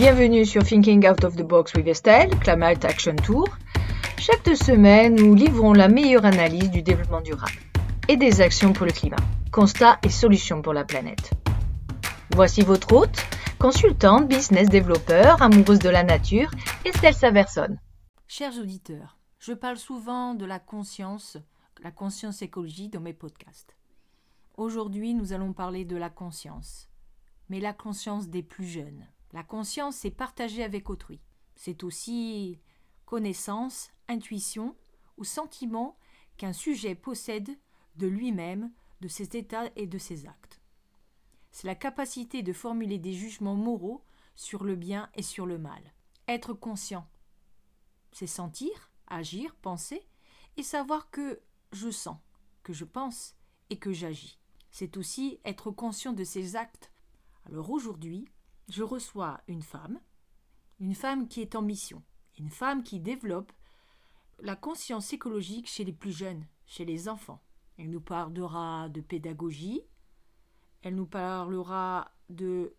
Bienvenue 0.00 0.46
sur 0.46 0.64
Thinking 0.64 1.06
Out 1.06 1.24
of 1.24 1.36
the 1.36 1.42
Box 1.42 1.74
with 1.74 1.86
Estelle, 1.86 2.30
Climate 2.40 2.86
Action 2.86 3.14
Tour. 3.16 3.46
Chaque 4.16 4.42
deux 4.46 4.56
semaines, 4.56 5.14
nous 5.14 5.34
livrons 5.34 5.74
la 5.74 5.88
meilleure 5.88 6.24
analyse 6.24 6.70
du 6.70 6.80
développement 6.80 7.20
durable 7.20 7.60
et 8.08 8.16
des 8.16 8.40
actions 8.40 8.72
pour 8.72 8.86
le 8.86 8.92
climat, 8.92 9.18
constats 9.52 9.98
et 10.02 10.08
solutions 10.08 10.62
pour 10.62 10.72
la 10.72 10.86
planète. 10.86 11.32
Voici 12.34 12.62
votre 12.62 12.90
hôte, 12.94 13.14
consultante, 13.58 14.26
business 14.26 14.70
développeur, 14.70 15.42
amoureuse 15.42 15.80
de 15.80 15.90
la 15.90 16.02
nature, 16.02 16.50
Estelle 16.86 17.12
Saverson. 17.12 17.76
Chers 18.26 18.58
auditeurs, 18.58 19.18
je 19.38 19.52
parle 19.52 19.76
souvent 19.76 20.32
de 20.32 20.46
la 20.46 20.60
conscience, 20.60 21.36
la 21.82 21.90
conscience 21.90 22.40
écologique 22.40 22.94
dans 22.94 23.00
mes 23.00 23.12
podcasts. 23.12 23.76
Aujourd'hui, 24.56 25.12
nous 25.12 25.34
allons 25.34 25.52
parler 25.52 25.84
de 25.84 25.98
la 25.98 26.08
conscience, 26.08 26.88
mais 27.50 27.60
la 27.60 27.74
conscience 27.74 28.30
des 28.30 28.42
plus 28.42 28.64
jeunes. 28.64 29.04
La 29.32 29.44
conscience, 29.44 29.96
c'est 29.96 30.10
partager 30.10 30.62
avec 30.62 30.90
autrui. 30.90 31.20
C'est 31.54 31.84
aussi 31.84 32.58
connaissance, 33.06 33.90
intuition 34.08 34.76
ou 35.16 35.24
sentiment 35.24 35.98
qu'un 36.36 36.52
sujet 36.52 36.94
possède 36.94 37.58
de 37.96 38.06
lui-même, 38.06 38.72
de 39.00 39.08
ses 39.08 39.36
états 39.36 39.70
et 39.76 39.86
de 39.86 39.98
ses 39.98 40.26
actes. 40.26 40.60
C'est 41.50 41.66
la 41.66 41.74
capacité 41.74 42.42
de 42.42 42.52
formuler 42.52 42.98
des 42.98 43.12
jugements 43.12 43.56
moraux 43.56 44.04
sur 44.34 44.64
le 44.64 44.76
bien 44.76 45.10
et 45.14 45.22
sur 45.22 45.46
le 45.46 45.58
mal. 45.58 45.82
Être 46.28 46.54
conscient, 46.54 47.06
c'est 48.12 48.26
sentir, 48.26 48.90
agir, 49.06 49.54
penser 49.56 50.06
et 50.56 50.62
savoir 50.62 51.10
que 51.10 51.40
je 51.72 51.90
sens, 51.90 52.16
que 52.62 52.72
je 52.72 52.84
pense 52.84 53.34
et 53.68 53.78
que 53.78 53.92
j'agis. 53.92 54.38
C'est 54.70 54.96
aussi 54.96 55.40
être 55.44 55.70
conscient 55.70 56.12
de 56.12 56.24
ses 56.24 56.56
actes. 56.56 56.92
Alors 57.46 57.70
aujourd'hui, 57.70 58.26
je 58.70 58.82
reçois 58.82 59.40
une 59.48 59.62
femme, 59.62 60.00
une 60.78 60.94
femme 60.94 61.28
qui 61.28 61.40
est 61.40 61.54
en 61.54 61.62
mission, 61.62 62.02
une 62.38 62.50
femme 62.50 62.82
qui 62.82 63.00
développe 63.00 63.52
la 64.38 64.56
conscience 64.56 65.12
écologique 65.12 65.68
chez 65.68 65.84
les 65.84 65.92
plus 65.92 66.12
jeunes, 66.12 66.46
chez 66.66 66.84
les 66.84 67.08
enfants. 67.08 67.42
Elle 67.78 67.90
nous 67.90 68.00
parlera 68.00 68.88
de 68.88 69.00
pédagogie, 69.00 69.82
elle 70.82 70.94
nous 70.94 71.06
parlera 71.06 72.10
de 72.28 72.74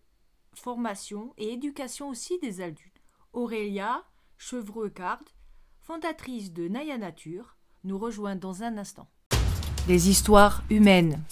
formation 0.54 1.34
et 1.36 1.52
éducation 1.52 2.08
aussi 2.08 2.38
des 2.40 2.60
adultes. 2.60 3.02
Aurélia 3.32 4.02
Chevreux-Card, 4.38 5.22
fondatrice 5.80 6.52
de 6.52 6.68
Naya 6.68 6.98
Nature, 6.98 7.56
nous 7.84 7.98
rejoint 7.98 8.36
dans 8.36 8.62
un 8.62 8.78
instant. 8.78 9.08
Des 9.86 10.08
histoires 10.08 10.62
humaines, 10.70 11.22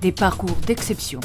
des 0.00 0.12
parcours 0.12 0.56
d'exception. 0.66 1.20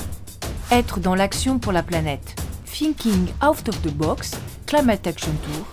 Être 0.71 0.99
dans 0.99 1.15
l'action 1.15 1.59
pour 1.59 1.71
la 1.71 1.83
planète. 1.83 2.44
Thinking 2.77 3.29
Out 3.41 3.69
of 3.69 3.81
the 3.83 3.93
Box, 3.93 4.37
Climate 4.67 5.07
Action 5.07 5.31
Tour, 5.45 5.65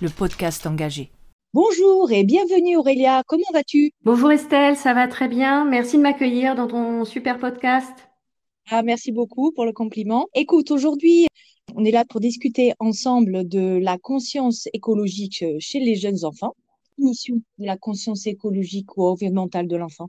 le 0.00 0.08
podcast 0.08 0.64
engagé. 0.68 1.10
Bonjour 1.52 2.12
et 2.12 2.22
bienvenue 2.22 2.76
Aurélia, 2.76 3.24
comment 3.26 3.42
vas-tu? 3.52 3.90
Bonjour 4.04 4.30
Estelle, 4.30 4.76
ça 4.76 4.94
va 4.94 5.08
très 5.08 5.26
bien. 5.26 5.64
Merci 5.64 5.96
de 5.96 6.02
m'accueillir 6.02 6.54
dans 6.54 6.68
ton 6.68 7.04
super 7.04 7.40
podcast. 7.40 7.90
Ah, 8.70 8.84
merci 8.84 9.10
beaucoup 9.10 9.50
pour 9.50 9.64
le 9.64 9.72
compliment. 9.72 10.28
Écoute, 10.32 10.70
aujourd'hui, 10.70 11.26
on 11.74 11.84
est 11.84 11.90
là 11.90 12.04
pour 12.04 12.20
discuter 12.20 12.72
ensemble 12.78 13.48
de 13.48 13.80
la 13.82 13.98
conscience 13.98 14.68
écologique 14.72 15.44
chez 15.58 15.80
les 15.80 15.96
jeunes 15.96 16.24
enfants. 16.24 16.54
Mission 16.98 17.34
de 17.58 17.66
la 17.66 17.76
conscience 17.76 18.28
écologique 18.28 18.96
ou 18.96 19.06
environnementale 19.06 19.66
de 19.66 19.74
l'enfant. 19.74 20.08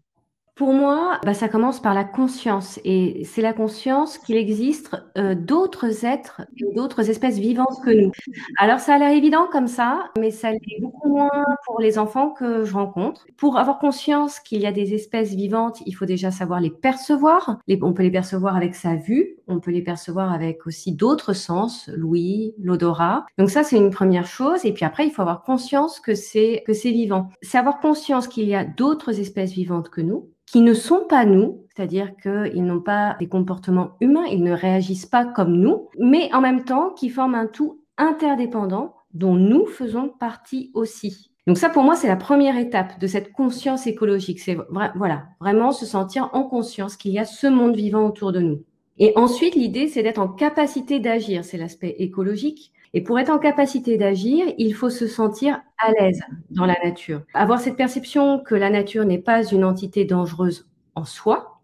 Pour 0.55 0.71
moi, 0.71 1.19
bah, 1.25 1.33
ça 1.33 1.49
commence 1.49 1.81
par 1.81 1.93
la 1.93 2.05
conscience. 2.05 2.79
Et 2.85 3.23
c'est 3.25 3.41
la 3.41 3.51
conscience 3.51 4.17
qu'il 4.17 4.37
existe 4.37 4.95
euh, 5.17 5.35
d'autres 5.35 6.05
êtres, 6.05 6.43
d'autres 6.73 7.09
espèces 7.09 7.39
vivantes 7.39 7.81
que 7.83 7.89
nous. 7.89 8.11
Alors, 8.57 8.79
ça 8.79 8.93
a 8.93 8.97
l'air 8.97 9.11
évident 9.11 9.47
comme 9.51 9.67
ça, 9.67 10.11
mais 10.17 10.31
ça 10.31 10.51
l'est 10.51 10.81
beaucoup 10.81 11.09
moins 11.09 11.43
pour 11.65 11.81
les 11.81 11.99
enfants 11.99 12.29
que 12.29 12.63
je 12.63 12.73
rencontre. 12.73 13.27
Pour 13.35 13.57
avoir 13.57 13.79
conscience 13.79 14.39
qu'il 14.39 14.61
y 14.61 14.65
a 14.65 14.71
des 14.71 14.93
espèces 14.93 15.33
vivantes, 15.33 15.83
il 15.85 15.91
faut 15.91 16.05
déjà 16.05 16.31
savoir 16.31 16.61
les 16.61 16.69
percevoir. 16.71 17.59
on 17.81 17.91
peut 17.91 18.03
les 18.03 18.11
percevoir 18.11 18.55
avec 18.55 18.75
sa 18.75 18.95
vue, 18.95 19.35
on 19.49 19.59
peut 19.59 19.71
les 19.71 19.83
percevoir 19.83 20.31
avec 20.31 20.65
aussi 20.67 20.93
d'autres 20.93 21.33
sens, 21.33 21.89
l'ouïe, 21.93 22.55
l'odorat. 22.61 23.25
Donc 23.37 23.49
ça, 23.49 23.63
c'est 23.63 23.77
une 23.77 23.89
première 23.89 24.25
chose. 24.25 24.63
Et 24.63 24.71
puis 24.71 24.85
après, 24.85 25.05
il 25.05 25.11
faut 25.11 25.21
avoir 25.21 25.43
conscience 25.43 25.99
que 25.99 26.15
c'est 26.15 26.63
que 26.65 26.71
c'est 26.71 26.91
vivant. 26.91 27.27
C'est 27.41 27.57
avoir 27.57 27.81
conscience 27.81 28.29
qu'il 28.29 28.47
y 28.47 28.55
a 28.55 28.63
d'autres 28.63 29.19
espèces 29.19 29.51
vivantes 29.51 29.89
que 29.89 29.99
nous 29.99 30.29
qui 30.45 30.61
ne 30.61 30.73
sont 30.73 31.05
pas 31.09 31.25
nous, 31.25 31.65
c'est-à-dire 31.75 32.15
qu'ils 32.21 32.63
n'ont 32.63 32.81
pas 32.81 33.15
des 33.19 33.27
comportements 33.27 33.91
humains, 33.99 34.25
ils 34.31 34.43
ne 34.43 34.51
réagissent 34.51 35.05
pas 35.05 35.25
comme 35.25 35.53
nous, 35.53 35.89
mais 35.99 36.33
en 36.33 36.41
même 36.41 36.63
temps 36.63 36.91
qui 36.91 37.09
forment 37.09 37.35
un 37.35 37.47
tout 37.47 37.81
interdépendant 37.97 38.95
dont 39.13 39.35
nous 39.35 39.65
faisons 39.65 40.09
partie 40.09 40.71
aussi. 40.73 41.31
Donc 41.47 41.57
ça, 41.57 41.69
pour 41.69 41.83
moi, 41.83 41.95
c'est 41.95 42.07
la 42.07 42.15
première 42.15 42.57
étape 42.57 42.99
de 42.99 43.07
cette 43.07 43.31
conscience 43.31 43.85
écologique. 43.85 44.39
C'est 44.39 44.57
voilà, 44.71 45.25
vraiment 45.39 45.71
se 45.71 45.85
sentir 45.85 46.29
en 46.33 46.43
conscience 46.43 46.97
qu'il 46.97 47.11
y 47.11 47.19
a 47.19 47.25
ce 47.25 47.47
monde 47.47 47.75
vivant 47.75 48.07
autour 48.07 48.31
de 48.31 48.39
nous. 48.39 48.63
Et 48.97 49.13
ensuite, 49.15 49.55
l'idée, 49.55 49.87
c'est 49.87 50.03
d'être 50.03 50.19
en 50.19 50.27
capacité 50.27 50.99
d'agir. 50.99 51.45
C'est 51.45 51.57
l'aspect 51.57 51.95
écologique. 51.99 52.71
Et 52.95 53.01
pour 53.01 53.19
être 53.19 53.29
en 53.29 53.39
capacité 53.39 53.97
d'agir, 53.97 54.45
il 54.57 54.73
faut 54.73 54.89
se 54.89 55.05
sentir 55.05 55.61
à 55.77 55.91
l'aise 55.91 56.21
dans 56.49 56.65
la 56.65 56.77
nature. 56.81 57.23
Avoir 57.33 57.59
cette 57.59 57.75
perception 57.75 58.39
que 58.39 58.55
la 58.55 58.69
nature 58.69 59.03
n'est 59.03 59.19
pas 59.19 59.43
une 59.43 59.65
entité 59.65 60.05
dangereuse 60.05 60.69
en 60.95 61.03
soi, 61.03 61.59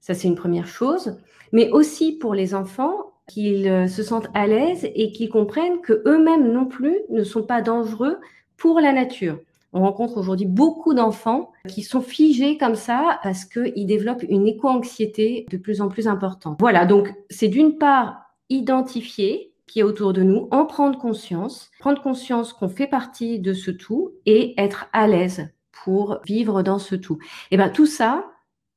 ça 0.00 0.14
c'est 0.14 0.26
une 0.26 0.36
première 0.36 0.66
chose, 0.66 1.18
mais 1.52 1.70
aussi 1.70 2.12
pour 2.12 2.34
les 2.34 2.54
enfants 2.54 3.12
qu'ils 3.28 3.68
euh, 3.68 3.86
se 3.86 4.02
sentent 4.02 4.30
à 4.32 4.46
l'aise 4.46 4.88
et 4.94 5.12
qu'ils 5.12 5.28
comprennent 5.28 5.82
que 5.82 6.02
eux-mêmes 6.06 6.50
non 6.50 6.64
plus 6.64 6.96
ne 7.10 7.24
sont 7.24 7.42
pas 7.42 7.60
dangereux 7.60 8.16
pour 8.56 8.80
la 8.80 8.94
nature. 8.94 9.38
On 9.74 9.82
rencontre 9.82 10.16
aujourd'hui 10.16 10.46
beaucoup 10.46 10.94
d'enfants 10.94 11.52
qui 11.68 11.82
sont 11.82 12.00
figés 12.00 12.56
comme 12.56 12.74
ça 12.74 13.20
parce 13.22 13.44
qu'ils 13.44 13.86
développent 13.86 14.24
une 14.26 14.46
éco-anxiété 14.46 15.44
de 15.50 15.58
plus 15.58 15.82
en 15.82 15.88
plus 15.88 16.08
importante. 16.08 16.56
Voilà, 16.58 16.86
donc 16.86 17.12
c'est 17.28 17.48
d'une 17.48 17.76
part 17.76 18.30
identifier 18.48 19.53
qui 19.66 19.80
est 19.80 19.84
autour 19.84 20.12
de 20.12 20.22
nous, 20.22 20.48
en 20.50 20.66
prendre 20.66 20.98
conscience, 20.98 21.70
prendre 21.78 22.02
conscience 22.02 22.52
qu'on 22.52 22.68
fait 22.68 22.86
partie 22.86 23.38
de 23.38 23.52
ce 23.52 23.70
tout 23.70 24.12
et 24.26 24.60
être 24.60 24.88
à 24.92 25.06
l'aise 25.06 25.48
pour 25.84 26.20
vivre 26.24 26.62
dans 26.62 26.78
ce 26.78 26.94
tout. 26.94 27.18
Et 27.50 27.56
bien 27.56 27.68
tout 27.68 27.86
ça, 27.86 28.30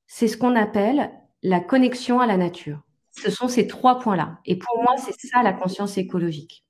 c'est 0.07 0.27
ce 0.27 0.37
qu'on 0.37 0.55
appelle 0.55 1.11
la 1.43 1.59
connexion 1.59 2.19
à 2.19 2.25
la 2.25 2.37
nature. 2.37 2.81
Ce 3.11 3.31
sont 3.31 3.47
ces 3.47 3.67
trois 3.67 3.99
points-là. 3.99 4.39
Et 4.45 4.57
pour 4.57 4.81
moi, 4.81 4.95
c'est 4.97 5.27
ça 5.27 5.43
la 5.43 5.53
conscience 5.53 5.97
écologique. 5.97 6.63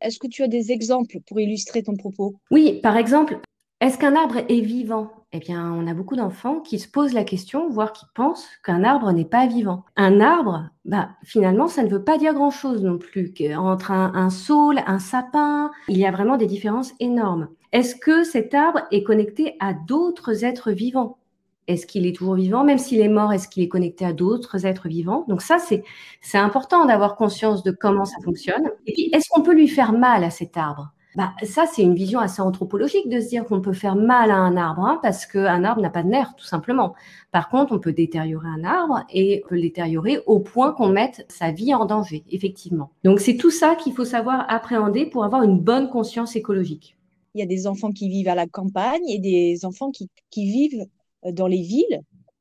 Est-ce 0.00 0.18
que 0.18 0.26
tu 0.26 0.42
as 0.42 0.48
des 0.48 0.72
exemples 0.72 1.18
pour 1.26 1.40
illustrer 1.40 1.82
ton 1.82 1.94
propos? 1.94 2.34
Oui, 2.50 2.80
par 2.82 2.96
exemple, 2.96 3.38
est-ce 3.82 3.98
qu'un 3.98 4.14
arbre 4.14 4.36
est 4.48 4.60
vivant? 4.60 5.10
Eh 5.32 5.40
bien, 5.40 5.72
on 5.72 5.88
a 5.88 5.92
beaucoup 5.92 6.14
d'enfants 6.14 6.60
qui 6.60 6.78
se 6.78 6.86
posent 6.86 7.14
la 7.14 7.24
question, 7.24 7.68
voire 7.68 7.92
qui 7.92 8.04
pensent 8.14 8.46
qu'un 8.64 8.84
arbre 8.84 9.10
n'est 9.10 9.24
pas 9.24 9.48
vivant. 9.48 9.84
Un 9.96 10.20
arbre, 10.20 10.68
bah, 10.84 11.08
finalement, 11.24 11.66
ça 11.66 11.82
ne 11.82 11.88
veut 11.88 12.04
pas 12.04 12.16
dire 12.16 12.32
grand-chose 12.32 12.84
non 12.84 12.96
plus. 12.96 13.34
Entre 13.56 13.90
un, 13.90 14.30
saule, 14.30 14.78
un 14.86 15.00
sapin, 15.00 15.72
il 15.88 15.98
y 15.98 16.06
a 16.06 16.12
vraiment 16.12 16.36
des 16.36 16.46
différences 16.46 16.92
énormes. 17.00 17.48
Est-ce 17.72 17.96
que 17.96 18.22
cet 18.22 18.54
arbre 18.54 18.82
est 18.92 19.02
connecté 19.02 19.56
à 19.58 19.74
d'autres 19.74 20.44
êtres 20.44 20.70
vivants? 20.70 21.18
Est-ce 21.66 21.84
qu'il 21.84 22.06
est 22.06 22.14
toujours 22.14 22.36
vivant? 22.36 22.62
Même 22.62 22.78
s'il 22.78 23.00
est 23.00 23.08
mort, 23.08 23.32
est-ce 23.32 23.48
qu'il 23.48 23.64
est 23.64 23.68
connecté 23.68 24.04
à 24.04 24.12
d'autres 24.12 24.64
êtres 24.64 24.86
vivants? 24.86 25.24
Donc 25.26 25.42
ça, 25.42 25.58
c'est, 25.58 25.82
c'est 26.20 26.38
important 26.38 26.86
d'avoir 26.86 27.16
conscience 27.16 27.64
de 27.64 27.72
comment 27.72 28.04
ça 28.04 28.20
fonctionne. 28.22 28.70
Et 28.86 28.92
puis, 28.92 29.10
est-ce 29.12 29.28
qu'on 29.28 29.42
peut 29.42 29.54
lui 29.54 29.66
faire 29.66 29.92
mal 29.92 30.22
à 30.22 30.30
cet 30.30 30.56
arbre? 30.56 30.92
Bah, 31.14 31.34
ça, 31.42 31.66
c'est 31.66 31.82
une 31.82 31.94
vision 31.94 32.20
assez 32.20 32.40
anthropologique 32.40 33.08
de 33.08 33.20
se 33.20 33.28
dire 33.28 33.44
qu'on 33.44 33.60
peut 33.60 33.74
faire 33.74 33.96
mal 33.96 34.30
à 34.30 34.36
un 34.36 34.56
arbre, 34.56 34.82
hein, 34.84 34.98
parce 35.02 35.26
qu'un 35.26 35.62
arbre 35.62 35.82
n'a 35.82 35.90
pas 35.90 36.02
de 36.02 36.08
nerfs, 36.08 36.34
tout 36.36 36.44
simplement. 36.44 36.94
Par 37.30 37.50
contre, 37.50 37.72
on 37.72 37.78
peut 37.78 37.92
détériorer 37.92 38.48
un 38.48 38.64
arbre 38.64 39.04
et 39.10 39.42
on 39.44 39.48
peut 39.48 39.54
le 39.56 39.62
détériorer 39.62 40.20
au 40.26 40.40
point 40.40 40.72
qu'on 40.72 40.88
mette 40.88 41.26
sa 41.28 41.50
vie 41.50 41.74
en 41.74 41.84
danger, 41.84 42.24
effectivement. 42.30 42.90
Donc, 43.04 43.20
c'est 43.20 43.36
tout 43.36 43.50
ça 43.50 43.74
qu'il 43.74 43.92
faut 43.92 44.06
savoir 44.06 44.46
appréhender 44.48 45.04
pour 45.04 45.24
avoir 45.24 45.42
une 45.42 45.60
bonne 45.60 45.90
conscience 45.90 46.34
écologique. 46.34 46.96
Il 47.34 47.40
y 47.40 47.42
a 47.42 47.46
des 47.46 47.66
enfants 47.66 47.92
qui 47.92 48.08
vivent 48.08 48.28
à 48.28 48.34
la 48.34 48.46
campagne 48.46 49.06
et 49.08 49.18
des 49.18 49.64
enfants 49.64 49.90
qui, 49.90 50.08
vivent 50.34 50.86
euh, 51.26 51.32
dans 51.32 51.46
les 51.46 51.62
villes, 51.62 52.00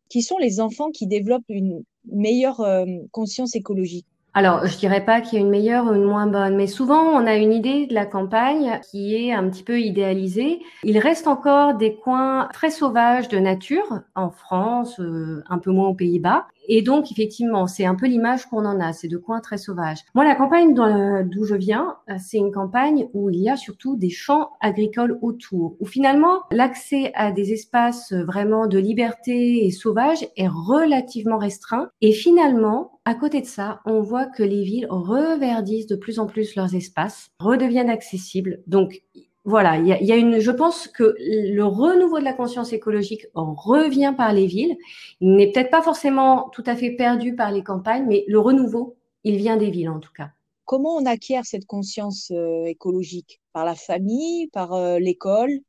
qui 0.09 0.21
sont 0.21 0.38
les 0.38 0.62
enfants 0.62 0.91
qui 0.91 1.07
développent 1.07 1.44
une 1.50 1.83
meilleure 2.06 2.62
euh, 2.62 2.85
conscience 3.12 3.56
écologique. 3.56 4.06
Alors, 4.33 4.66
je 4.66 4.78
dirais 4.78 5.04
pas 5.04 5.19
qu'il 5.19 5.33
y 5.33 5.42
a 5.42 5.45
une 5.45 5.50
meilleure 5.50 5.88
ou 5.88 5.94
une 5.94 6.06
moins 6.06 6.25
bonne, 6.25 6.56
mais 6.56 6.68
souvent 6.68 7.01
on 7.01 7.28
a 7.28 7.36
une 7.36 7.51
idée 7.51 7.86
de 7.86 7.94
la 7.94 8.06
campagne 8.06 8.80
qui 8.89 9.13
est 9.13 9.33
un 9.33 9.50
petit 9.50 9.63
peu 9.63 9.81
idéalisée. 9.81 10.62
Il 10.83 10.98
reste 11.00 11.28
encore 11.28 11.74
des 11.74 11.95
coins 11.95 12.48
très 12.54 12.69
sauvages 12.69 13.28
de 13.28 13.39
nature 13.39 14.00
en 14.16 14.30
France, 14.30 15.01
euh, 15.01 15.44
un 15.50 15.57
peu 15.57 15.72
moins 15.72 15.89
aux 15.89 15.95
Pays-Bas. 15.95 16.48
Et 16.73 16.81
donc, 16.81 17.12
effectivement, 17.12 17.68
c'est 17.68 17.83
un 17.83 17.95
peu 17.95 18.07
l'image 18.07 18.45
qu'on 18.45 18.63
en 18.63 18.79
a, 18.79 18.94
c'est 18.94 19.09
de 19.09 19.18
coins 19.18 19.41
très 19.41 19.57
sauvages. 19.57 20.06
Moi, 20.15 20.23
la 20.23 20.35
campagne 20.35 20.73
d'où 20.73 21.44
je 21.44 21.56
viens, 21.56 21.97
euh, 22.09 22.13
c'est 22.18 22.38
une 22.38 22.53
campagne 22.53 23.09
où 23.13 23.29
il 23.29 23.41
y 23.41 23.50
a 23.50 23.57
surtout 23.57 23.97
des 23.97 24.09
champs 24.09 24.51
agricoles 24.62 25.19
autour, 25.21 25.75
où 25.81 25.85
finalement, 25.85 26.44
l'accès 26.50 27.12
à 27.13 27.33
des 27.33 27.51
espaces 27.51 28.13
vraiment 28.13 28.68
de 28.68 28.77
liberté 28.77 29.65
et 29.65 29.71
sauvages 29.71 30.25
est 30.38 30.47
relativement 30.47 31.39
restreint. 31.39 31.89
Et 32.00 32.13
finalement, 32.13 33.01
à 33.03 33.15
côté 33.15 33.41
de 33.41 33.47
ça, 33.47 33.81
on 33.85 34.00
voit 34.00 34.27
que 34.27 34.41
les 34.41 34.63
villes 34.63 34.88
reverdissent 34.89 35.88
de 35.88 35.97
plus 35.97 36.19
en 36.19 36.25
plus 36.25 36.56
leurs 36.56 36.73
espaces, 36.73 37.31
redeviennent 37.39 37.89
accessibles. 37.89 38.62
Donc, 38.65 39.01
voilà, 39.43 39.77
il 39.77 39.88
y 39.88 40.11
a, 40.11 40.17
une, 40.17 40.39
je 40.39 40.51
pense 40.51 40.88
que 40.88 41.15
le 41.19 41.63
renouveau 41.63 42.19
de 42.19 42.23
la 42.23 42.33
conscience 42.33 42.73
écologique 42.73 43.25
revient 43.33 44.13
par 44.15 44.33
les 44.33 44.45
villes. 44.45 44.77
Il 45.19 45.35
n'est 45.35 45.51
peut-être 45.51 45.71
pas 45.71 45.81
forcément 45.81 46.49
tout 46.49 46.63
à 46.67 46.75
fait 46.75 46.91
perdu 46.91 47.35
par 47.35 47.51
les 47.51 47.63
campagnes, 47.63 48.05
mais 48.07 48.23
le 48.27 48.39
renouveau, 48.39 48.97
il 49.23 49.38
vient 49.38 49.57
des 49.57 49.71
villes 49.71 49.89
en 49.89 49.99
tout 49.99 50.13
cas. 50.15 50.29
Comment 50.65 50.95
on 50.95 51.05
acquiert 51.05 51.45
cette 51.45 51.65
conscience 51.65 52.31
euh, 52.31 52.65
écologique? 52.65 53.41
Par 53.51 53.65
la 53.65 53.75
famille, 53.75 54.47
par 54.49 54.73
euh, 54.73 54.99
l'école? 54.99 55.59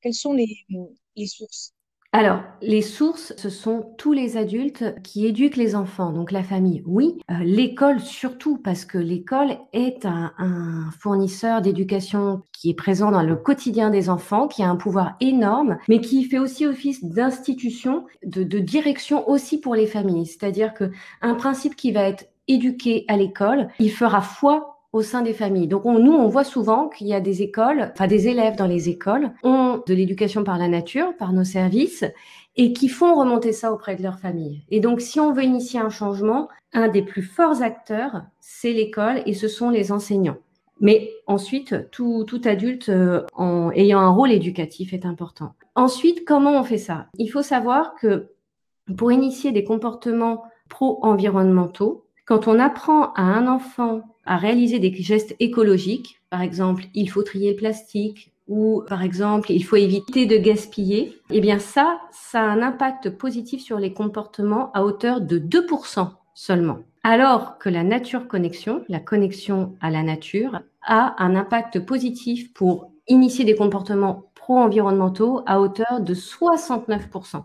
Quelles 0.00 0.14
sont 0.14 0.32
les 0.32 1.26
sources? 1.26 1.74
Alors, 2.10 2.40
les 2.62 2.80
sources, 2.80 3.34
ce 3.36 3.50
sont 3.50 3.94
tous 3.98 4.14
les 4.14 4.38
adultes 4.38 4.94
qui 5.02 5.26
éduquent 5.26 5.58
les 5.58 5.74
enfants, 5.74 6.10
donc 6.10 6.32
la 6.32 6.42
famille, 6.42 6.82
oui. 6.86 7.18
Euh, 7.30 7.34
l'école 7.44 8.00
surtout, 8.00 8.56
parce 8.56 8.86
que 8.86 8.96
l'école 8.96 9.58
est 9.74 10.06
un, 10.06 10.32
fournisseur 10.98 11.60
d'éducation 11.60 12.40
qui 12.52 12.70
est 12.70 12.74
présent 12.74 13.10
dans 13.10 13.22
le 13.22 13.36
quotidien 13.36 13.90
des 13.90 14.08
enfants, 14.08 14.48
qui 14.48 14.62
a 14.62 14.70
un 14.70 14.76
pouvoir 14.76 15.16
énorme, 15.20 15.76
mais 15.86 16.00
qui 16.00 16.24
fait 16.24 16.38
aussi 16.38 16.64
office 16.66 17.04
d'institution, 17.04 18.06
de, 18.24 18.42
de 18.42 18.58
direction 18.58 19.28
aussi 19.28 19.60
pour 19.60 19.74
les 19.74 19.86
familles. 19.86 20.26
C'est-à-dire 20.26 20.72
que 20.72 20.90
un 21.20 21.34
principe 21.34 21.76
qui 21.76 21.92
va 21.92 22.02
être 22.04 22.24
éduqué 22.48 23.04
à 23.08 23.18
l'école, 23.18 23.68
il 23.78 23.92
fera 23.92 24.22
foi 24.22 24.77
au 24.92 25.02
sein 25.02 25.22
des 25.22 25.32
familles. 25.32 25.68
Donc 25.68 25.84
nous, 25.84 26.12
on 26.12 26.28
voit 26.28 26.44
souvent 26.44 26.88
qu'il 26.88 27.06
y 27.08 27.14
a 27.14 27.20
des 27.20 27.42
écoles, 27.42 27.90
enfin 27.92 28.06
des 28.06 28.28
élèves 28.28 28.56
dans 28.56 28.66
les 28.66 28.88
écoles, 28.88 29.32
ont 29.42 29.82
de 29.86 29.94
l'éducation 29.94 30.44
par 30.44 30.58
la 30.58 30.68
nature, 30.68 31.16
par 31.16 31.32
nos 31.32 31.44
services, 31.44 32.04
et 32.56 32.72
qui 32.72 32.88
font 32.88 33.14
remonter 33.14 33.52
ça 33.52 33.72
auprès 33.72 33.96
de 33.96 34.02
leur 34.02 34.18
famille. 34.18 34.64
Et 34.70 34.80
donc 34.80 35.00
si 35.00 35.20
on 35.20 35.32
veut 35.32 35.44
initier 35.44 35.78
un 35.78 35.90
changement, 35.90 36.48
un 36.72 36.88
des 36.88 37.02
plus 37.02 37.22
forts 37.22 37.62
acteurs, 37.62 38.22
c'est 38.40 38.72
l'école 38.72 39.22
et 39.26 39.34
ce 39.34 39.48
sont 39.48 39.70
les 39.70 39.92
enseignants. 39.92 40.38
Mais 40.80 41.10
ensuite, 41.26 41.90
tout, 41.90 42.24
adulte 42.44 42.88
euh, 42.88 43.24
ayant 43.74 43.98
un 43.98 44.10
rôle 44.10 44.30
éducatif 44.30 44.92
est 44.92 45.06
important. 45.06 45.54
Ensuite, 45.74 46.24
comment 46.24 46.58
on 46.58 46.64
fait 46.64 46.78
ça? 46.78 47.06
Il 47.18 47.28
faut 47.28 47.42
savoir 47.42 47.94
que 47.96 48.28
pour 48.96 49.12
initier 49.12 49.52
des 49.52 49.64
comportements 49.64 50.44
pro-environnementaux, 50.68 52.04
quand 52.28 52.46
on 52.46 52.58
apprend 52.58 53.14
à 53.14 53.22
un 53.22 53.46
enfant 53.46 54.02
à 54.26 54.36
réaliser 54.36 54.78
des 54.78 54.92
gestes 54.92 55.34
écologiques, 55.40 56.20
par 56.28 56.42
exemple, 56.42 56.84
il 56.92 57.08
faut 57.08 57.22
trier 57.22 57.52
le 57.52 57.56
plastique 57.56 58.32
ou 58.46 58.82
par 58.86 59.02
exemple, 59.02 59.50
il 59.50 59.64
faut 59.64 59.76
éviter 59.76 60.26
de 60.26 60.36
gaspiller, 60.36 61.18
eh 61.30 61.40
bien 61.40 61.58
ça, 61.58 61.98
ça 62.12 62.42
a 62.42 62.44
un 62.44 62.60
impact 62.60 63.08
positif 63.08 63.62
sur 63.62 63.78
les 63.78 63.94
comportements 63.94 64.70
à 64.72 64.84
hauteur 64.84 65.22
de 65.22 65.38
2% 65.38 66.10
seulement. 66.34 66.80
Alors 67.02 67.56
que 67.56 67.70
la 67.70 67.82
nature 67.82 68.28
connexion, 68.28 68.84
la 68.90 69.00
connexion 69.00 69.74
à 69.80 69.88
la 69.88 70.02
nature, 70.02 70.60
a 70.82 71.14
un 71.22 71.34
impact 71.34 71.80
positif 71.80 72.52
pour 72.52 72.92
initier 73.08 73.46
des 73.46 73.54
comportements 73.54 74.24
pro-environnementaux 74.34 75.40
à 75.46 75.60
hauteur 75.60 76.00
de 76.00 76.14
69%. 76.14 77.42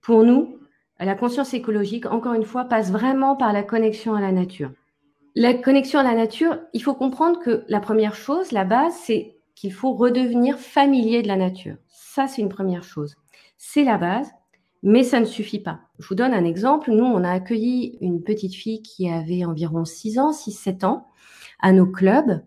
Pour 0.00 0.24
nous, 0.24 0.56
la 1.04 1.14
conscience 1.14 1.54
écologique, 1.54 2.06
encore 2.06 2.34
une 2.34 2.44
fois, 2.44 2.64
passe 2.64 2.90
vraiment 2.90 3.36
par 3.36 3.52
la 3.52 3.62
connexion 3.62 4.14
à 4.14 4.20
la 4.20 4.32
nature. 4.32 4.70
La 5.34 5.54
connexion 5.54 5.98
à 5.98 6.02
la 6.02 6.14
nature, 6.14 6.58
il 6.74 6.82
faut 6.82 6.94
comprendre 6.94 7.40
que 7.40 7.64
la 7.68 7.80
première 7.80 8.14
chose, 8.14 8.52
la 8.52 8.64
base, 8.64 8.94
c'est 9.02 9.36
qu'il 9.54 9.72
faut 9.72 9.94
redevenir 9.94 10.58
familier 10.58 11.22
de 11.22 11.28
la 11.28 11.36
nature. 11.36 11.76
Ça, 11.88 12.26
c'est 12.26 12.42
une 12.42 12.48
première 12.48 12.84
chose. 12.84 13.16
C'est 13.56 13.84
la 13.84 13.96
base, 13.96 14.30
mais 14.82 15.04
ça 15.04 15.20
ne 15.20 15.24
suffit 15.24 15.60
pas. 15.60 15.80
Je 15.98 16.08
vous 16.08 16.14
donne 16.14 16.34
un 16.34 16.44
exemple. 16.44 16.90
Nous, 16.90 17.04
on 17.04 17.24
a 17.24 17.30
accueilli 17.30 17.96
une 18.00 18.22
petite 18.22 18.54
fille 18.54 18.82
qui 18.82 19.08
avait 19.08 19.44
environ 19.44 19.84
6 19.84 20.18
ans, 20.18 20.32
6-7 20.32 20.84
ans, 20.84 21.08
à 21.60 21.72
nos 21.72 21.86
clubs. 21.86 22.42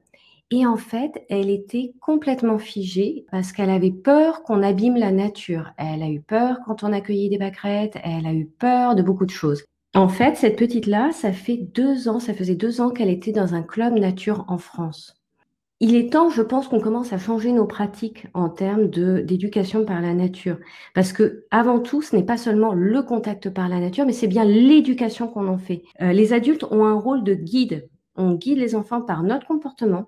Et 0.52 0.66
en 0.66 0.78
fait, 0.78 1.26
elle 1.30 1.50
était 1.50 1.94
complètement 2.02 2.60
figée 2.60 3.26
parce 3.32 3.52
qu'elle 3.52 3.72
avait 3.72 3.92
peur 3.92 4.44
qu'on 4.44 4.62
abîme 4.62 4.96
la 4.96 5.12
nature. 5.12 5.72
Elle 5.78 6.04
a 6.04 6.10
eu 6.10 6.22
peur 6.22 6.60
quand 6.66 6.84
on 6.84 6.94
accueillait 6.94 7.30
des 7.30 7.40
bacrètes, 7.40 7.98
elle 8.04 8.28
a 8.28 8.34
eu 8.34 8.46
peur 8.46 8.96
de 8.96 9.02
beaucoup 9.02 9.26
de 9.26 9.32
choses. 9.32 9.64
En 9.96 10.08
fait, 10.08 10.36
cette 10.36 10.58
petite-là, 10.58 11.12
ça 11.14 11.32
fait 11.32 11.58
deux 11.58 12.10
ans, 12.10 12.20
ça 12.20 12.34
faisait 12.34 12.56
deux 12.56 12.82
ans 12.82 12.92
qu'elle 12.92 13.10
était 13.10 13.32
dans 13.32 13.56
un 13.56 13.64
club 13.64 13.98
nature 13.98 14.46
en 14.48 14.58
France. 14.58 15.16
Il 15.80 15.96
est 15.96 16.12
temps, 16.12 16.30
je 16.30 16.42
pense, 16.42 16.68
qu'on 16.68 16.80
commence 16.80 17.12
à 17.12 17.18
changer 17.18 17.52
nos 17.52 17.66
pratiques 17.66 18.28
en 18.34 18.50
termes 18.50 18.88
d'éducation 18.88 19.84
par 19.84 20.02
la 20.02 20.14
nature. 20.14 20.58
Parce 20.94 21.12
que, 21.12 21.46
avant 21.52 21.80
tout, 21.80 22.02
ce 22.02 22.16
n'est 22.16 22.24
pas 22.24 22.38
seulement 22.38 22.74
le 22.74 23.02
contact 23.04 23.50
par 23.50 23.68
la 23.68 23.80
nature, 23.80 24.06
mais 24.06 24.14
c'est 24.14 24.28
bien 24.28 24.46
l'éducation 24.46 25.28
qu'on 25.28 25.48
en 25.48 25.58
fait. 25.58 25.84
Euh, 26.02 26.14
les 26.14 26.34
adultes 26.34 26.66
ont 26.72 26.86
un 26.86 26.94
rôle 26.94 27.24
de 27.24 27.34
guide. 27.34 27.90
On 28.16 28.36
guide 28.36 28.60
les 28.60 28.76
enfants 28.76 29.02
par 29.02 29.24
notre 29.24 29.48
comportement. 29.48 30.08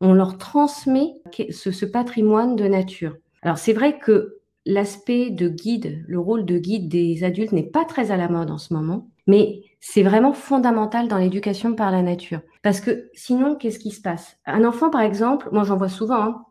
On 0.00 0.12
leur 0.12 0.38
transmet 0.38 1.14
ce, 1.50 1.84
patrimoine 1.84 2.56
de 2.56 2.66
nature. 2.66 3.16
Alors, 3.42 3.58
c'est 3.58 3.72
vrai 3.72 3.98
que 3.98 4.38
l'aspect 4.66 5.30
de 5.30 5.48
guide, 5.48 6.04
le 6.06 6.18
rôle 6.18 6.44
de 6.44 6.58
guide 6.58 6.88
des 6.88 7.24
adultes 7.24 7.52
n'est 7.52 7.62
pas 7.62 7.84
très 7.84 8.10
à 8.10 8.16
la 8.16 8.28
mode 8.28 8.50
en 8.50 8.58
ce 8.58 8.74
moment. 8.74 9.08
Mais 9.26 9.62
c'est 9.80 10.02
vraiment 10.02 10.32
fondamental 10.32 11.08
dans 11.08 11.18
l'éducation 11.18 11.74
par 11.74 11.90
la 11.90 12.02
nature. 12.02 12.40
Parce 12.62 12.80
que 12.80 13.08
sinon, 13.14 13.54
qu'est-ce 13.54 13.78
qui 13.78 13.90
se 13.90 14.00
passe? 14.00 14.36
Un 14.46 14.64
enfant, 14.64 14.90
par 14.90 15.02
exemple, 15.02 15.48
moi 15.52 15.64
j'en 15.64 15.76
vois 15.76 15.88
souvent, 15.88 16.22
hein, 16.22 16.44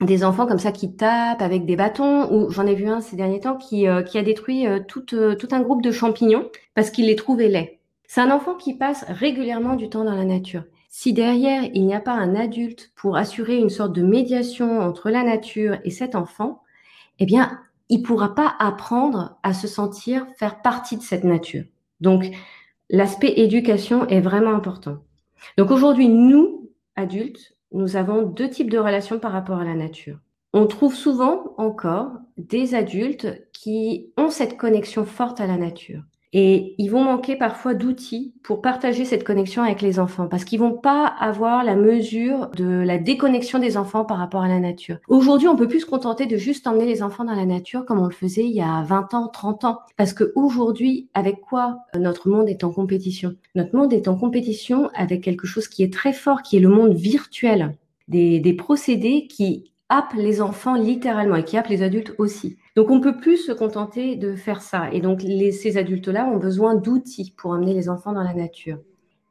des 0.00 0.24
enfants 0.24 0.46
comme 0.46 0.58
ça 0.58 0.72
qui 0.72 0.94
tapent 0.94 1.42
avec 1.42 1.66
des 1.66 1.76
bâtons, 1.76 2.32
ou 2.32 2.50
j'en 2.50 2.66
ai 2.66 2.74
vu 2.74 2.88
un 2.88 3.00
ces 3.00 3.16
derniers 3.16 3.40
temps 3.40 3.56
qui, 3.56 3.86
euh, 3.88 4.02
a 4.14 4.22
détruit 4.22 4.66
euh, 4.66 4.80
tout, 4.86 5.14
euh, 5.14 5.34
tout 5.34 5.48
un 5.52 5.60
groupe 5.60 5.82
de 5.82 5.92
champignons 5.92 6.48
parce 6.74 6.90
qu'il 6.90 7.06
les 7.06 7.16
trouvait 7.16 7.48
laids. 7.48 7.80
C'est 8.06 8.20
un 8.20 8.30
enfant 8.30 8.54
qui 8.54 8.74
passe 8.74 9.04
régulièrement 9.08 9.76
du 9.76 9.88
temps 9.88 10.04
dans 10.04 10.14
la 10.14 10.24
nature. 10.24 10.64
Si 10.96 11.12
derrière, 11.12 11.64
il 11.74 11.86
n'y 11.86 11.92
a 11.92 11.98
pas 12.00 12.12
un 12.12 12.36
adulte 12.36 12.92
pour 12.94 13.16
assurer 13.16 13.58
une 13.58 13.68
sorte 13.68 13.92
de 13.92 14.02
médiation 14.04 14.78
entre 14.78 15.10
la 15.10 15.24
nature 15.24 15.76
et 15.82 15.90
cet 15.90 16.14
enfant, 16.14 16.62
eh 17.18 17.26
bien, 17.26 17.58
il 17.88 18.00
pourra 18.00 18.36
pas 18.36 18.54
apprendre 18.60 19.36
à 19.42 19.54
se 19.54 19.66
sentir 19.66 20.24
faire 20.38 20.62
partie 20.62 20.96
de 20.96 21.02
cette 21.02 21.24
nature. 21.24 21.64
Donc, 22.00 22.26
l'aspect 22.90 23.40
éducation 23.40 24.06
est 24.06 24.20
vraiment 24.20 24.54
important. 24.54 24.98
Donc 25.58 25.72
aujourd'hui, 25.72 26.08
nous, 26.08 26.70
adultes, 26.94 27.56
nous 27.72 27.96
avons 27.96 28.22
deux 28.22 28.48
types 28.48 28.70
de 28.70 28.78
relations 28.78 29.18
par 29.18 29.32
rapport 29.32 29.58
à 29.58 29.64
la 29.64 29.74
nature. 29.74 30.20
On 30.52 30.68
trouve 30.68 30.94
souvent 30.94 31.54
encore 31.58 32.12
des 32.36 32.76
adultes 32.76 33.48
qui 33.52 34.12
ont 34.16 34.30
cette 34.30 34.56
connexion 34.56 35.04
forte 35.04 35.40
à 35.40 35.48
la 35.48 35.56
nature. 35.56 36.04
Et 36.36 36.74
ils 36.78 36.88
vont 36.88 37.04
manquer 37.04 37.36
parfois 37.36 37.74
d'outils 37.74 38.34
pour 38.42 38.60
partager 38.60 39.04
cette 39.04 39.22
connexion 39.22 39.62
avec 39.62 39.80
les 39.80 40.00
enfants 40.00 40.26
parce 40.26 40.44
qu'ils 40.44 40.58
vont 40.58 40.72
pas 40.72 41.06
avoir 41.06 41.62
la 41.62 41.76
mesure 41.76 42.50
de 42.56 42.64
la 42.64 42.98
déconnexion 42.98 43.60
des 43.60 43.76
enfants 43.76 44.04
par 44.04 44.18
rapport 44.18 44.42
à 44.42 44.48
la 44.48 44.58
nature. 44.58 44.98
Aujourd'hui, 45.06 45.46
on 45.46 45.54
peut 45.54 45.68
plus 45.68 45.82
se 45.82 45.86
contenter 45.86 46.26
de 46.26 46.36
juste 46.36 46.66
emmener 46.66 46.86
les 46.86 47.04
enfants 47.04 47.24
dans 47.24 47.36
la 47.36 47.46
nature 47.46 47.84
comme 47.86 48.00
on 48.00 48.06
le 48.06 48.12
faisait 48.12 48.44
il 48.44 48.50
y 48.50 48.60
a 48.60 48.82
20 48.82 49.14
ans, 49.14 49.28
30 49.28 49.64
ans. 49.64 49.78
Parce 49.96 50.12
que 50.12 50.32
aujourd'hui, 50.34 51.08
avec 51.14 51.40
quoi 51.40 51.84
notre 51.96 52.28
monde 52.28 52.48
est 52.48 52.64
en 52.64 52.72
compétition? 52.72 53.36
Notre 53.54 53.76
monde 53.76 53.92
est 53.92 54.08
en 54.08 54.16
compétition 54.16 54.90
avec 54.92 55.22
quelque 55.22 55.46
chose 55.46 55.68
qui 55.68 55.84
est 55.84 55.92
très 55.92 56.12
fort, 56.12 56.42
qui 56.42 56.56
est 56.56 56.60
le 56.60 56.68
monde 56.68 56.94
virtuel. 56.94 57.76
Des, 58.08 58.40
des 58.40 58.54
procédés 58.54 59.28
qui 59.28 59.70
happent 59.88 60.14
les 60.14 60.42
enfants 60.42 60.74
littéralement 60.74 61.36
et 61.36 61.44
qui 61.44 61.56
happent 61.56 61.68
les 61.68 61.82
adultes 61.82 62.14
aussi. 62.18 62.56
Donc 62.76 62.90
on 62.90 63.00
peut 63.00 63.16
plus 63.16 63.36
se 63.36 63.52
contenter 63.52 64.16
de 64.16 64.34
faire 64.34 64.60
ça. 64.60 64.90
Et 64.92 65.00
donc 65.00 65.20
ces 65.20 65.76
adultes-là 65.76 66.26
ont 66.26 66.38
besoin 66.38 66.74
d'outils 66.74 67.32
pour 67.36 67.54
amener 67.54 67.72
les 67.72 67.88
enfants 67.88 68.12
dans 68.12 68.22
la 68.22 68.34
nature. 68.34 68.78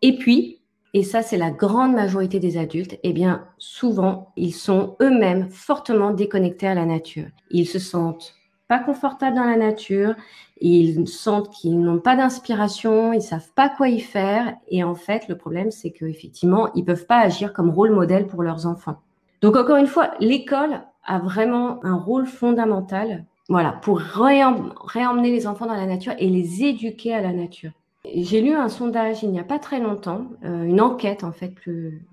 Et 0.02 0.18
puis, 0.18 0.60
et 0.94 1.04
ça 1.04 1.22
c'est 1.22 1.38
la 1.38 1.52
grande 1.52 1.94
majorité 1.94 2.40
des 2.40 2.58
adultes, 2.58 2.98
eh 3.04 3.14
bien 3.14 3.46
souvent 3.58 4.32
ils 4.38 4.54
sont 4.54 4.96
eux-mêmes 5.02 5.50
fortement 5.50 6.12
déconnectés 6.12 6.68
à 6.68 6.76
la 6.76 6.86
nature. 6.86 7.28
Ils 7.52 7.68
se 7.68 7.80
sentent 7.80 8.34
pas 8.70 8.80
confortables 8.80 9.36
dans 9.36 9.44
la 9.44 9.58
nature, 9.58 10.16
ils 10.62 11.06
sentent 11.08 11.50
qu'ils 11.50 11.82
n'ont 11.82 12.00
pas 12.00 12.16
d'inspiration, 12.16 13.12
ils 13.12 13.22
savent 13.22 13.52
pas 13.56 13.68
quoi 13.68 13.90
y 13.90 14.00
faire. 14.00 14.56
Et 14.70 14.86
en 14.86 14.96
fait, 14.96 15.28
le 15.28 15.38
problème 15.38 15.70
c'est 15.70 15.92
qu'effectivement, 15.92 16.72
ils 16.76 16.86
peuvent 16.86 17.06
pas 17.06 17.20
agir 17.20 17.52
comme 17.52 17.72
rôle 17.72 17.92
modèle 17.92 18.26
pour 18.26 18.42
leurs 18.42 18.68
enfants. 18.68 19.02
Donc 19.42 19.58
encore 19.58 19.78
une 19.78 19.88
fois, 19.88 20.12
l'école 20.22 20.82
a 21.06 21.20
vraiment 21.20 21.84
un 21.84 21.96
rôle 21.96 22.26
fondamental 22.26 23.26
voilà, 23.50 23.72
pour 23.72 24.00
réemmener 24.00 25.32
les 25.32 25.48
enfants 25.48 25.66
dans 25.66 25.74
la 25.74 25.86
nature 25.86 26.14
et 26.18 26.30
les 26.30 26.64
éduquer 26.64 27.14
à 27.14 27.22
la 27.22 27.34
nature. 27.34 27.72
J'ai 28.14 28.42
lu 28.42 28.54
un 28.54 28.70
sondage 28.70 29.24
il 29.24 29.32
n'y 29.32 29.40
a 29.40 29.44
pas 29.44 29.60
très 29.60 29.80
longtemps, 29.80 30.26
euh, 30.44 30.64
une 30.64 30.82
enquête 30.82 31.24
en 31.24 31.32
fait 31.32 31.50
plus, 31.50 32.06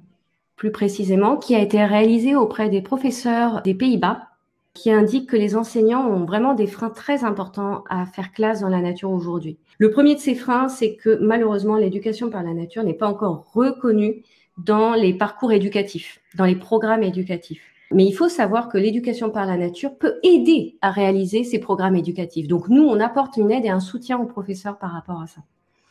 plus 0.57 0.71
précisément, 0.71 1.37
qui 1.37 1.55
a 1.55 1.61
été 1.61 1.85
réalisée 1.85 2.37
auprès 2.37 2.69
des 2.69 2.83
professeurs 2.83 3.63
des 3.63 3.75
Pays-Bas 3.75 4.27
qui 4.75 4.91
indique 4.91 5.29
que 5.29 5.37
les 5.37 5.57
enseignants 5.57 6.07
ont 6.07 6.25
vraiment 6.25 6.55
des 6.55 6.67
freins 6.67 6.91
très 6.91 7.25
importants 7.25 7.83
à 7.91 8.07
faire 8.07 8.33
classe 8.33 8.61
dans 8.61 8.69
la 8.69 8.81
nature 8.81 9.11
aujourd'hui. 9.11 9.59
Le 9.79 9.91
premier 9.91 10.15
de 10.15 10.21
ces 10.21 10.35
freins, 10.35 10.69
c'est 10.69 10.95
que 10.95 11.19
malheureusement, 11.21 11.77
l'éducation 11.77 12.31
par 12.31 12.43
la 12.43 12.55
nature 12.55 12.85
n'est 12.85 12.95
pas 12.95 13.09
encore 13.09 13.51
reconnue 13.53 14.23
dans 14.59 14.95
les 14.95 15.15
parcours 15.15 15.53
éducatifs, 15.53 16.21
dans 16.37 16.45
les 16.45 16.55
programmes 16.55 17.03
éducatifs. 17.03 17.70
Mais 17.93 18.05
il 18.05 18.13
faut 18.13 18.29
savoir 18.29 18.69
que 18.69 18.79
l'éducation 18.79 19.31
par 19.31 19.47
la 19.47 19.57
nature 19.57 19.97
peut 19.97 20.21
aider 20.23 20.77
à 20.81 20.91
réaliser 20.91 21.43
ces 21.43 21.59
programmes 21.59 21.97
éducatifs. 21.97 22.47
Donc 22.47 22.69
nous, 22.69 22.85
on 22.85 23.01
apporte 23.01 23.37
une 23.37 23.51
aide 23.51 23.65
et 23.65 23.71
un 23.71 23.81
soutien 23.81 24.19
aux 24.19 24.27
professeurs 24.27 24.79
par 24.79 24.93
rapport 24.93 25.21
à 25.21 25.27
ça. 25.27 25.41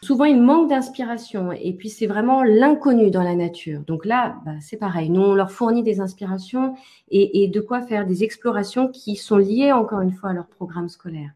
Souvent, 0.01 0.23
il 0.23 0.41
manque 0.41 0.69
d'inspiration 0.69 1.51
et 1.51 1.73
puis 1.73 1.89
c'est 1.89 2.07
vraiment 2.07 2.41
l'inconnu 2.41 3.11
dans 3.11 3.23
la 3.23 3.35
nature. 3.35 3.81
Donc 3.85 4.05
là, 4.05 4.37
bah, 4.45 4.53
c'est 4.61 4.77
pareil. 4.77 5.09
Nous, 5.09 5.21
on 5.21 5.33
leur 5.33 5.51
fournit 5.51 5.83
des 5.83 5.99
inspirations 5.99 6.75
et, 7.11 7.43
et, 7.43 7.49
de 7.49 7.59
quoi 7.59 7.81
faire 7.81 8.05
des 8.05 8.23
explorations 8.23 8.87
qui 8.87 9.17
sont 9.17 9.35
liées 9.35 9.73
encore 9.73 9.99
une 9.99 10.13
fois 10.13 10.29
à 10.29 10.33
leur 10.33 10.47
programme 10.47 10.87
scolaire. 10.87 11.31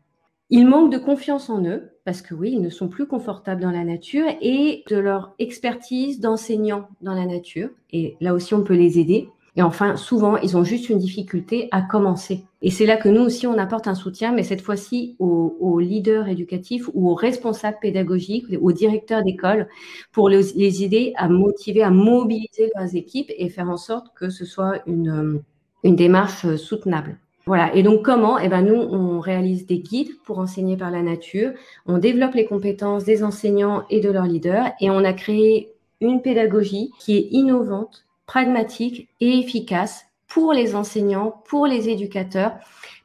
Ils 0.49 0.65
manquent 0.65 0.93
de 0.93 0.97
confiance 0.97 1.49
en 1.49 1.65
eux 1.65 1.91
parce 2.05 2.21
que 2.21 2.33
oui, 2.33 2.51
ils 2.53 2.61
ne 2.61 2.69
sont 2.69 2.87
plus 2.87 3.05
confortables 3.05 3.61
dans 3.61 3.71
la 3.71 3.83
nature 3.83 4.27
et 4.41 4.85
de 4.89 4.97
leur 4.97 5.33
expertise 5.39 6.21
d'enseignant 6.21 6.87
dans 7.01 7.15
la 7.15 7.25
nature. 7.25 7.69
Et 7.91 8.15
là 8.21 8.33
aussi, 8.33 8.53
on 8.53 8.63
peut 8.63 8.75
les 8.75 8.97
aider. 8.97 9.27
Et 9.55 9.61
enfin, 9.61 9.95
souvent, 9.97 10.37
ils 10.37 10.57
ont 10.57 10.63
juste 10.63 10.89
une 10.89 10.97
difficulté 10.97 11.67
à 11.71 11.81
commencer. 11.81 12.43
Et 12.63 12.71
c'est 12.71 12.87
là 12.87 12.97
que 12.97 13.09
nous 13.09 13.21
aussi, 13.21 13.45
on 13.45 13.57
apporte 13.57 13.87
un 13.87 13.93
soutien, 13.93 14.31
mais 14.31 14.43
cette 14.43 14.61
fois-ci 14.61 15.15
aux, 15.19 15.79
leaders 15.79 16.27
éducatifs 16.27 16.89
ou 16.93 17.09
aux 17.09 17.15
responsables 17.15 17.77
pédagogiques, 17.81 18.45
aux 18.59 18.71
directeurs 18.71 19.23
d'école, 19.23 19.67
pour 20.11 20.29
les, 20.29 20.83
aider 20.83 21.13
à 21.17 21.27
motiver, 21.29 21.83
à 21.83 21.91
mobiliser 21.91 22.71
leurs 22.75 22.95
équipes 22.95 23.31
et 23.37 23.49
faire 23.49 23.69
en 23.69 23.77
sorte 23.77 24.07
que 24.15 24.29
ce 24.29 24.45
soit 24.45 24.81
une, 24.87 25.41
une 25.83 25.95
démarche 25.95 26.55
soutenable. 26.55 27.17
Voilà. 27.45 27.75
Et 27.75 27.83
donc, 27.83 28.03
comment? 28.03 28.39
Eh 28.39 28.47
ben, 28.47 28.61
nous, 28.61 28.75
on 28.75 29.19
réalise 29.19 29.65
des 29.65 29.79
guides 29.79 30.17
pour 30.23 30.39
enseigner 30.39 30.77
par 30.77 30.91
la 30.91 31.01
nature. 31.01 31.51
On 31.85 31.97
développe 31.97 32.35
les 32.35 32.45
compétences 32.45 33.03
des 33.03 33.23
enseignants 33.23 33.83
et 33.89 33.99
de 33.99 34.09
leurs 34.09 34.25
leaders. 34.25 34.71
Et 34.79 34.89
on 34.89 35.03
a 35.03 35.13
créé 35.13 35.73
une 35.99 36.21
pédagogie 36.21 36.91
qui 36.99 37.17
est 37.17 37.27
innovante, 37.31 38.05
pragmatique 38.25 39.09
et 39.19 39.39
efficace 39.39 40.05
pour 40.27 40.53
les 40.53 40.75
enseignants, 40.75 41.41
pour 41.45 41.67
les 41.67 41.89
éducateurs, 41.89 42.53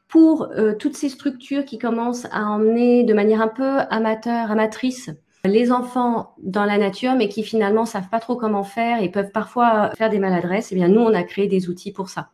pour 0.08 0.44
euh, 0.44 0.74
toutes 0.74 0.96
ces 0.96 1.08
structures 1.08 1.64
qui 1.64 1.78
commencent 1.78 2.26
à 2.32 2.44
emmener 2.46 3.04
de 3.04 3.12
manière 3.12 3.42
un 3.42 3.48
peu 3.48 3.80
amateur, 3.90 4.50
amatrice, 4.50 5.10
les 5.44 5.70
enfants 5.70 6.34
dans 6.42 6.64
la 6.64 6.78
nature, 6.78 7.14
mais 7.14 7.28
qui 7.28 7.42
finalement 7.42 7.84
savent 7.84 8.08
pas 8.08 8.20
trop 8.20 8.36
comment 8.36 8.64
faire 8.64 9.02
et 9.02 9.10
peuvent 9.10 9.30
parfois 9.30 9.90
faire 9.96 10.10
des 10.10 10.18
maladresses. 10.18 10.72
Eh 10.72 10.74
bien, 10.74 10.88
nous, 10.88 11.00
on 11.00 11.14
a 11.14 11.22
créé 11.22 11.46
des 11.46 11.68
outils 11.68 11.92
pour 11.92 12.08
ça. 12.08 12.30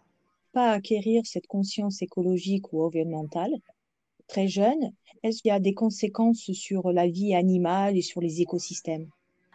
Pas 0.52 0.70
acquérir 0.70 1.22
cette 1.24 1.46
conscience 1.46 2.00
écologique 2.02 2.72
ou 2.72 2.84
environnementale 2.84 3.50
très 4.28 4.48
jeune, 4.48 4.92
est-ce 5.22 5.42
qu'il 5.42 5.50
y 5.50 5.52
a 5.52 5.60
des 5.60 5.74
conséquences 5.74 6.50
sur 6.52 6.92
la 6.92 7.06
vie 7.06 7.34
animale 7.34 7.96
et 7.96 8.02
sur 8.02 8.20
les 8.20 8.40
écosystèmes? 8.40 9.08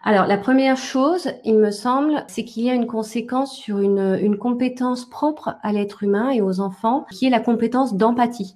Alors, 0.03 0.27
la 0.27 0.37
première 0.37 0.77
chose, 0.77 1.29
il 1.43 1.57
me 1.57 1.71
semble, 1.71 2.23
c'est 2.27 2.45
qu'il 2.45 2.63
y 2.63 2.69
a 2.69 2.73
une 2.73 2.87
conséquence 2.87 3.55
sur 3.55 3.79
une, 3.79 4.17
une 4.21 4.37
compétence 4.37 5.09
propre 5.09 5.55
à 5.61 5.73
l'être 5.73 6.03
humain 6.03 6.29
et 6.29 6.41
aux 6.41 6.61
enfants, 6.61 7.05
qui 7.11 7.25
est 7.25 7.29
la 7.29 7.41
compétence 7.41 7.95
d'empathie. 7.95 8.55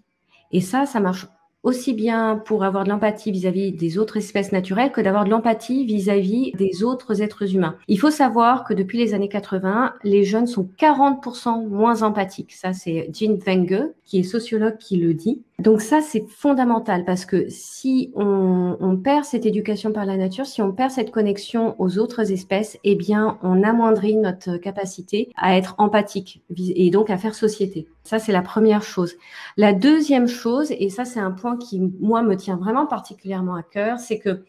Et 0.51 0.61
ça, 0.61 0.85
ça 0.85 1.01
marche 1.01 1.27
aussi 1.63 1.93
bien 1.93 2.41
pour 2.45 2.65
avoir 2.65 2.83
de 2.83 2.89
l'empathie 2.89 3.31
vis-à-vis 3.31 3.71
des 3.71 3.97
autres 3.97 4.17
espèces 4.17 4.51
naturelles 4.51 4.91
que 4.91 4.99
d'avoir 4.99 5.23
de 5.23 5.29
l'empathie 5.29 5.85
vis-à-vis 5.85 6.51
des 6.53 6.83
autres 6.83 7.21
êtres 7.21 7.55
humains. 7.55 7.77
Il 7.87 7.99
faut 7.99 8.11
savoir 8.11 8.65
que 8.65 8.73
depuis 8.73 8.97
les 8.97 9.13
années 9.13 9.29
80, 9.29 9.93
les 10.03 10.25
jeunes 10.25 10.47
sont 10.47 10.69
40% 10.77 11.67
moins 11.67 12.03
empathiques. 12.03 12.53
Ça, 12.53 12.73
c'est 12.73 13.09
Jean 13.13 13.37
Wenge, 13.45 13.91
qui 14.05 14.19
est 14.19 14.23
sociologue, 14.23 14.77
qui 14.77 14.97
le 14.97 15.13
dit. 15.13 15.41
Donc 15.59 15.81
ça, 15.81 16.01
c'est 16.01 16.27
fondamental 16.27 17.05
parce 17.05 17.25
que 17.25 17.45
si 17.49 18.11
on, 18.15 18.99
perd 19.03 19.25
cette 19.25 19.45
éducation 19.45 19.91
par 19.91 20.05
la 20.05 20.17
nature, 20.17 20.45
si 20.45 20.61
on 20.61 20.71
perd 20.71 20.91
cette 20.91 21.11
connexion 21.11 21.75
aux 21.79 21.97
autres 21.97 22.31
espèces, 22.31 22.77
eh 22.83 22.95
bien, 22.95 23.37
on 23.41 23.63
amoindrit 23.63 24.15
notre 24.15 24.57
capacité 24.57 25.29
à 25.35 25.57
être 25.57 25.75
empathique 25.77 26.41
et 26.57 26.89
donc 26.89 27.09
à 27.09 27.17
faire 27.17 27.35
société. 27.35 27.87
Ça, 28.03 28.19
c'est 28.19 28.31
la 28.31 28.41
première 28.41 28.83
chose. 28.83 29.15
La 29.57 29.73
deuxième 29.73 30.27
chose, 30.27 30.71
et 30.71 30.89
ça, 30.89 31.05
c'est 31.05 31.19
un 31.19 31.31
point 31.31 31.57
qui, 31.57 31.81
moi, 31.99 32.21
me 32.23 32.35
tient 32.35 32.57
vraiment 32.57 32.85
particulièrement 32.85 33.55
à 33.55 33.63
cœur, 33.63 33.99
c'est 33.99 34.19
que 34.19 34.43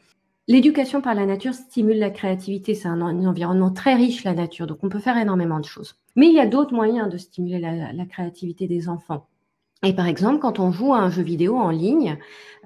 l'éducation 0.48 1.00
par 1.00 1.14
la 1.14 1.26
nature 1.26 1.54
stimule 1.54 1.98
la 1.98 2.10
créativité. 2.10 2.74
C'est 2.74 2.88
un, 2.88 3.00
environnement 3.00 3.70
très 3.70 3.94
riche, 3.94 4.24
la 4.24 4.34
nature, 4.34 4.66
donc 4.66 4.78
on 4.82 4.88
peut 4.88 4.98
faire 4.98 5.16
énormément 5.16 5.60
de 5.60 5.64
choses. 5.64 5.96
Mais 6.16 6.26
il 6.26 6.34
y 6.34 6.40
a 6.40 6.46
d'autres 6.46 6.74
moyens 6.74 7.08
de 7.08 7.18
stimuler 7.18 7.58
la, 7.58 8.06
créativité 8.06 8.66
des 8.66 8.88
enfants. 8.88 9.26
Et 9.84 9.92
par 9.92 10.06
exemple, 10.06 10.38
quand 10.38 10.58
on 10.58 10.72
joue 10.72 10.94
à 10.94 10.98
un 10.98 11.10
jeu 11.10 11.22
vidéo 11.22 11.56
en 11.56 11.70
ligne, 11.70 12.18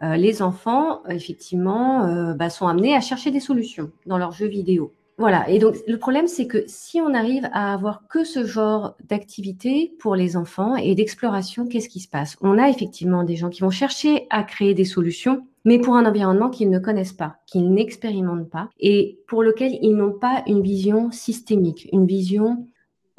euh, 0.02 0.16
les 0.16 0.42
enfants, 0.42 1.02
effectivement, 1.08 2.04
euh, 2.04 2.34
bah, 2.34 2.50
sont 2.50 2.68
amenés 2.68 2.94
à 2.94 3.00
chercher 3.00 3.30
des 3.30 3.40
solutions 3.40 3.90
dans 4.06 4.18
leur 4.18 4.32
jeu 4.32 4.46
vidéo. 4.46 4.92
Voilà. 5.18 5.48
Et 5.50 5.58
donc, 5.58 5.74
le 5.88 5.98
problème, 5.98 6.28
c'est 6.28 6.46
que 6.46 6.62
si 6.68 7.00
on 7.00 7.12
arrive 7.12 7.48
à 7.52 7.74
avoir 7.74 8.06
que 8.06 8.22
ce 8.22 8.46
genre 8.46 8.94
d'activité 9.08 9.92
pour 9.98 10.14
les 10.14 10.36
enfants 10.36 10.76
et 10.76 10.94
d'exploration, 10.94 11.66
qu'est-ce 11.66 11.88
qui 11.88 11.98
se 11.98 12.08
passe? 12.08 12.36
On 12.40 12.56
a 12.56 12.68
effectivement 12.68 13.24
des 13.24 13.34
gens 13.34 13.48
qui 13.48 13.62
vont 13.62 13.70
chercher 13.70 14.28
à 14.30 14.44
créer 14.44 14.74
des 14.74 14.84
solutions, 14.84 15.44
mais 15.64 15.80
pour 15.80 15.96
un 15.96 16.06
environnement 16.06 16.50
qu'ils 16.50 16.70
ne 16.70 16.78
connaissent 16.78 17.12
pas, 17.12 17.38
qu'ils 17.46 17.72
n'expérimentent 17.72 18.48
pas 18.48 18.68
et 18.78 19.18
pour 19.26 19.42
lequel 19.42 19.76
ils 19.82 19.96
n'ont 19.96 20.12
pas 20.12 20.44
une 20.46 20.62
vision 20.62 21.10
systémique, 21.10 21.88
une 21.92 22.06
vision 22.06 22.68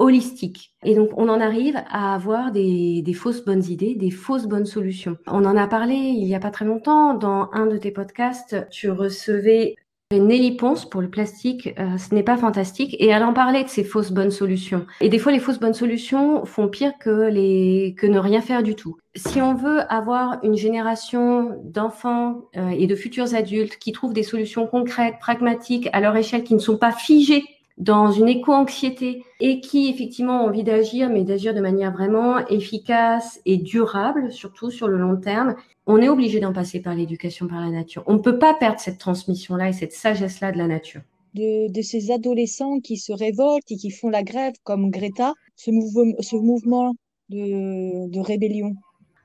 holistique. 0.00 0.72
Et 0.82 0.94
donc, 0.94 1.10
on 1.16 1.28
en 1.28 1.40
arrive 1.40 1.76
à 1.88 2.14
avoir 2.14 2.50
des, 2.50 3.02
des, 3.02 3.12
fausses 3.12 3.44
bonnes 3.44 3.64
idées, 3.64 3.94
des 3.94 4.10
fausses 4.10 4.46
bonnes 4.46 4.66
solutions. 4.66 5.16
On 5.26 5.44
en 5.44 5.56
a 5.56 5.68
parlé 5.68 5.94
il 5.94 6.26
y 6.26 6.34
a 6.34 6.40
pas 6.40 6.50
très 6.50 6.64
longtemps 6.64 7.14
dans 7.14 7.50
un 7.52 7.66
de 7.66 7.76
tes 7.76 7.90
podcasts. 7.90 8.66
Tu 8.70 8.90
recevais 8.90 9.76
Nelly 10.12 10.56
Ponce 10.56 10.90
pour 10.90 11.02
le 11.02 11.08
plastique, 11.08 11.72
euh, 11.78 11.96
ce 11.96 12.12
n'est 12.14 12.24
pas 12.24 12.36
fantastique. 12.36 12.96
Et 12.98 13.08
elle 13.08 13.22
en 13.22 13.32
parlait 13.32 13.62
de 13.62 13.68
ces 13.68 13.84
fausses 13.84 14.10
bonnes 14.10 14.32
solutions. 14.32 14.84
Et 15.00 15.08
des 15.08 15.20
fois, 15.20 15.30
les 15.30 15.38
fausses 15.38 15.60
bonnes 15.60 15.74
solutions 15.74 16.44
font 16.46 16.66
pire 16.66 16.94
que 16.98 17.28
les 17.28 17.94
que 17.96 18.08
ne 18.08 18.18
rien 18.18 18.40
faire 18.40 18.64
du 18.64 18.74
tout. 18.74 18.96
Si 19.14 19.40
on 19.40 19.54
veut 19.54 19.80
avoir 19.92 20.40
une 20.42 20.56
génération 20.56 21.60
d'enfants 21.62 22.48
euh, 22.56 22.70
et 22.70 22.88
de 22.88 22.96
futurs 22.96 23.34
adultes 23.34 23.76
qui 23.76 23.92
trouvent 23.92 24.12
des 24.12 24.24
solutions 24.24 24.66
concrètes, 24.66 25.16
pragmatiques 25.20 25.88
à 25.92 26.00
leur 26.00 26.16
échelle, 26.16 26.42
qui 26.42 26.54
ne 26.54 26.58
sont 26.58 26.78
pas 26.78 26.90
figées 26.90 27.44
dans 27.78 28.10
une 28.10 28.28
éco-anxiété 28.28 29.24
et 29.40 29.60
qui 29.60 29.88
effectivement 29.88 30.44
ont 30.44 30.48
envie 30.48 30.64
d'agir, 30.64 31.08
mais 31.08 31.24
d'agir 31.24 31.54
de 31.54 31.60
manière 31.60 31.92
vraiment 31.92 32.38
efficace 32.48 33.40
et 33.46 33.56
durable, 33.56 34.30
surtout 34.30 34.70
sur 34.70 34.88
le 34.88 34.98
long 34.98 35.16
terme, 35.16 35.54
on 35.86 35.98
est 35.98 36.08
obligé 36.08 36.40
d'en 36.40 36.52
passer 36.52 36.80
par 36.80 36.94
l'éducation 36.94 37.48
par 37.48 37.60
la 37.60 37.70
nature. 37.70 38.04
On 38.06 38.14
ne 38.14 38.18
peut 38.18 38.38
pas 38.38 38.54
perdre 38.54 38.80
cette 38.80 38.98
transmission-là 38.98 39.70
et 39.70 39.72
cette 39.72 39.92
sagesse-là 39.92 40.52
de 40.52 40.58
la 40.58 40.66
nature. 40.66 41.00
De, 41.34 41.82
ces 41.82 42.10
adolescents 42.10 42.80
qui 42.80 42.96
se 42.96 43.12
révoltent 43.12 43.70
et 43.70 43.76
qui 43.76 43.90
font 43.90 44.08
la 44.08 44.22
grève 44.22 44.54
comme 44.64 44.90
Greta, 44.90 45.34
ce, 45.56 45.70
mouvement, 45.70 46.94
de 47.28 48.20
rébellion 48.20 48.74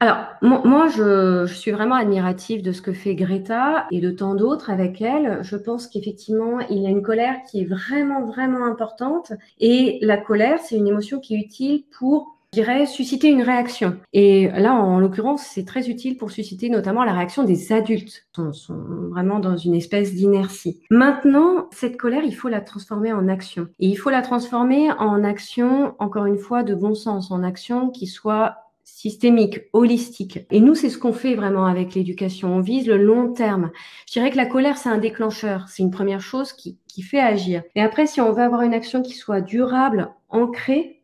alors, 0.02 0.18
moi, 0.42 0.88
je, 0.88 1.46
je, 1.46 1.54
suis 1.54 1.72
vraiment 1.72 1.96
admirative 1.96 2.62
de 2.62 2.74
ce 2.74 2.82
que 2.82 2.92
fait 2.92 3.16
Greta 3.16 3.88
et 3.92 4.02
de 4.02 4.12
tant 4.12 4.36
d'autres 4.36 4.70
avec 4.70 5.02
elle. 5.02 5.40
Je 5.42 5.56
pense 5.56 5.88
qu'effectivement, 5.88 6.60
il 6.70 6.80
y 6.80 6.86
a 6.86 6.90
une 6.90 7.02
colère 7.02 7.38
qui 7.50 7.62
est 7.62 7.66
vraiment, 7.66 8.26
vraiment 8.26 8.66
importante. 8.66 9.32
Et 9.60 9.98
la 10.02 10.18
colère, 10.18 10.60
c'est 10.60 10.76
une 10.76 10.88
émotion 10.88 11.20
qui 11.20 11.36
est 11.36 11.40
utile 11.40 11.86
pour 11.98 12.36
je 12.56 12.62
dirais, 12.62 12.86
susciter 12.86 13.28
une 13.28 13.42
réaction. 13.42 13.98
Et 14.14 14.48
là, 14.48 14.74
en 14.74 14.98
l'occurrence, 15.00 15.42
c'est 15.44 15.66
très 15.66 15.90
utile 15.90 16.18
pour 16.18 16.32
susciter 16.32 16.70
notamment 16.70 17.04
la 17.04 17.12
réaction 17.12 17.44
des 17.44 17.74
adultes. 17.74 18.28
Ils 18.38 18.54
sont 18.54 18.82
vraiment 19.10 19.40
dans 19.40 19.58
une 19.58 19.76
espèce 19.76 20.14
d'inertie. 20.14 20.80
Maintenant, 20.90 21.68
cette 21.72 21.98
colère, 21.98 22.24
il 22.24 22.34
faut 22.34 22.48
la 22.48 22.62
transformer 22.62 23.12
en 23.12 23.28
action. 23.28 23.68
Et 23.80 23.88
il 23.88 23.96
faut 23.96 24.10
la 24.10 24.22
transformer 24.22 24.90
en 24.94 25.26
action, 25.26 25.96
encore 26.00 26.28
une 26.28 26.38
fois, 26.38 26.64
de 26.64 26.76
bon 26.76 26.96
sens, 26.96 27.30
en 27.30 27.44
action 27.44 27.90
qui 27.90 28.08
soit 28.08 28.56
systémique, 28.96 29.60
holistique. 29.74 30.40
Et 30.52 30.62
nous, 30.62 30.74
c'est 30.74 30.90
ce 30.90 30.98
qu'on 30.98 31.12
fait 31.12 31.36
vraiment 31.36 31.66
avec 31.66 31.96
l'éducation. 31.96 32.56
On 32.56 32.62
vise 32.62 32.88
le 32.88 32.96
long 32.96 33.34
terme. 33.34 33.72
Je 34.08 34.14
dirais 34.14 34.32
que 34.32 34.38
la 34.38 34.46
colère, 34.46 34.78
c'est 34.78 34.88
un 34.88 34.98
déclencheur. 34.98 35.68
C'est 35.68 35.84
une 35.84 35.92
première 35.92 36.22
chose 36.22 36.54
qui, 36.54 36.80
qui 36.88 37.02
fait 37.02 37.20
agir. 37.20 37.62
Et 37.76 37.82
après, 37.82 38.08
si 38.08 38.22
on 38.22 38.32
veut 38.32 38.42
avoir 38.42 38.62
une 38.62 38.74
action 38.74 39.02
qui 39.02 39.12
soit 39.12 39.42
durable, 39.42 40.14
ancrée, 40.30 41.04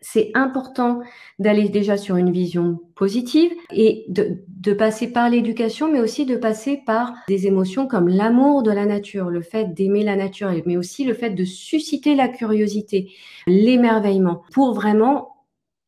c'est 0.00 0.30
important 0.34 1.00
d'aller 1.40 1.68
déjà 1.68 1.96
sur 1.96 2.14
une 2.14 2.30
vision 2.30 2.78
positive 2.94 3.50
et 3.72 4.04
de, 4.08 4.44
de 4.46 4.72
passer 4.72 5.10
par 5.10 5.28
l'éducation, 5.28 5.90
mais 5.90 6.00
aussi 6.00 6.26
de 6.26 6.36
passer 6.36 6.82
par 6.86 7.14
des 7.26 7.48
émotions 7.48 7.88
comme 7.88 8.06
l'amour 8.06 8.62
de 8.62 8.70
la 8.70 8.86
nature, 8.86 9.28
le 9.28 9.42
fait 9.42 9.74
d'aimer 9.74 10.04
la 10.04 10.14
nature, 10.14 10.52
mais 10.66 10.76
aussi 10.76 11.04
le 11.04 11.14
fait 11.14 11.30
de 11.30 11.44
susciter 11.44 12.14
la 12.14 12.28
curiosité, 12.28 13.10
l'émerveillement, 13.48 14.42
pour 14.52 14.72
vraiment 14.72 15.33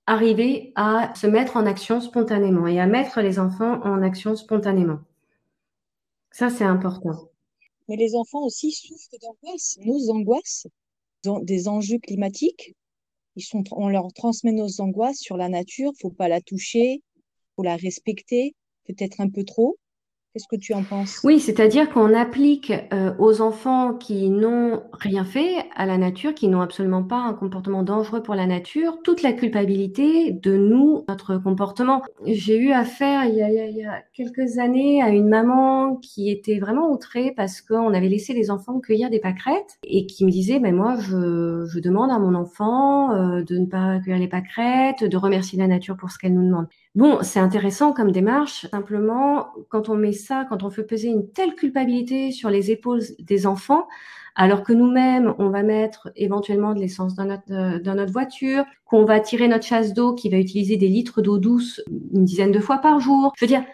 arriver 0.06 0.72
à 0.76 1.12
se 1.14 1.26
mettre 1.26 1.56
en 1.56 1.66
action 1.66 2.00
spontanément 2.00 2.66
et 2.66 2.80
à 2.80 2.86
mettre 2.86 3.20
les 3.20 3.38
enfants 3.38 3.80
en 3.82 4.02
action 4.02 4.36
spontanément. 4.36 5.00
Ça, 6.30 6.50
c'est 6.50 6.64
important. 6.64 7.30
Mais 7.88 7.96
les 7.96 8.14
enfants 8.14 8.44
aussi 8.44 8.72
souffrent 8.72 9.16
d'angoisse, 9.20 9.78
nos 9.84 10.10
angoisses, 10.10 10.66
des 11.42 11.68
enjeux 11.68 11.98
climatiques. 11.98 12.74
ils 13.34 13.42
sont, 13.42 13.64
on 13.72 13.88
leur 13.88 14.12
transmet 14.12 14.52
nos 14.52 14.80
angoisses 14.80 15.18
sur 15.18 15.36
la 15.36 15.48
nature, 15.48 15.92
faut 16.00 16.10
pas 16.10 16.28
la 16.28 16.40
toucher, 16.40 17.02
faut 17.54 17.62
la 17.62 17.76
respecter, 17.76 18.54
peut-être 18.84 19.20
un 19.20 19.28
peu 19.28 19.44
trop. 19.44 19.76
Qu'est-ce 20.36 20.48
que 20.48 20.60
tu 20.60 20.74
en 20.74 20.82
penses? 20.82 21.22
Oui, 21.24 21.40
c'est-à-dire 21.40 21.88
qu'on 21.88 22.12
applique 22.12 22.70
euh, 22.92 23.14
aux 23.18 23.40
enfants 23.40 23.94
qui 23.94 24.28
n'ont 24.28 24.82
rien 24.92 25.24
fait 25.24 25.64
à 25.74 25.86
la 25.86 25.96
nature, 25.96 26.34
qui 26.34 26.48
n'ont 26.48 26.60
absolument 26.60 27.02
pas 27.02 27.16
un 27.16 27.32
comportement 27.32 27.82
dangereux 27.82 28.22
pour 28.22 28.34
la 28.34 28.44
nature, 28.44 28.98
toute 29.02 29.22
la 29.22 29.32
culpabilité 29.32 30.32
de 30.32 30.54
nous, 30.54 31.06
notre 31.08 31.38
comportement. 31.38 32.02
J'ai 32.26 32.58
eu 32.58 32.72
affaire 32.72 33.24
il 33.24 33.34
y, 33.34 33.86
a, 33.86 34.02
quelques 34.12 34.58
années 34.58 35.00
à 35.00 35.08
une 35.08 35.30
maman 35.30 35.96
qui 35.96 36.30
était 36.30 36.58
vraiment 36.58 36.90
outrée 36.90 37.32
parce 37.34 37.62
qu'on 37.62 37.94
avait 37.94 38.10
laissé 38.10 38.34
les 38.34 38.50
enfants 38.50 38.78
cueillir 38.78 39.08
des 39.08 39.20
pâquerettes 39.20 39.78
et 39.84 40.04
qui 40.04 40.26
me 40.26 40.30
disait, 40.30 40.60
ben 40.60 40.76
moi, 40.76 40.96
je, 41.00 41.64
je 41.64 41.78
demande 41.80 42.10
à 42.10 42.18
mon 42.18 42.34
enfant 42.34 43.10
euh, 43.12 43.42
de 43.42 43.56
ne 43.56 43.64
pas 43.64 44.00
cueillir 44.00 44.20
les 44.20 44.28
pâquerettes, 44.28 45.02
de 45.02 45.16
remercier 45.16 45.58
la 45.58 45.66
nature 45.66 45.96
pour 45.96 46.10
ce 46.10 46.18
qu'elle 46.18 46.34
nous 46.34 46.44
demande. 46.44 46.66
Bon, 46.96 47.18
c'est 47.20 47.40
intéressant 47.40 47.92
comme 47.92 48.10
démarche. 48.10 48.66
Simplement, 48.70 49.48
quand 49.68 49.90
on 49.90 49.94
met 49.96 50.14
ça, 50.14 50.46
quand 50.48 50.62
on 50.62 50.70
fait 50.70 50.82
peser 50.82 51.08
une 51.08 51.30
telle 51.30 51.54
culpabilité 51.54 52.30
sur 52.32 52.48
les 52.48 52.70
épaules 52.70 53.02
des 53.18 53.46
enfants, 53.46 53.86
alors 54.34 54.62
que 54.62 54.72
nous-mêmes, 54.72 55.34
on 55.38 55.50
va 55.50 55.62
mettre 55.62 56.10
éventuellement 56.16 56.72
de 56.72 56.80
l'essence 56.80 57.14
dans 57.14 57.26
notre, 57.26 57.52
euh, 57.52 57.78
dans 57.80 57.94
notre 57.94 58.12
voiture, 58.12 58.64
qu'on 58.86 59.04
va 59.04 59.20
tirer 59.20 59.46
notre 59.46 59.66
chasse 59.66 59.92
d'eau 59.92 60.14
qui 60.14 60.30
va 60.30 60.38
utiliser 60.38 60.78
des 60.78 60.88
litres 60.88 61.20
d'eau 61.20 61.36
douce 61.36 61.82
une 62.14 62.24
dizaine 62.24 62.50
de 62.50 62.60
fois 62.60 62.78
par 62.78 62.98
jour. 62.98 63.34
Je 63.36 63.44
veux 63.44 63.48
dire, 63.48 63.64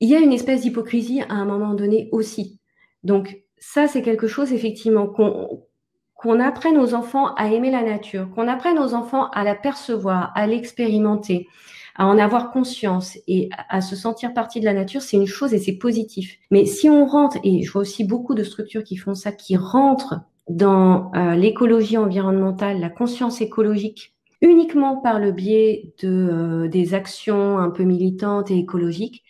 il 0.00 0.08
y 0.08 0.16
a 0.16 0.18
une 0.18 0.32
espèce 0.32 0.62
d'hypocrisie 0.62 1.22
à 1.28 1.34
un 1.34 1.44
moment 1.44 1.74
donné 1.74 2.08
aussi. 2.10 2.58
Donc, 3.04 3.40
ça, 3.58 3.86
c'est 3.86 4.02
quelque 4.02 4.26
chose, 4.26 4.52
effectivement, 4.52 5.06
qu'on 5.06 6.40
apprenne 6.40 6.76
aux 6.76 6.92
enfants 6.92 7.34
à 7.36 7.52
aimer 7.52 7.70
la 7.70 7.82
nature, 7.82 8.28
qu'on 8.34 8.48
apprenne 8.48 8.80
aux 8.80 8.94
enfants 8.94 9.30
à 9.30 9.44
la 9.44 9.54
percevoir, 9.54 10.32
à 10.34 10.48
l'expérimenter, 10.48 11.46
à 11.96 12.06
en 12.06 12.18
avoir 12.18 12.50
conscience 12.50 13.18
et 13.26 13.48
à 13.68 13.80
se 13.80 13.96
sentir 13.96 14.34
partie 14.34 14.60
de 14.60 14.64
la 14.64 14.74
nature, 14.74 15.00
c'est 15.00 15.16
une 15.16 15.26
chose 15.26 15.54
et 15.54 15.58
c'est 15.58 15.76
positif. 15.76 16.38
Mais 16.50 16.66
si 16.66 16.88
on 16.90 17.06
rentre, 17.06 17.38
et 17.42 17.62
je 17.62 17.72
vois 17.72 17.82
aussi 17.82 18.04
beaucoup 18.04 18.34
de 18.34 18.44
structures 18.44 18.84
qui 18.84 18.96
font 18.96 19.14
ça, 19.14 19.32
qui 19.32 19.56
rentrent 19.56 20.20
dans 20.48 21.10
euh, 21.14 21.34
l'écologie 21.34 21.96
environnementale, 21.96 22.80
la 22.80 22.90
conscience 22.90 23.40
écologique, 23.40 24.14
uniquement 24.42 24.98
par 24.98 25.18
le 25.18 25.32
biais 25.32 25.94
de, 26.02 26.08
euh, 26.08 26.68
des 26.68 26.94
actions 26.94 27.58
un 27.58 27.70
peu 27.70 27.84
militantes 27.84 28.50
et 28.50 28.58
écologiques, 28.58 29.24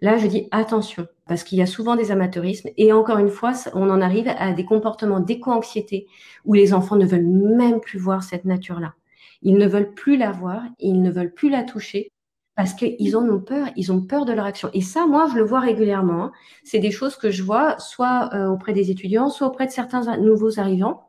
là, 0.00 0.18
je 0.18 0.26
dis 0.26 0.48
attention, 0.50 1.06
parce 1.28 1.44
qu'il 1.44 1.58
y 1.58 1.62
a 1.62 1.66
souvent 1.66 1.94
des 1.94 2.10
amateurismes. 2.10 2.70
Et 2.76 2.92
encore 2.92 3.18
une 3.18 3.30
fois, 3.30 3.52
on 3.74 3.90
en 3.90 4.00
arrive 4.00 4.28
à 4.38 4.52
des 4.52 4.64
comportements 4.64 5.20
d'éco-anxiété 5.20 6.06
où 6.44 6.54
les 6.54 6.74
enfants 6.74 6.96
ne 6.96 7.06
veulent 7.06 7.26
même 7.26 7.80
plus 7.80 7.98
voir 7.98 8.24
cette 8.24 8.44
nature-là. 8.44 8.94
Ils 9.42 9.56
ne 9.56 9.66
veulent 9.66 9.94
plus 9.94 10.16
la 10.16 10.32
voir, 10.32 10.62
ils 10.78 11.02
ne 11.02 11.10
veulent 11.10 11.32
plus 11.32 11.50
la 11.50 11.62
toucher 11.62 12.10
parce 12.58 12.74
qu'ils 12.74 13.16
en 13.16 13.28
ont 13.28 13.38
peur, 13.38 13.68
ils 13.76 13.92
ont 13.92 14.00
peur 14.00 14.24
de 14.24 14.32
leur 14.32 14.44
action. 14.44 14.68
Et 14.72 14.80
ça, 14.80 15.06
moi, 15.06 15.28
je 15.30 15.36
le 15.36 15.44
vois 15.44 15.60
régulièrement. 15.60 16.24
Hein. 16.24 16.32
C'est 16.64 16.80
des 16.80 16.90
choses 16.90 17.14
que 17.14 17.30
je 17.30 17.44
vois 17.44 17.78
soit 17.78 18.30
euh, 18.34 18.48
auprès 18.48 18.72
des 18.72 18.90
étudiants, 18.90 19.30
soit 19.30 19.46
auprès 19.46 19.66
de 19.66 19.70
certains 19.70 20.16
nouveaux 20.16 20.58
arrivants 20.58 21.08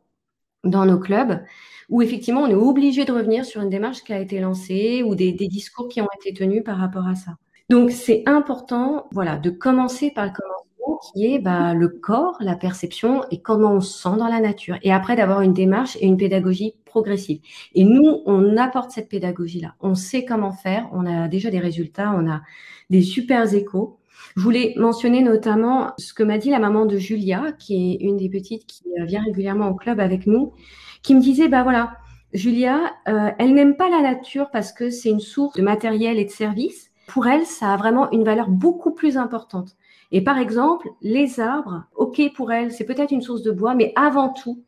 dans 0.64 0.86
nos 0.86 1.00
clubs, 1.00 1.44
où 1.90 2.04
effectivement, 2.04 2.42
on 2.42 2.50
est 2.50 2.54
obligé 2.54 3.04
de 3.04 3.12
revenir 3.12 3.46
sur 3.46 3.62
une 3.62 3.72
démarche 3.72 4.04
qui 4.04 4.14
a 4.14 4.20
été 4.20 4.40
lancée 4.40 5.02
ou 5.02 5.16
des, 5.16 5.32
discours 5.32 5.88
qui 5.88 6.02
ont 6.02 6.08
été 6.22 6.36
tenus 6.36 6.64
par 6.64 6.78
rapport 6.78 7.08
à 7.08 7.16
ça. 7.16 7.32
Donc, 7.72 7.90
c'est 7.90 8.22
important, 8.28 9.08
voilà, 9.12 9.38
de 9.38 9.50
commencer 9.50 10.12
par 10.12 10.26
le 10.26 10.32
commencement 10.32 10.69
qui 10.98 11.34
est 11.34 11.40
bah, 11.40 11.74
le 11.74 11.88
corps, 11.90 12.38
la 12.40 12.56
perception 12.56 13.24
et 13.32 13.42
comment 13.42 13.74
on 13.74 13.82
se 13.82 14.02
sent 14.02 14.18
dans 14.18 14.28
la 14.28 14.40
nature. 14.40 14.78
Et 14.84 14.92
après, 14.92 15.16
d'avoir 15.16 15.42
une 15.42 15.54
démarche 15.54 15.98
et 16.00 16.06
une 16.06 16.18
pédagogie 16.18 16.76
progressive. 16.86 17.40
Et 17.76 17.84
nous, 17.84 18.22
on 18.26 18.58
apporte 18.58 18.92
cette 18.92 19.10
pédagogie-là. 19.10 19.76
On 19.80 19.96
sait 19.96 20.26
comment 20.26 20.52
faire. 20.52 20.90
On 20.92 21.06
a 21.06 21.28
déjà 21.28 21.50
des 21.50 21.60
résultats. 21.60 22.14
On 22.18 22.30
a 22.30 22.42
des 22.90 23.02
super 23.02 23.54
échos. 23.54 24.00
Je 24.36 24.42
voulais 24.42 24.74
mentionner 24.78 25.22
notamment 25.22 25.94
ce 25.98 26.14
que 26.14 26.24
m'a 26.24 26.38
dit 26.38 26.50
la 26.50 26.60
maman 26.60 26.86
de 26.86 26.98
Julia, 26.98 27.52
qui 27.58 27.94
est 27.94 28.04
une 28.04 28.18
des 28.18 28.30
petites 28.30 28.66
qui 28.66 28.84
euh, 29.00 29.06
vient 29.06 29.24
régulièrement 29.24 29.70
au 29.70 29.76
club 29.76 30.00
avec 30.00 30.28
nous, 30.28 30.54
qui 31.02 31.16
me 31.16 31.22
disait, 31.22 31.48
bah 31.48 31.64
voilà, 31.64 31.98
Julia, 32.34 32.94
euh, 33.08 33.32
elle 33.40 33.54
n'aime 33.54 33.76
pas 33.76 33.90
la 33.90 34.02
nature 34.02 34.50
parce 34.52 34.72
que 34.72 34.90
c'est 34.90 35.10
une 35.10 35.20
source 35.20 35.56
de 35.56 35.62
matériel 35.62 36.20
et 36.20 36.26
de 36.26 36.30
services. 36.30 36.92
Pour 37.08 37.28
elle, 37.28 37.46
ça 37.46 37.74
a 37.74 37.78
vraiment 37.78 38.12
une 38.12 38.24
valeur 38.24 38.50
beaucoup 38.50 38.94
plus 38.94 39.18
importante. 39.18 39.76
Et 40.12 40.24
par 40.24 40.38
exemple, 40.38 40.90
les 41.02 41.40
arbres, 41.40 41.84
ok 41.96 42.34
pour 42.36 42.52
elle, 42.52 42.72
c'est 42.72 42.86
peut-être 42.86 43.12
une 43.12 43.22
source 43.22 43.44
de 43.44 43.52
bois, 43.52 43.76
mais 43.76 43.94
avant 43.96 44.30
tout, 44.30 44.64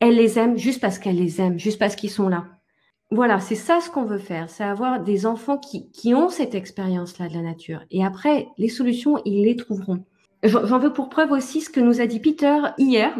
elle 0.00 0.16
les 0.16 0.38
aime 0.38 0.56
juste 0.56 0.80
parce 0.80 0.98
qu'elle 0.98 1.16
les 1.16 1.40
aime, 1.40 1.58
juste 1.58 1.78
parce 1.78 1.94
qu'ils 1.94 2.10
sont 2.10 2.28
là. 2.28 2.46
Voilà, 3.10 3.40
c'est 3.40 3.54
ça 3.54 3.80
ce 3.82 3.90
qu'on 3.90 4.04
veut 4.04 4.18
faire, 4.18 4.48
c'est 4.48 4.64
avoir 4.64 5.02
des 5.02 5.26
enfants 5.26 5.58
qui, 5.58 5.90
qui 5.90 6.14
ont 6.14 6.30
cette 6.30 6.54
expérience-là 6.54 7.28
de 7.28 7.34
la 7.34 7.42
nature. 7.42 7.82
Et 7.90 8.02
après, 8.02 8.48
les 8.56 8.70
solutions, 8.70 9.20
ils 9.26 9.44
les 9.44 9.56
trouveront. 9.56 10.04
J'en 10.42 10.78
veux 10.78 10.92
pour 10.92 11.10
preuve 11.10 11.30
aussi 11.30 11.60
ce 11.60 11.68
que 11.68 11.80
nous 11.80 12.00
a 12.00 12.06
dit 12.06 12.20
Peter 12.20 12.56
hier. 12.78 13.14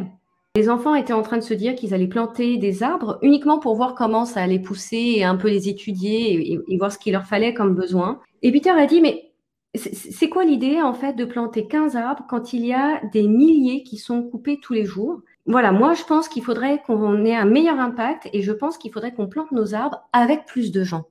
Les 0.56 0.70
enfants 0.70 0.94
étaient 0.94 1.12
en 1.12 1.22
train 1.22 1.36
de 1.36 1.42
se 1.42 1.54
dire 1.54 1.74
qu'ils 1.74 1.94
allaient 1.94 2.08
planter 2.08 2.56
des 2.56 2.82
arbres 2.82 3.18
uniquement 3.22 3.58
pour 3.58 3.74
voir 3.74 3.94
comment 3.94 4.24
ça 4.24 4.40
allait 4.40 4.58
pousser 4.58 5.14
et 5.16 5.24
un 5.24 5.36
peu 5.36 5.48
les 5.48 5.68
étudier 5.68 6.52
et, 6.52 6.58
et 6.66 6.78
voir 6.78 6.90
ce 6.90 6.98
qu'il 6.98 7.12
leur 7.12 7.26
fallait 7.26 7.54
comme 7.54 7.74
besoin. 7.74 8.20
Et 8.42 8.50
Peter 8.50 8.70
a 8.70 8.86
dit, 8.86 9.00
mais 9.02 9.31
c'est 9.74 10.28
quoi 10.28 10.44
l'idée 10.44 10.82
en 10.82 10.92
fait 10.92 11.14
de 11.14 11.24
planter 11.24 11.66
15 11.66 11.96
arbres 11.96 12.24
quand 12.28 12.52
il 12.52 12.66
y 12.66 12.74
a 12.74 13.00
des 13.12 13.26
milliers 13.26 13.82
qui 13.82 13.96
sont 13.96 14.22
coupés 14.22 14.60
tous 14.60 14.74
les 14.74 14.84
jours? 14.84 15.22
Voilà, 15.46 15.72
moi 15.72 15.94
je 15.94 16.04
pense 16.04 16.28
qu'il 16.28 16.44
faudrait 16.44 16.82
qu'on 16.86 17.24
ait 17.24 17.34
un 17.34 17.46
meilleur 17.46 17.80
impact 17.80 18.28
et 18.32 18.42
je 18.42 18.52
pense 18.52 18.76
qu'il 18.76 18.92
faudrait 18.92 19.14
qu'on 19.14 19.28
plante 19.28 19.50
nos 19.50 19.74
arbres 19.74 20.02
avec 20.12 20.44
plus 20.44 20.72
de 20.72 20.84
gens. 20.84 21.06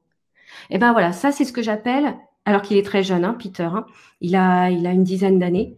Et 0.70 0.76
eh 0.76 0.78
ben 0.78 0.92
voilà, 0.92 1.12
ça 1.12 1.32
c'est 1.32 1.46
ce 1.46 1.54
que 1.54 1.64
j'appelle, 1.64 2.16
alors 2.46 2.62
qu'il 2.62 2.78
est 2.78 2.86
très 2.86 3.04
jeune, 3.04 3.26
hein, 3.26 3.36
Peter, 3.38 3.64
hein, 3.64 3.86
il, 4.20 4.36
a, 4.36 4.70
il 4.70 4.86
a 4.86 4.92
une 4.92 5.04
dizaine 5.04 5.40
d'années, 5.40 5.78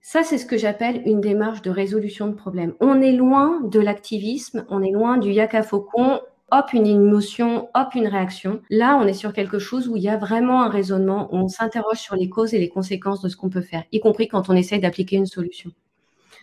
ça 0.00 0.22
c'est 0.22 0.38
ce 0.38 0.46
que 0.46 0.56
j'appelle 0.56 1.02
une 1.06 1.20
démarche 1.20 1.62
de 1.62 1.70
résolution 1.70 2.26
de 2.26 2.34
problèmes. 2.34 2.74
On 2.80 3.00
est 3.00 3.12
loin 3.12 3.60
de 3.62 3.78
l'activisme, 3.78 4.64
on 4.68 4.82
est 4.82 4.90
loin 4.90 5.18
du 5.18 5.30
yaka 5.30 5.62
faucon, 5.62 6.20
hop, 6.52 6.72
une 6.72 6.86
émotion, 6.86 7.68
hop, 7.74 7.94
une 7.94 8.06
réaction. 8.06 8.60
Là, 8.70 8.96
on 9.00 9.06
est 9.06 9.12
sur 9.12 9.32
quelque 9.32 9.58
chose 9.58 9.88
où 9.88 9.96
il 9.96 10.02
y 10.02 10.08
a 10.08 10.16
vraiment 10.16 10.62
un 10.62 10.68
raisonnement, 10.68 11.28
où 11.32 11.36
on 11.36 11.48
s'interroge 11.48 11.98
sur 11.98 12.14
les 12.14 12.28
causes 12.28 12.54
et 12.54 12.58
les 12.58 12.68
conséquences 12.68 13.20
de 13.20 13.28
ce 13.28 13.36
qu'on 13.36 13.50
peut 13.50 13.60
faire, 13.60 13.84
y 13.92 14.00
compris 14.00 14.28
quand 14.28 14.48
on 14.48 14.54
essaye 14.54 14.80
d'appliquer 14.80 15.16
une 15.16 15.26
solution. 15.26 15.70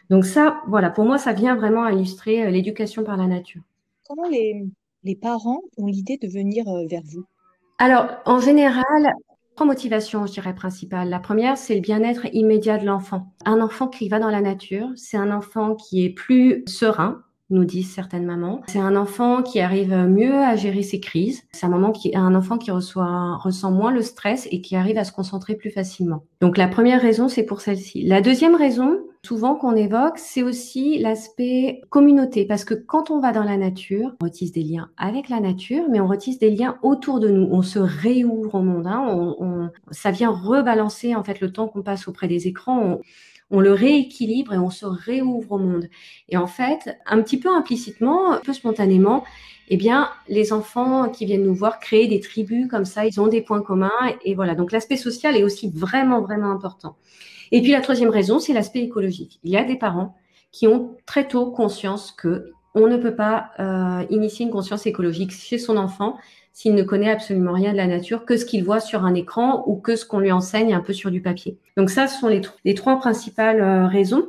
Donc 0.09 0.25
ça, 0.25 0.61
voilà, 0.67 0.89
pour 0.89 1.05
moi, 1.05 1.17
ça 1.17 1.33
vient 1.33 1.55
vraiment 1.55 1.87
illustrer 1.87 2.45
euh, 2.45 2.49
l'éducation 2.49 3.03
par 3.03 3.15
la 3.15 3.27
nature. 3.27 3.61
Comment 4.07 4.27
les, 4.27 4.65
les 5.03 5.15
parents 5.15 5.61
ont 5.77 5.87
l'idée 5.87 6.17
de 6.21 6.27
venir 6.27 6.67
euh, 6.67 6.85
vers 6.87 7.03
vous? 7.05 7.23
Alors, 7.77 8.07
en 8.25 8.39
général, 8.39 9.13
trois 9.55 9.65
motivations, 9.65 10.25
je 10.25 10.33
dirais, 10.33 10.53
principales. 10.53 11.09
La 11.09 11.19
première, 11.19 11.57
c'est 11.57 11.75
le 11.75 11.81
bien-être 11.81 12.27
immédiat 12.33 12.77
de 12.77 12.85
l'enfant. 12.85 13.33
Un 13.45 13.61
enfant 13.61 13.87
qui 13.87 14.09
va 14.09 14.19
dans 14.19 14.29
la 14.29 14.41
nature, 14.41 14.89
c'est 14.95 15.17
un 15.17 15.31
enfant 15.31 15.75
qui 15.75 16.03
est 16.05 16.09
plus 16.09 16.63
serein, 16.67 17.23
nous 17.49 17.65
disent 17.65 17.91
certaines 17.91 18.25
mamans. 18.25 18.61
C'est 18.67 18.79
un 18.79 18.95
enfant 18.95 19.43
qui 19.43 19.59
arrive 19.59 19.93
mieux 19.93 20.35
à 20.35 20.55
gérer 20.55 20.81
ses 20.81 20.99
crises. 20.99 21.43
C'est 21.51 21.65
un, 21.65 21.73
un 21.73 22.35
enfant 22.35 22.57
qui 22.57 22.71
reçoit, 22.71 23.37
ressent 23.37 23.71
moins 23.71 23.91
le 23.91 24.01
stress 24.01 24.47
et 24.51 24.61
qui 24.61 24.75
arrive 24.75 24.97
à 24.97 25.03
se 25.03 25.11
concentrer 25.11 25.55
plus 25.55 25.69
facilement. 25.69 26.23
Donc 26.41 26.57
la 26.57 26.67
première 26.67 27.01
raison, 27.01 27.27
c'est 27.27 27.43
pour 27.43 27.61
celle-ci. 27.61 28.03
La 28.03 28.21
deuxième 28.21 28.55
raison, 28.55 28.99
souvent 29.25 29.55
qu'on 29.55 29.75
évoque, 29.75 30.17
c'est 30.17 30.43
aussi 30.43 30.99
l'aspect 30.99 31.81
communauté. 31.89 32.45
Parce 32.45 32.65
que 32.65 32.73
quand 32.73 33.11
on 33.11 33.19
va 33.19 33.31
dans 33.31 33.43
la 33.43 33.57
nature, 33.57 34.15
on 34.21 34.25
retisse 34.25 34.51
des 34.51 34.63
liens 34.63 34.89
avec 34.97 35.29
la 35.29 35.39
nature, 35.39 35.85
mais 35.89 35.99
on 35.99 36.07
retisse 36.07 36.39
des 36.39 36.49
liens 36.49 36.77
autour 36.81 37.19
de 37.19 37.29
nous. 37.29 37.47
On 37.51 37.61
se 37.61 37.79
réouvre 37.79 38.55
au 38.55 38.61
monde. 38.61 38.87
Hein. 38.87 39.05
On, 39.39 39.69
ça 39.91 40.11
vient 40.11 40.31
rebalancer 40.31 41.15
en 41.15 41.23
fait 41.23 41.39
le 41.39 41.51
temps 41.51 41.67
qu'on 41.67 41.83
passe 41.83 42.07
auprès 42.07 42.27
des 42.27 42.47
écrans. 42.47 42.99
On 43.53 43.59
le 43.59 43.71
rééquilibre 43.71 44.53
et 44.53 44.57
on 44.57 44.71
se 44.71 44.85
réouvre 44.85 45.53
au 45.53 45.57
monde. 45.59 45.87
Et 46.27 46.37
en 46.37 46.47
fait, 46.47 46.97
un 47.05 47.21
petit 47.21 47.37
peu 47.37 47.49
implicitement, 47.55 48.39
peu 48.43 48.51
spontanément, 48.51 49.23
eh 49.69 49.77
bien, 49.77 50.09
les 50.27 50.51
enfants 50.51 51.07
qui 51.09 51.25
viennent 51.25 51.43
nous 51.43 51.53
voir 51.53 51.79
créer 51.79 52.07
des 52.07 52.19
tribus 52.19 52.67
comme 52.67 52.83
ça, 52.83 53.05
ils 53.05 53.21
ont 53.21 53.27
des 53.27 53.41
points 53.41 53.61
communs. 53.61 53.91
Et, 54.25 54.33
voilà, 54.33 54.55
donc 54.55 54.71
l'aspect 54.71 54.97
social 54.97 55.37
est 55.37 55.43
aussi 55.43 55.69
vraiment, 55.69 56.21
vraiment 56.21 56.49
important. 56.49 56.97
Et 57.51 57.61
puis 57.61 57.71
la 57.71 57.81
troisième 57.81 58.09
raison, 58.09 58.39
c'est 58.39 58.53
l'aspect 58.53 58.81
écologique. 58.81 59.39
Il 59.43 59.51
y 59.51 59.57
a 59.57 59.63
des 59.63 59.77
parents 59.77 60.15
qui 60.51 60.67
ont 60.67 60.97
très 61.05 61.27
tôt 61.27 61.51
conscience 61.51 62.11
que 62.11 62.51
on 62.73 62.87
ne 62.87 62.97
peut 62.97 63.15
pas 63.15 63.51
euh, 63.59 64.03
initier 64.09 64.47
une 64.47 64.51
conscience 64.51 64.87
écologique 64.87 65.31
chez 65.31 65.59
son 65.59 65.77
enfant 65.77 66.17
s'il 66.53 66.75
ne 66.75 66.83
connaît 66.83 67.11
absolument 67.11 67.51
rien 67.51 67.71
de 67.71 67.77
la 67.77 67.87
nature 67.87 68.25
que 68.25 68.37
ce 68.37 68.45
qu'il 68.45 68.63
voit 68.63 68.79
sur 68.79 69.03
un 69.03 69.15
écran 69.15 69.63
ou 69.67 69.75
que 69.75 69.95
ce 69.95 70.05
qu'on 70.05 70.19
lui 70.19 70.31
enseigne 70.31 70.73
un 70.73 70.81
peu 70.81 70.93
sur 70.93 71.09
du 71.09 71.19
papier. 71.19 71.57
Donc 71.77 71.89
ça, 71.89 72.07
ce 72.07 72.19
sont 72.19 72.29
les, 72.29 72.75
trois 72.75 72.97
principales 72.99 73.59
euh, 73.59 73.87
raisons. 73.87 74.27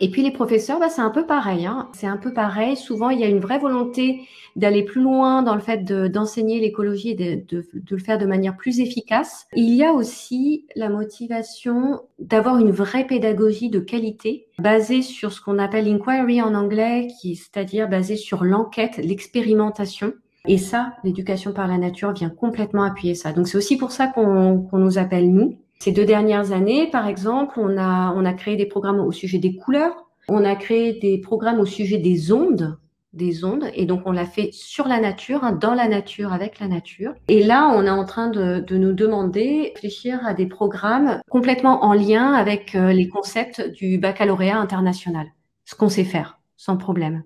Et 0.00 0.12
puis 0.12 0.22
les 0.22 0.30
professeurs, 0.30 0.78
bah, 0.78 0.88
c'est 0.88 1.02
un 1.02 1.10
peu 1.10 1.26
pareil. 1.26 1.66
Hein. 1.66 1.88
C'est 1.92 2.06
un 2.06 2.16
peu 2.16 2.32
pareil. 2.32 2.76
Souvent, 2.76 3.10
il 3.10 3.18
y 3.18 3.24
a 3.24 3.26
une 3.26 3.40
vraie 3.40 3.58
volonté 3.58 4.20
d'aller 4.54 4.84
plus 4.84 5.02
loin 5.02 5.42
dans 5.42 5.56
le 5.56 5.60
fait 5.60 5.84
d'enseigner 5.84 6.60
l'écologie 6.60 7.10
et 7.10 7.14
de, 7.14 7.56
de, 7.56 7.66
de, 7.74 7.96
le 7.96 8.02
faire 8.02 8.18
de 8.18 8.26
manière 8.26 8.56
plus 8.56 8.78
efficace. 8.78 9.46
Il 9.56 9.74
y 9.74 9.82
a 9.82 9.92
aussi 9.92 10.66
la 10.76 10.88
motivation 10.88 12.02
d'avoir 12.20 12.58
une 12.58 12.70
vraie 12.70 13.08
pédagogie 13.08 13.70
de 13.70 13.80
qualité 13.80 14.46
basée 14.60 15.02
sur 15.02 15.32
ce 15.32 15.40
qu'on 15.40 15.58
appelle 15.58 15.88
inquiry 15.88 16.40
en 16.40 16.54
anglais, 16.54 17.08
qui 17.20 17.34
c'est-à-dire 17.34 17.88
basée 17.88 18.16
sur 18.16 18.44
l'enquête, 18.44 18.98
l'expérimentation 18.98 20.12
Et 20.48 20.56
ça, 20.56 20.94
l'éducation 21.04 21.52
par 21.52 21.68
la 21.68 21.76
nature 21.76 22.12
vient 22.12 22.30
complètement 22.30 22.82
appuyer 22.82 23.14
ça. 23.14 23.32
Donc 23.32 23.46
c'est 23.46 23.58
aussi 23.58 23.76
pour 23.76 23.92
ça 23.92 24.06
qu'on 24.06 24.66
nous 24.72 24.98
appelle 24.98 25.30
nous. 25.30 25.58
Ces 25.78 25.92
deux 25.92 26.06
dernières 26.06 26.52
années, 26.52 26.88
par 26.90 27.06
exemple, 27.06 27.60
on 27.60 27.76
a, 27.76 28.14
on 28.16 28.24
a 28.24 28.32
créé 28.32 28.56
des 28.56 28.66
programmes 28.66 28.98
au 28.98 29.12
sujet 29.12 29.38
des 29.38 29.54
couleurs, 29.54 30.06
on 30.28 30.44
a 30.44 30.56
créé 30.56 30.94
des 30.94 31.18
programmes 31.18 31.60
au 31.60 31.66
sujet 31.66 31.98
des 31.98 32.32
ondes, 32.32 32.78
des 33.12 33.44
ondes, 33.44 33.70
et 33.74 33.84
donc 33.84 34.02
on 34.06 34.10
l'a 34.10 34.24
fait 34.24 34.48
sur 34.52 34.88
la 34.88 35.00
nature, 35.00 35.44
hein, 35.44 35.52
dans 35.52 35.74
la 35.74 35.86
nature, 35.86 36.32
avec 36.32 36.60
la 36.60 36.68
nature. 36.68 37.12
Et 37.28 37.44
là, 37.44 37.70
on 37.74 37.84
est 37.84 37.90
en 37.90 38.06
train 38.06 38.28
de, 38.28 38.60
de 38.60 38.76
nous 38.78 38.92
demander, 38.92 39.72
réfléchir 39.74 40.26
à 40.26 40.32
des 40.32 40.46
programmes 40.46 41.20
complètement 41.30 41.84
en 41.84 41.92
lien 41.92 42.32
avec 42.32 42.74
euh, 42.74 42.92
les 42.92 43.08
concepts 43.08 43.60
du 43.70 43.98
baccalauréat 43.98 44.58
international, 44.58 45.26
ce 45.66 45.74
qu'on 45.74 45.90
sait 45.90 46.04
faire, 46.04 46.40
sans 46.56 46.78
problème. 46.78 47.22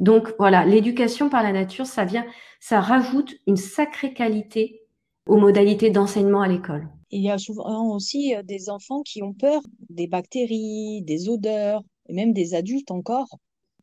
Donc 0.00 0.34
voilà, 0.38 0.64
l'éducation 0.64 1.28
par 1.28 1.42
la 1.42 1.52
nature, 1.52 1.86
ça 1.86 2.04
vient, 2.04 2.24
ça 2.58 2.80
rajoute 2.80 3.34
une 3.46 3.56
sacrée 3.56 4.14
qualité 4.14 4.82
aux 5.26 5.36
modalités 5.36 5.90
d'enseignement 5.90 6.40
à 6.40 6.48
l'école. 6.48 6.88
Il 7.10 7.22
y 7.22 7.30
a 7.30 7.38
souvent 7.38 7.94
aussi 7.94 8.34
euh, 8.34 8.42
des 8.42 8.70
enfants 8.70 9.02
qui 9.02 9.22
ont 9.22 9.34
peur 9.34 9.60
des 9.90 10.06
bactéries, 10.06 11.02
des 11.02 11.28
odeurs, 11.28 11.82
et 12.08 12.14
même 12.14 12.32
des 12.32 12.54
adultes 12.54 12.90
encore. 12.90 13.28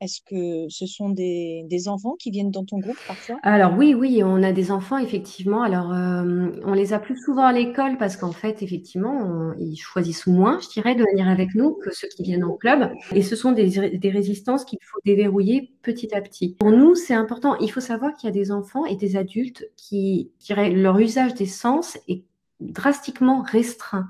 Est-ce 0.01 0.21
que 0.21 0.69
ce 0.69 0.86
sont 0.86 1.10
des, 1.10 1.65
enfants 1.88 2.15
qui 2.19 2.31
viennent 2.31 2.51
dans 2.51 2.65
ton 2.65 2.79
groupe 2.79 2.97
parfois? 3.07 3.38
Alors 3.43 3.77
oui, 3.77 3.93
oui, 3.93 4.21
on 4.23 4.43
a 4.43 4.51
des 4.51 4.71
enfants 4.71 4.97
effectivement. 4.97 5.62
Alors 5.62 5.93
euh, 5.93 6.49
on 6.65 6.73
les 6.73 6.93
a 6.93 6.99
plus 6.99 7.17
souvent 7.17 7.43
à 7.43 7.53
l'école 7.53 7.97
parce 7.97 8.17
qu'en 8.17 8.31
fait 8.31 8.62
effectivement 8.62 9.53
ils 9.60 9.77
choisissent 9.77 10.27
moins, 10.27 10.60
je 10.60 10.69
dirais, 10.69 10.95
de 10.95 11.03
venir 11.12 11.27
avec 11.27 11.55
nous 11.55 11.73
que 11.73 11.93
ceux 11.93 12.07
qui 12.07 12.23
viennent 12.23 12.43
en 12.43 12.53
club. 12.53 12.91
Et 13.13 13.21
ce 13.21 13.36
sont 13.36 13.51
des, 13.51 13.69
résistances 14.10 14.65
qu'il 14.65 14.79
faut 14.81 14.99
déverrouiller 15.05 15.71
petit 15.81 16.13
à 16.15 16.21
petit. 16.21 16.55
Pour 16.60 16.71
nous, 16.71 16.95
c'est 16.95 17.13
important. 17.13 17.57
Il 17.60 17.71
faut 17.71 17.81
savoir 17.81 18.15
qu'il 18.15 18.27
y 18.27 18.31
a 18.31 18.33
des 18.33 18.51
enfants 18.51 18.86
et 18.86 18.95
des 18.95 19.15
adultes 19.15 19.65
qui, 19.75 20.31
qui 20.39 20.53
leur 20.53 20.97
usage 20.99 21.33
des 21.33 21.45
sens 21.45 21.97
est 22.07 22.23
drastiquement 22.60 23.41
restreint. 23.41 24.07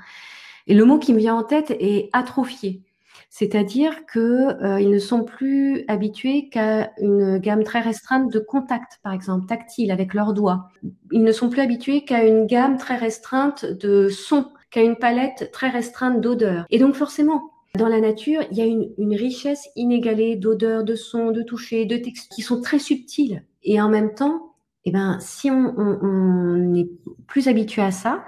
Et 0.68 0.74
le 0.74 0.86
mot 0.86 1.00
qui 1.00 1.14
me 1.14 1.20
vient 1.20 1.36
en 1.36 1.44
tête 1.44 1.72
est 1.72 2.10
atrophié. 2.14 2.82
C'est-à-dire 3.30 4.06
qu'ils 4.12 4.22
euh, 4.22 4.80
ne 4.80 5.00
sont 5.00 5.24
plus 5.24 5.84
habitués 5.88 6.50
qu'à 6.50 6.92
une 7.00 7.38
gamme 7.38 7.64
très 7.64 7.82
restreinte 7.82 8.32
de 8.32 8.40
contacts, 8.40 9.00
par 9.04 9.14
exemple, 9.14 9.46
tactile 9.48 9.92
avec 9.92 10.14
leurs 10.14 10.34
doigts. 10.34 10.70
Ils 11.12 11.24
ne 11.24 11.32
sont 11.32 11.50
plus 11.50 11.62
habitués 11.62 12.04
qu'à 12.04 12.26
une 12.26 12.46
gamme 12.46 12.78
très 12.78 12.96
restreinte 12.96 13.66
de 13.66 14.08
sons, 14.08 14.48
qu'à 14.72 14.82
une 14.82 14.96
palette 14.96 15.52
très 15.52 15.70
restreinte 15.70 16.22
d'odeurs. 16.22 16.66
Et 16.70 16.80
donc 16.80 16.96
forcément, 16.96 17.52
dans 17.76 17.90
la 17.90 18.00
nature, 18.00 18.42
il 18.52 18.58
y 18.58 18.62
a 18.62 18.66
une, 18.66 19.16
richesse 19.16 19.70
inégalée 19.76 20.36
d'odeurs, 20.36 20.84
de 20.84 20.96
sons, 20.96 21.32
de 21.32 21.44
touchés, 21.44 21.86
de 21.86 21.98
textes 21.98 22.32
qui 22.34 22.42
sont 22.42 22.62
très 22.62 22.80
subtiles. 22.80 23.44
Et 23.64 23.80
en 23.80 23.90
même 23.90 24.14
temps, 24.16 24.56
eh 24.86 24.92
ben, 24.92 25.20
si 25.20 25.52
on, 25.52 25.74
on, 25.78 26.00
on 26.02 26.76
est 26.76 26.90
plus 27.28 27.48
habitué 27.48 27.82
à 27.82 27.92
ça, 27.92 28.24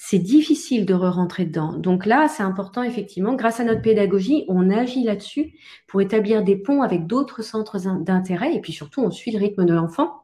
c'est 0.00 0.20
difficile 0.20 0.86
de 0.86 0.94
re-rentrer 0.94 1.44
dedans. 1.44 1.72
Donc 1.72 2.06
là, 2.06 2.28
c'est 2.28 2.44
important, 2.44 2.84
effectivement, 2.84 3.34
grâce 3.34 3.58
à 3.58 3.64
notre 3.64 3.82
pédagogie, 3.82 4.44
on 4.48 4.70
agit 4.70 5.02
là-dessus 5.02 5.54
pour 5.88 6.00
établir 6.00 6.44
des 6.44 6.56
ponts 6.56 6.82
avec 6.82 7.06
d'autres 7.08 7.42
centres 7.42 7.78
d'intérêt 7.98 8.54
et 8.54 8.60
puis 8.60 8.72
surtout, 8.72 9.02
on 9.02 9.10
suit 9.10 9.32
le 9.32 9.40
rythme 9.40 9.66
de 9.66 9.74
l'enfant 9.74 10.22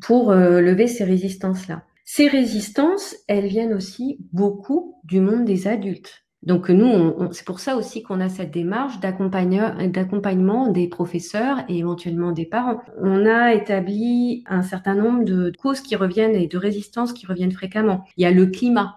pour 0.00 0.30
euh, 0.30 0.62
lever 0.62 0.86
ces 0.86 1.04
résistances-là. 1.04 1.84
Ces 2.06 2.28
résistances, 2.28 3.14
elles 3.28 3.46
viennent 3.46 3.74
aussi 3.74 4.18
beaucoup 4.32 4.96
du 5.04 5.20
monde 5.20 5.44
des 5.44 5.68
adultes. 5.68 6.23
Donc 6.44 6.68
nous, 6.68 7.14
c'est 7.32 7.46
pour 7.46 7.58
ça 7.58 7.74
aussi 7.74 8.02
qu'on 8.02 8.20
a 8.20 8.28
cette 8.28 8.50
démarche 8.50 9.00
d'accompagnement 9.00 10.68
des 10.68 10.88
professeurs 10.88 11.64
et 11.70 11.78
éventuellement 11.78 12.32
des 12.32 12.44
parents. 12.44 12.82
On 13.00 13.24
a 13.24 13.54
établi 13.54 14.44
un 14.46 14.60
certain 14.60 14.94
nombre 14.94 15.24
de 15.24 15.50
causes 15.58 15.80
qui 15.80 15.96
reviennent 15.96 16.34
et 16.34 16.46
de 16.46 16.58
résistances 16.58 17.14
qui 17.14 17.26
reviennent 17.26 17.52
fréquemment. 17.52 18.04
Il 18.18 18.24
y 18.24 18.26
a 18.26 18.30
le 18.30 18.46
climat. 18.46 18.96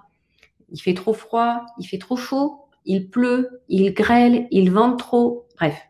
Il 0.70 0.82
fait 0.82 0.94
trop 0.94 1.14
froid, 1.14 1.66
il 1.80 1.86
fait 1.86 1.98
trop 1.98 2.18
chaud, 2.18 2.66
il 2.84 3.10
pleut, 3.10 3.62
il 3.70 3.94
grêle, 3.94 4.48
il 4.52 4.70
vente 4.70 5.00
trop. 5.00 5.48
Bref, 5.56 5.88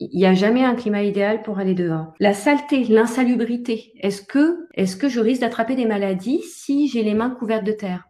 il 0.00 0.10
n'y 0.18 0.26
a 0.26 0.34
jamais 0.34 0.62
un 0.62 0.74
climat 0.74 1.02
idéal 1.02 1.42
pour 1.42 1.58
aller 1.58 1.74
dehors. 1.74 2.12
La 2.20 2.34
saleté, 2.34 2.84
l'insalubrité. 2.84 3.92
Est-ce 4.00 4.20
que, 4.20 4.68
est-ce 4.74 4.96
que 4.96 5.08
je 5.08 5.20
risque 5.20 5.40
d'attraper 5.40 5.74
des 5.74 5.86
maladies 5.86 6.42
si 6.42 6.86
j'ai 6.88 7.02
les 7.02 7.14
mains 7.14 7.30
couvertes 7.30 7.64
de 7.64 7.72
terre? 7.72 8.04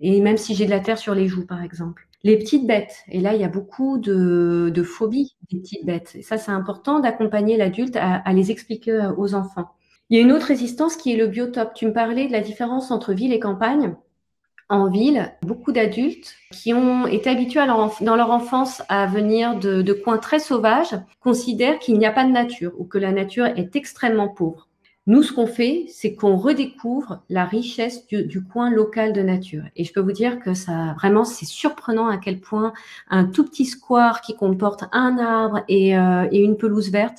Et 0.00 0.20
même 0.20 0.36
si 0.36 0.54
j'ai 0.54 0.66
de 0.66 0.70
la 0.70 0.80
terre 0.80 0.98
sur 0.98 1.14
les 1.14 1.28
joues, 1.28 1.46
par 1.46 1.62
exemple. 1.62 2.08
Les 2.24 2.38
petites 2.38 2.66
bêtes. 2.66 3.02
Et 3.08 3.20
là, 3.20 3.34
il 3.34 3.40
y 3.40 3.44
a 3.44 3.48
beaucoup 3.48 3.98
de, 3.98 4.70
de 4.72 4.82
phobies 4.82 5.36
des 5.50 5.58
petites 5.58 5.84
bêtes. 5.84 6.12
Et 6.14 6.22
ça, 6.22 6.38
c'est 6.38 6.52
important 6.52 7.00
d'accompagner 7.00 7.56
l'adulte 7.56 7.96
à, 7.96 8.32
les 8.32 8.50
expliquer 8.50 8.92
euh, 8.92 9.12
aux 9.16 9.34
enfants. 9.34 9.70
Il 10.08 10.16
y 10.16 10.20
a 10.20 10.22
une 10.22 10.32
autre 10.32 10.46
résistance 10.46 10.96
qui 10.96 11.12
est 11.12 11.16
le 11.16 11.26
biotope. 11.26 11.74
Tu 11.74 11.86
me 11.86 11.92
parlais 11.92 12.28
de 12.28 12.32
la 12.32 12.40
différence 12.40 12.90
entre 12.90 13.12
ville 13.12 13.32
et 13.32 13.40
campagne. 13.40 13.96
En 14.68 14.88
ville, 14.88 15.32
beaucoup 15.42 15.72
d'adultes 15.72 16.34
qui 16.50 16.72
ont 16.72 17.06
été 17.06 17.28
habitués 17.28 17.66
dans 17.66 18.16
leur 18.16 18.30
enfance 18.30 18.82
à 18.88 19.06
venir 19.06 19.58
de 19.58 19.92
coins 19.92 20.16
très 20.16 20.38
sauvages 20.38 20.94
considèrent 21.20 21.78
qu'il 21.78 21.98
n'y 21.98 22.06
a 22.06 22.12
pas 22.12 22.24
de 22.24 22.30
nature 22.30 22.72
ou 22.78 22.84
que 22.84 22.96
la 22.96 23.12
nature 23.12 23.46
est 23.46 23.76
extrêmement 23.76 24.28
pauvre. 24.28 24.68
Nous, 25.08 25.24
ce 25.24 25.32
qu'on 25.32 25.48
fait, 25.48 25.86
c'est 25.88 26.14
qu'on 26.14 26.36
redécouvre 26.36 27.22
la 27.28 27.44
richesse 27.44 28.06
du, 28.06 28.44
coin 28.44 28.70
local 28.70 29.12
de 29.12 29.20
nature. 29.20 29.64
Et 29.74 29.82
je 29.82 29.92
peux 29.92 30.00
vous 30.00 30.12
dire 30.12 30.38
que 30.38 30.54
ça, 30.54 30.94
vraiment, 30.96 31.24
c'est 31.24 31.44
surprenant 31.44 32.06
à 32.06 32.18
quel 32.18 32.40
point 32.40 32.72
un 33.10 33.24
tout 33.24 33.44
petit 33.44 33.64
square 33.64 34.20
qui 34.20 34.36
comporte 34.36 34.84
un 34.92 35.18
arbre 35.18 35.64
et, 35.66 35.98
euh, 35.98 36.28
et 36.30 36.42
une 36.42 36.56
pelouse 36.56 36.92
verte, 36.92 37.18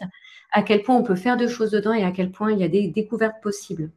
à 0.53 0.63
quel 0.63 0.81
point 0.81 0.95
on 0.95 1.03
peut 1.03 1.15
faire 1.15 1.35
de 1.35 1.47
choses 1.47 1.71
dedans 1.71 1.91
et 1.91 2.05
à 2.05 2.11
quel 2.11 2.31
point 2.31 2.53
il 2.53 2.59
y 2.59 2.63
a 2.63 2.69
des 2.69 2.87
découvertes 2.87 3.41
possibles. 3.43 3.89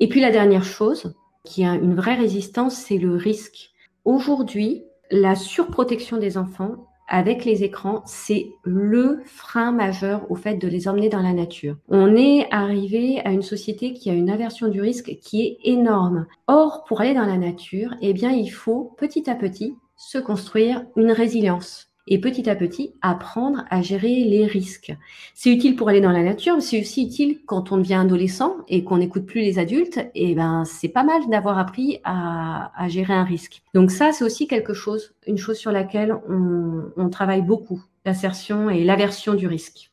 Et 0.00 0.08
puis 0.08 0.20
la 0.20 0.30
dernière 0.30 0.64
chose, 0.64 1.14
qui 1.44 1.64
a 1.64 1.74
une 1.74 1.94
vraie 1.94 2.16
résistance, 2.16 2.74
c'est 2.74 2.98
le 2.98 3.14
risque. 3.14 3.70
Aujourd'hui, 4.04 4.82
la 5.10 5.36
surprotection 5.36 6.16
des 6.16 6.38
enfants 6.38 6.87
avec 7.08 7.44
les 7.44 7.64
écrans, 7.64 8.02
c'est 8.04 8.50
le 8.62 9.20
frein 9.24 9.72
majeur 9.72 10.30
au 10.30 10.34
fait 10.34 10.56
de 10.56 10.68
les 10.68 10.88
emmener 10.88 11.08
dans 11.08 11.22
la 11.22 11.32
nature. 11.32 11.76
On 11.88 12.14
est 12.14 12.46
arrivé 12.50 13.20
à 13.24 13.30
une 13.30 13.42
société 13.42 13.94
qui 13.94 14.10
a 14.10 14.14
une 14.14 14.30
aversion 14.30 14.68
du 14.68 14.80
risque 14.80 15.16
qui 15.20 15.42
est 15.42 15.58
énorme. 15.64 16.26
Or, 16.46 16.84
pour 16.84 17.00
aller 17.00 17.14
dans 17.14 17.24
la 17.24 17.38
nature, 17.38 17.94
eh 18.00 18.12
bien, 18.12 18.30
il 18.30 18.48
faut 18.48 18.94
petit 18.98 19.28
à 19.28 19.34
petit 19.34 19.74
se 19.96 20.18
construire 20.18 20.84
une 20.96 21.10
résilience 21.10 21.87
et 22.08 22.18
petit 22.18 22.48
à 22.48 22.56
petit 22.56 22.92
apprendre 23.02 23.64
à 23.70 23.82
gérer 23.82 24.24
les 24.24 24.46
risques. 24.46 24.94
C'est 25.34 25.50
utile 25.50 25.76
pour 25.76 25.88
aller 25.88 26.00
dans 26.00 26.10
la 26.10 26.22
nature, 26.22 26.56
mais 26.56 26.60
c'est 26.60 26.80
aussi 26.80 27.04
utile 27.04 27.40
quand 27.46 27.70
on 27.70 27.76
devient 27.76 27.94
adolescent 27.94 28.56
et 28.68 28.82
qu'on 28.84 28.98
n'écoute 28.98 29.26
plus 29.26 29.40
les 29.40 29.58
adultes. 29.58 30.00
Et 30.14 30.34
ben, 30.34 30.64
c'est 30.64 30.88
pas 30.88 31.04
mal 31.04 31.28
d'avoir 31.28 31.58
appris 31.58 32.00
à, 32.04 32.70
gérer 32.88 33.14
un 33.14 33.24
risque. 33.24 33.62
Donc 33.74 33.90
ça, 33.90 34.12
c'est 34.12 34.24
aussi 34.24 34.46
quelque 34.48 34.74
chose, 34.74 35.14
une 35.26 35.38
chose 35.38 35.58
sur 35.58 35.70
laquelle 35.70 36.16
on, 36.28 36.84
on 36.96 37.08
travaille 37.10 37.42
beaucoup, 37.42 37.82
l'assertion 38.04 38.70
et 38.70 38.84
l'aversion 38.84 39.34
du 39.34 39.46
risque. 39.46 39.90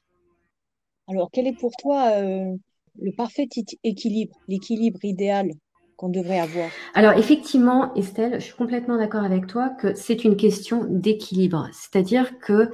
Alors, 1.07 1.29
quel 1.31 1.47
est 1.47 1.57
pour 1.59 1.71
toi 1.77 2.09
euh, 2.13 2.55
le 2.99 3.11
parfait 3.11 3.47
équilibre, 3.83 4.35
l'équilibre 4.47 5.03
idéal 5.03 5.51
qu'on 5.97 6.09
devrait 6.09 6.39
avoir 6.39 6.69
Alors 6.93 7.13
effectivement, 7.13 7.93
Estelle, 7.95 8.35
je 8.39 8.45
suis 8.45 8.55
complètement 8.55 8.97
d'accord 8.97 9.23
avec 9.23 9.47
toi 9.47 9.69
que 9.69 9.95
c'est 9.95 10.23
une 10.23 10.35
question 10.35 10.85
d'équilibre. 10.89 11.69
C'est-à-dire 11.71 12.37
que 12.39 12.69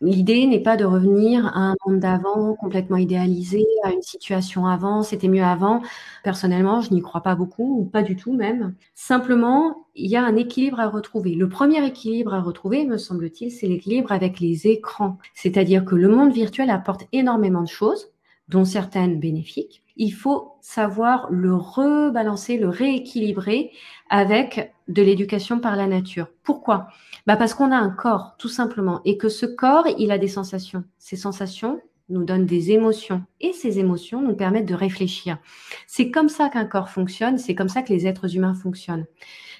l'idée 0.00 0.46
n'est 0.46 0.62
pas 0.62 0.76
de 0.76 0.84
revenir 0.84 1.46
à 1.46 1.70
un 1.70 1.74
monde 1.86 2.00
d'avant 2.00 2.54
complètement 2.54 2.96
idéalisé, 2.96 3.64
à 3.84 3.92
une 3.92 4.02
situation 4.02 4.66
avant, 4.66 5.02
c'était 5.02 5.28
mieux 5.28 5.44
avant. 5.44 5.80
Personnellement, 6.22 6.80
je 6.80 6.92
n'y 6.92 7.02
crois 7.02 7.22
pas 7.22 7.34
beaucoup, 7.34 7.80
ou 7.80 7.84
pas 7.84 8.02
du 8.02 8.16
tout 8.16 8.32
même. 8.32 8.74
Simplement, 8.94 9.86
il 9.94 10.10
y 10.10 10.16
a 10.16 10.24
un 10.24 10.36
équilibre 10.36 10.80
à 10.80 10.88
retrouver. 10.88 11.34
Le 11.34 11.48
premier 11.48 11.86
équilibre 11.86 12.34
à 12.34 12.40
retrouver, 12.40 12.84
me 12.84 12.98
semble-t-il, 12.98 13.50
c'est 13.50 13.68
l'équilibre 13.68 14.12
avec 14.12 14.40
les 14.40 14.66
écrans. 14.66 15.18
C'est-à-dire 15.34 15.84
que 15.84 15.94
le 15.94 16.08
monde 16.08 16.32
virtuel 16.32 16.70
apporte 16.70 17.04
énormément 17.12 17.62
de 17.62 17.68
choses, 17.68 18.10
dont 18.48 18.64
certaines 18.64 19.20
bénéfiques, 19.20 19.83
il 19.96 20.10
faut 20.10 20.54
savoir 20.60 21.28
le 21.30 21.54
rebalancer, 21.54 22.58
le 22.58 22.68
rééquilibrer 22.68 23.70
avec 24.10 24.72
de 24.88 25.02
l'éducation 25.02 25.60
par 25.60 25.76
la 25.76 25.86
nature. 25.86 26.28
Pourquoi? 26.42 26.88
Bah 27.26 27.36
Parce 27.36 27.54
qu'on 27.54 27.72
a 27.72 27.76
un 27.76 27.90
corps, 27.90 28.34
tout 28.38 28.48
simplement, 28.48 29.00
et 29.04 29.16
que 29.16 29.28
ce 29.28 29.46
corps, 29.46 29.86
il 29.98 30.10
a 30.10 30.18
des 30.18 30.28
sensations. 30.28 30.84
Ces 30.98 31.16
sensations 31.16 31.80
nous 32.10 32.24
donnent 32.24 32.46
des 32.46 32.70
émotions, 32.70 33.22
et 33.40 33.52
ces 33.52 33.78
émotions 33.78 34.20
nous 34.20 34.34
permettent 34.34 34.68
de 34.68 34.74
réfléchir. 34.74 35.38
C'est 35.86 36.10
comme 36.10 36.28
ça 36.28 36.48
qu'un 36.50 36.66
corps 36.66 36.90
fonctionne, 36.90 37.38
c'est 37.38 37.54
comme 37.54 37.70
ça 37.70 37.82
que 37.82 37.92
les 37.92 38.06
êtres 38.06 38.36
humains 38.36 38.54
fonctionnent. 38.54 39.06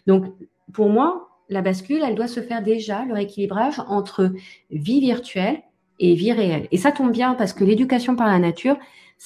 Donc, 0.07 0.27
pour 0.73 0.90
moi, 0.90 1.29
la 1.49 1.62
bascule, 1.62 2.03
elle 2.05 2.14
doit 2.14 2.29
se 2.29 2.40
faire 2.40 2.62
déjà, 2.62 3.05
le 3.05 3.14
rééquilibrage 3.14 3.81
entre 3.88 4.33
vie 4.70 5.01
virtuelle 5.01 5.62
et 6.01 6.14
vie 6.14 6.33
réelle. 6.33 6.68
Et 6.70 6.77
ça 6.77 6.92
tombe 6.92 7.12
bien 7.12 7.35
parce 7.35 7.53
que 7.53 7.64
l'éducation 7.64 8.16
par 8.16 8.27
la 8.27 8.38
nature, 8.38 8.77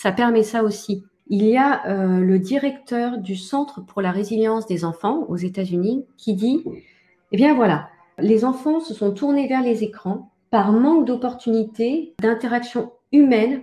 ça 0.00 0.12
permet 0.12 0.44
ça 0.44 0.62
aussi. 0.62 1.02
Il 1.26 1.44
y 1.44 1.56
a 1.56 1.84
euh, 1.88 2.20
le 2.20 2.38
directeur 2.38 3.18
du 3.18 3.34
Centre 3.34 3.84
pour 3.84 4.00
la 4.00 4.12
résilience 4.12 4.64
des 4.64 4.84
enfants 4.84 5.24
aux 5.28 5.36
États-Unis 5.36 6.06
qui 6.16 6.34
dit, 6.34 6.62
eh 7.32 7.36
bien 7.36 7.52
voilà, 7.52 7.88
les 8.16 8.44
enfants 8.44 8.78
se 8.78 8.94
sont 8.94 9.10
tournés 9.10 9.48
vers 9.48 9.60
les 9.60 9.82
écrans 9.82 10.30
par 10.52 10.70
manque 10.70 11.04
d'opportunités 11.04 12.14
d'interaction 12.22 12.92
humaine 13.10 13.62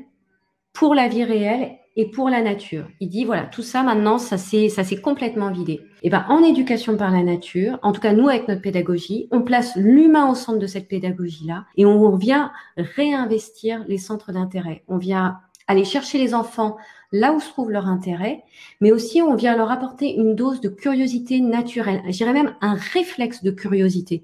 pour 0.73 0.93
la 0.93 1.07
vie 1.07 1.23
réelle 1.23 1.77
et 1.95 2.11
pour 2.11 2.29
la 2.29 2.41
nature. 2.41 2.85
Il 2.99 3.07
dit 3.07 3.23
voilà, 3.23 3.45
tout 3.45 3.61
ça 3.61 3.81
maintenant, 3.81 4.17
ça 4.17 4.37
s'est 4.37 5.01
complètement 5.01 5.53
vidé. 5.53 5.79
Et 6.03 6.09
ben 6.09 6.25
en 6.27 6.43
éducation 6.43 6.97
par 6.97 7.11
la 7.11 7.23
nature, 7.23 7.79
en 7.81 7.93
tout 7.93 8.01
cas 8.01 8.11
nous 8.11 8.27
avec 8.27 8.49
notre 8.49 8.61
pédagogie, 8.61 9.29
on 9.31 9.41
place 9.41 9.77
l'humain 9.77 10.29
au 10.29 10.35
centre 10.35 10.59
de 10.59 10.67
cette 10.67 10.89
pédagogie 10.89 11.47
là 11.47 11.63
et 11.77 11.85
on 11.85 12.13
vient 12.17 12.51
réinvestir 12.75 13.85
les 13.87 13.97
centres 13.97 14.33
d'intérêt. 14.33 14.83
On 14.89 14.97
vient 14.97 15.39
aller 15.67 15.85
chercher 15.85 16.17
les 16.17 16.33
enfants 16.33 16.77
là 17.11 17.33
où 17.33 17.39
se 17.39 17.49
trouve 17.49 17.71
leur 17.71 17.87
intérêt, 17.87 18.43
mais 18.81 18.91
aussi 18.91 19.21
on 19.21 19.35
vient 19.35 19.55
leur 19.55 19.71
apporter 19.71 20.13
une 20.15 20.35
dose 20.35 20.59
de 20.59 20.69
curiosité 20.69 21.39
naturelle, 21.39 22.01
je 22.05 22.11
dirais 22.11 22.33
même 22.33 22.55
un 22.61 22.75
réflexe 22.75 23.43
de 23.43 23.51
curiosité. 23.51 24.23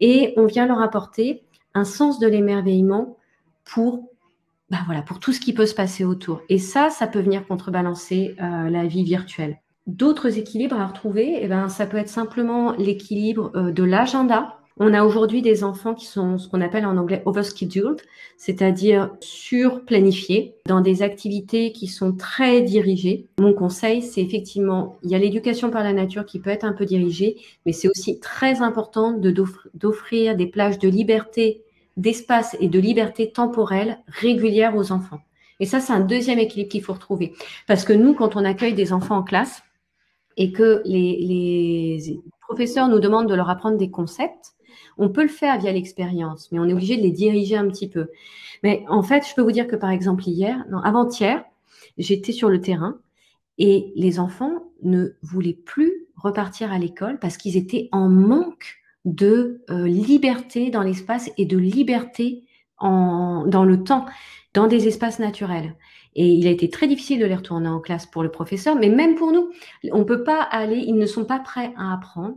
Et 0.00 0.34
on 0.36 0.46
vient 0.46 0.66
leur 0.66 0.80
apporter 0.80 1.42
un 1.74 1.84
sens 1.84 2.18
de 2.18 2.26
l'émerveillement 2.26 3.16
pour 3.64 4.08
bah 4.70 4.78
voilà, 4.86 5.02
pour 5.02 5.18
tout 5.18 5.34
ce 5.34 5.40
qui 5.40 5.52
peut 5.52 5.66
se 5.66 5.74
passer 5.74 6.02
autour. 6.02 6.40
Et 6.48 6.56
ça, 6.56 6.88
ça 6.88 7.06
peut 7.06 7.20
venir 7.20 7.46
contrebalancer 7.46 8.34
euh, 8.40 8.70
la 8.70 8.86
vie 8.86 9.04
virtuelle. 9.04 9.60
D'autres 9.86 10.38
équilibres 10.38 10.80
à 10.80 10.86
retrouver, 10.86 11.40
eh 11.42 11.46
ben, 11.46 11.68
ça 11.68 11.84
peut 11.84 11.98
être 11.98 12.08
simplement 12.08 12.72
l'équilibre 12.72 13.52
euh, 13.54 13.70
de 13.70 13.82
l'agenda. 13.84 14.61
On 14.78 14.94
a 14.94 15.04
aujourd'hui 15.04 15.42
des 15.42 15.64
enfants 15.64 15.94
qui 15.94 16.06
sont 16.06 16.38
ce 16.38 16.48
qu'on 16.48 16.60
appelle 16.60 16.86
en 16.86 16.96
anglais 16.96 17.22
overscheduled, 17.26 18.00
c'est-à-dire 18.36 19.10
surplanifiés 19.20 20.54
dans 20.66 20.80
des 20.80 21.02
activités 21.02 21.72
qui 21.72 21.86
sont 21.86 22.12
très 22.12 22.62
dirigées. 22.62 23.26
Mon 23.38 23.52
conseil, 23.52 24.02
c'est 24.02 24.22
effectivement, 24.22 24.96
il 25.02 25.10
y 25.10 25.14
a 25.14 25.18
l'éducation 25.18 25.70
par 25.70 25.84
la 25.84 25.92
nature 25.92 26.24
qui 26.24 26.40
peut 26.40 26.50
être 26.50 26.64
un 26.64 26.72
peu 26.72 26.86
dirigée, 26.86 27.36
mais 27.66 27.72
c'est 27.72 27.88
aussi 27.88 28.18
très 28.18 28.62
important 28.62 29.12
d'offrir 29.74 30.36
des 30.36 30.46
plages 30.46 30.78
de 30.78 30.88
liberté 30.88 31.62
d'espace 31.96 32.56
et 32.60 32.68
de 32.68 32.78
liberté 32.78 33.30
temporelle 33.30 33.98
régulière 34.06 34.76
aux 34.76 34.92
enfants. 34.92 35.20
Et 35.60 35.66
ça, 35.66 35.80
c'est 35.80 35.92
un 35.92 36.00
deuxième 36.00 36.38
équilibre 36.38 36.70
qu'il 36.70 36.82
faut 36.82 36.94
retrouver. 36.94 37.34
Parce 37.66 37.84
que 37.84 37.92
nous, 37.92 38.14
quand 38.14 38.36
on 38.36 38.44
accueille 38.44 38.74
des 38.74 38.92
enfants 38.92 39.18
en 39.18 39.22
classe 39.22 39.62
et 40.36 40.52
que 40.52 40.82
les, 40.84 42.20
professeurs 42.40 42.88
nous 42.88 42.98
demandent 42.98 43.28
de 43.28 43.34
leur 43.34 43.48
apprendre 43.48 43.78
des 43.78 43.90
concepts, 43.90 44.54
on 44.98 45.08
peut 45.08 45.22
le 45.22 45.28
faire 45.28 45.58
via 45.58 45.72
l'expérience, 45.72 46.50
mais 46.52 46.58
on 46.58 46.64
est 46.64 46.72
obligé 46.72 46.96
de 46.96 47.02
les 47.02 47.10
diriger 47.10 47.56
un 47.56 47.68
petit 47.68 47.88
peu. 47.88 48.08
Mais 48.62 48.84
en 48.88 49.02
fait, 49.02 49.26
je 49.28 49.34
peux 49.34 49.42
vous 49.42 49.52
dire 49.52 49.66
que 49.66 49.76
par 49.76 49.90
exemple 49.90 50.26
hier, 50.26 50.64
non, 50.70 50.78
avant-hier, 50.78 51.44
j'étais 51.98 52.32
sur 52.32 52.48
le 52.48 52.60
terrain 52.60 52.98
et 53.58 53.92
les 53.96 54.18
enfants 54.18 54.70
ne 54.82 55.10
voulaient 55.22 55.58
plus 55.64 56.06
repartir 56.16 56.72
à 56.72 56.78
l'école 56.78 57.18
parce 57.18 57.36
qu'ils 57.36 57.56
étaient 57.56 57.88
en 57.92 58.08
manque 58.08 58.76
de 59.04 59.62
euh, 59.70 59.86
liberté 59.86 60.70
dans 60.70 60.82
l'espace 60.82 61.30
et 61.36 61.44
de 61.44 61.58
liberté 61.58 62.44
dans 62.80 63.64
le 63.64 63.84
temps, 63.84 64.06
dans 64.54 64.66
des 64.66 64.88
espaces 64.88 65.20
naturels. 65.20 65.76
Et 66.14 66.26
il 66.26 66.46
a 66.46 66.50
été 66.50 66.68
très 66.68 66.88
difficile 66.88 67.20
de 67.20 67.26
les 67.26 67.34
retourner 67.36 67.68
en 67.68 67.80
classe 67.80 68.06
pour 68.06 68.22
le 68.22 68.30
professeur, 68.30 68.74
mais 68.74 68.88
même 68.88 69.14
pour 69.14 69.32
nous, 69.32 69.50
on 69.92 70.00
ne 70.00 70.04
peut 70.04 70.24
pas 70.24 70.42
aller, 70.42 70.78
ils 70.78 70.96
ne 70.96 71.06
sont 71.06 71.24
pas 71.24 71.38
prêts 71.38 71.72
à 71.76 71.94
apprendre 71.94 72.36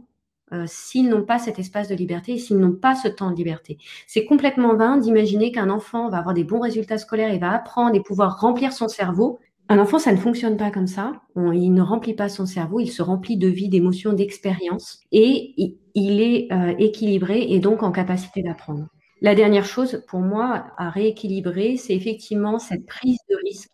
euh, 0.53 0.65
s'ils 0.67 1.10
n'ont 1.10 1.23
pas 1.23 1.39
cet 1.39 1.58
espace 1.60 1.88
de 1.88 1.95
liberté 1.95 2.38
s'ils 2.38 2.60
n'ont 2.60 2.75
pas 2.75 2.95
ce 2.95 3.08
temps 3.08 3.31
de 3.31 3.36
liberté. 3.36 3.77
C'est 4.08 4.25
complètement 4.25 4.75
vain 4.75 4.97
d'imaginer 4.97 5.51
qu'un 5.51 5.69
enfant 5.69 6.10
va 6.10 6.19
avoir 6.19 6.34
des 6.36 6.43
bons 6.43 6.60
résultats 6.60 6.97
scolaires 6.97 7.34
et 7.34 7.39
va 7.39 7.51
apprendre 7.51 7.95
et 7.95 8.01
pouvoir 8.01 8.39
remplir 8.39 8.71
son 8.73 8.88
cerveau 8.88 9.39
un 9.67 9.79
enfant, 9.79 9.97
ça 9.97 10.12
ne 10.12 10.17
fonctionne 10.17 10.58
pas 10.58 10.69
comme 10.69 10.88
ça. 10.88 11.13
il 11.36 11.73
ne 11.73 11.81
remplit 11.81 12.13
pas 12.13 12.29
son 12.29 12.45
cerveau, 12.45 12.79
il 12.79 12.91
se 12.91 13.01
remplit 13.01 13.38
de 13.38 13.47
vie, 13.47 13.67
d'émotions, 13.67 14.13
d'expériences 14.13 14.99
et 15.12 15.55
il, 15.95 16.21
est 16.21 16.51
euh, 16.51 16.75
équilibré 16.77 17.41
et 17.49 17.60
donc 17.60 17.81
en 17.81 17.91
capacité 17.91 18.43
d'apprendre. 18.43 18.88
La 19.21 19.34
dernière 19.34 19.65
chose 19.65 20.03
pour 20.08 20.19
moi 20.19 20.67
à 20.77 20.89
rééquilibrer, 20.91 21.77
c'est 21.77 21.95
effectivement 21.95 22.60
cette 22.60 22.86
prise 22.86 23.17
de 23.29 23.36
risque. 23.43 23.71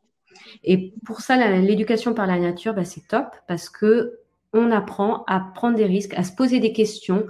Et 0.63 0.93
pour 1.05 1.19
ça, 1.19 1.59
l'éducation 1.59 2.13
par 2.13 2.25
la 2.25 2.39
nature, 2.39 2.73
bah, 2.73 2.85
c'est 2.85 3.05
top 3.07 3.27
parce 3.47 3.69
que 3.69 4.20
on 4.53 4.71
apprend 4.71 5.23
à 5.27 5.39
prendre 5.39 5.77
des 5.77 5.85
risques, 5.85 6.13
à 6.15 6.23
se 6.23 6.33
poser 6.33 6.59
des 6.59 6.73
questions 6.73 7.25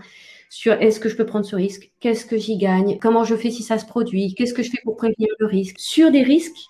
sur 0.49 0.73
est-ce 0.73 0.99
que 0.99 1.07
je 1.07 1.15
peux 1.15 1.25
prendre 1.25 1.45
ce 1.45 1.55
risque, 1.55 1.91
qu'est-ce 2.01 2.25
que 2.25 2.37
j'y 2.37 2.57
gagne, 2.57 2.99
comment 2.99 3.23
je 3.23 3.35
fais 3.35 3.51
si 3.51 3.63
ça 3.63 3.77
se 3.77 3.85
produit, 3.85 4.33
qu'est-ce 4.35 4.53
que 4.53 4.63
je 4.63 4.69
fais 4.69 4.81
pour 4.83 4.97
prévenir 4.97 5.29
le 5.39 5.45
risque, 5.45 5.77
sur 5.79 6.11
des 6.11 6.23
risques 6.23 6.69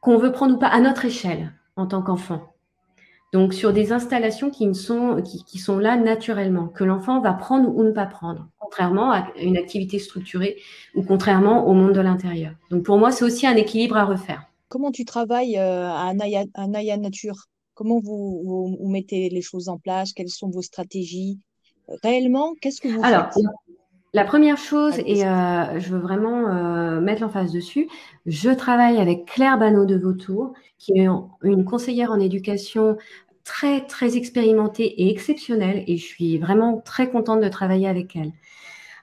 qu'on 0.00 0.18
veut 0.18 0.32
prendre 0.32 0.56
ou 0.56 0.58
pas 0.58 0.68
à 0.68 0.80
notre 0.80 1.06
échelle 1.06 1.54
en 1.76 1.86
tant 1.86 2.02
qu'enfant. 2.02 2.42
Donc 3.32 3.52
sur 3.52 3.72
des 3.72 3.90
installations 3.90 4.50
qui, 4.50 4.72
sont, 4.74 5.20
qui, 5.22 5.58
sont 5.58 5.78
là 5.78 5.96
naturellement, 5.96 6.68
que 6.68 6.84
l'enfant 6.84 7.20
va 7.20 7.32
prendre 7.32 7.74
ou 7.74 7.82
ne 7.82 7.90
pas 7.90 8.06
prendre, 8.06 8.48
contrairement 8.60 9.10
à 9.10 9.26
une 9.40 9.56
activité 9.56 9.98
structurée 9.98 10.56
ou 10.94 11.02
contrairement 11.02 11.66
au 11.66 11.72
monde 11.72 11.94
de 11.94 12.00
l'intérieur. 12.00 12.52
Donc 12.70 12.84
pour 12.84 12.98
moi, 12.98 13.10
c'est 13.10 13.24
aussi 13.24 13.46
un 13.46 13.56
équilibre 13.56 13.96
à 13.96 14.04
refaire. 14.04 14.44
Comment 14.68 14.92
tu 14.92 15.04
travailles 15.04 15.58
euh, 15.58 15.90
à 15.90 16.12
Naya, 16.14 16.96
Nature? 16.96 17.46
Comment 17.74 18.00
vous, 18.00 18.78
mettez 18.88 19.28
les 19.28 19.42
choses 19.42 19.68
en 19.68 19.78
place? 19.78 20.12
Quelles 20.12 20.28
sont 20.28 20.48
vos 20.48 20.62
stratégies? 20.62 21.40
Réellement, 22.02 22.54
qu'est-ce 22.60 22.80
que 22.80 22.88
vous 22.88 23.04
Alors, 23.04 23.32
faites? 23.32 23.42
la 24.14 24.24
première 24.24 24.56
chose, 24.56 24.94
et 25.04 25.26
euh, 25.26 25.80
je 25.80 25.90
veux 25.90 25.98
vraiment 25.98 26.48
euh, 26.48 27.00
mettre 27.00 27.22
l'emphase 27.22 27.52
dessus, 27.52 27.88
je 28.26 28.50
travaille 28.50 28.98
avec 28.98 29.26
Claire 29.26 29.58
Banneau 29.58 29.84
de 29.86 29.96
Vautour, 29.96 30.54
qui 30.78 31.00
est 31.00 31.08
une 31.42 31.64
conseillère 31.64 32.12
en 32.12 32.20
éducation 32.20 32.96
très, 33.42 33.84
très 33.86 34.16
expérimentée 34.16 35.02
et 35.02 35.10
exceptionnelle, 35.10 35.84
et 35.86 35.96
je 35.96 36.04
suis 36.04 36.38
vraiment 36.38 36.80
très 36.80 37.10
contente 37.10 37.40
de 37.40 37.48
travailler 37.48 37.88
avec 37.88 38.16
elle. 38.16 38.32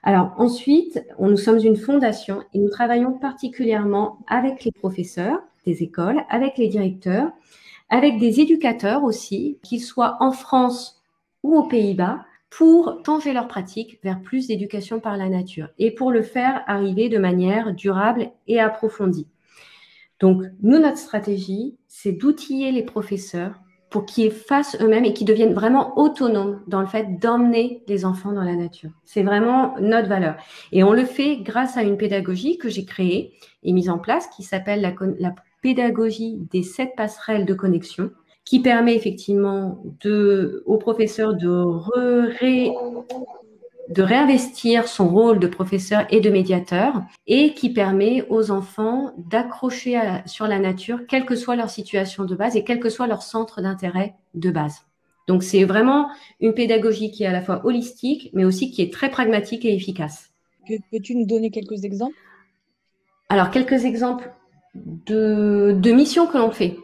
Alors 0.02 0.32
ensuite, 0.36 1.04
nous 1.20 1.36
sommes 1.36 1.58
une 1.58 1.76
fondation 1.76 2.42
et 2.52 2.58
nous 2.58 2.68
travaillons 2.70 3.12
particulièrement 3.12 4.18
avec 4.26 4.64
les 4.64 4.72
professeurs 4.72 5.38
des 5.64 5.84
écoles, 5.84 6.24
avec 6.28 6.58
les 6.58 6.66
directeurs, 6.66 7.30
avec 7.92 8.18
des 8.18 8.40
éducateurs 8.40 9.04
aussi, 9.04 9.58
qu'ils 9.62 9.82
soient 9.82 10.16
en 10.20 10.32
France 10.32 11.02
ou 11.42 11.54
aux 11.54 11.68
Pays-Bas, 11.68 12.24
pour 12.48 13.02
changer 13.04 13.34
leur 13.34 13.48
pratique 13.48 14.00
vers 14.02 14.20
plus 14.22 14.46
d'éducation 14.46 14.98
par 14.98 15.18
la 15.18 15.28
nature 15.28 15.68
et 15.78 15.90
pour 15.90 16.10
le 16.10 16.22
faire 16.22 16.64
arriver 16.66 17.10
de 17.10 17.18
manière 17.18 17.74
durable 17.74 18.30
et 18.46 18.60
approfondie. 18.60 19.28
Donc, 20.20 20.42
nous, 20.62 20.78
notre 20.78 20.96
stratégie, 20.96 21.76
c'est 21.86 22.12
d'outiller 22.12 22.72
les 22.72 22.82
professeurs 22.82 23.54
pour 23.90 24.06
qu'ils 24.06 24.30
fassent 24.30 24.78
eux-mêmes 24.80 25.04
et 25.04 25.12
qu'ils 25.12 25.26
deviennent 25.26 25.52
vraiment 25.52 25.98
autonomes 25.98 26.62
dans 26.68 26.80
le 26.80 26.86
fait 26.86 27.18
d'emmener 27.18 27.82
les 27.88 28.06
enfants 28.06 28.32
dans 28.32 28.42
la 28.42 28.56
nature. 28.56 28.90
C'est 29.04 29.22
vraiment 29.22 29.74
notre 29.80 30.08
valeur. 30.08 30.36
Et 30.72 30.82
on 30.82 30.94
le 30.94 31.04
fait 31.04 31.36
grâce 31.42 31.76
à 31.76 31.82
une 31.82 31.98
pédagogie 31.98 32.56
que 32.56 32.70
j'ai 32.70 32.86
créée 32.86 33.34
et 33.62 33.72
mise 33.74 33.90
en 33.90 33.98
place 33.98 34.28
qui 34.28 34.44
s'appelle 34.44 34.80
la, 34.80 34.94
la 35.18 35.34
pédagogie 35.62 36.38
des 36.50 36.62
sept 36.62 36.94
passerelles 36.96 37.46
de 37.46 37.54
connexion 37.54 38.10
qui 38.44 38.60
permet 38.60 38.96
effectivement 38.96 39.82
de, 40.00 40.62
au 40.66 40.76
professeur 40.76 41.34
de, 41.34 41.64
de 43.88 44.02
réinvestir 44.02 44.88
son 44.88 45.08
rôle 45.08 45.38
de 45.38 45.46
professeur 45.46 46.06
et 46.10 46.20
de 46.20 46.28
médiateur 46.28 47.02
et 47.26 47.54
qui 47.54 47.70
permet 47.70 48.26
aux 48.28 48.50
enfants 48.50 49.12
d'accrocher 49.30 50.00
sur 50.26 50.48
la 50.48 50.58
nature, 50.58 51.06
quelle 51.08 51.24
que 51.24 51.36
soit 51.36 51.56
leur 51.56 51.70
situation 51.70 52.24
de 52.24 52.34
base 52.34 52.56
et 52.56 52.64
quel 52.64 52.80
que 52.80 52.90
soit 52.90 53.06
leur 53.06 53.22
centre 53.22 53.62
d'intérêt 53.62 54.14
de 54.34 54.50
base. 54.50 54.82
Donc 55.28 55.44
c'est 55.44 55.62
vraiment 55.62 56.08
une 56.40 56.52
pédagogie 56.52 57.12
qui 57.12 57.22
est 57.22 57.28
à 57.28 57.32
la 57.32 57.42
fois 57.42 57.64
holistique, 57.64 58.30
mais 58.32 58.44
aussi 58.44 58.72
qui 58.72 58.82
est 58.82 58.92
très 58.92 59.08
pragmatique 59.08 59.64
et 59.64 59.72
efficace. 59.72 60.30
Peux-tu 60.90 61.14
nous 61.14 61.26
donner 61.26 61.50
quelques 61.50 61.84
exemples? 61.84 62.16
Alors 63.28 63.50
quelques 63.50 63.84
exemples 63.84 64.32
de, 64.74 65.92
missions 65.92 66.26
que 66.26 66.38
l'on 66.38 66.50
fait. 66.50 66.76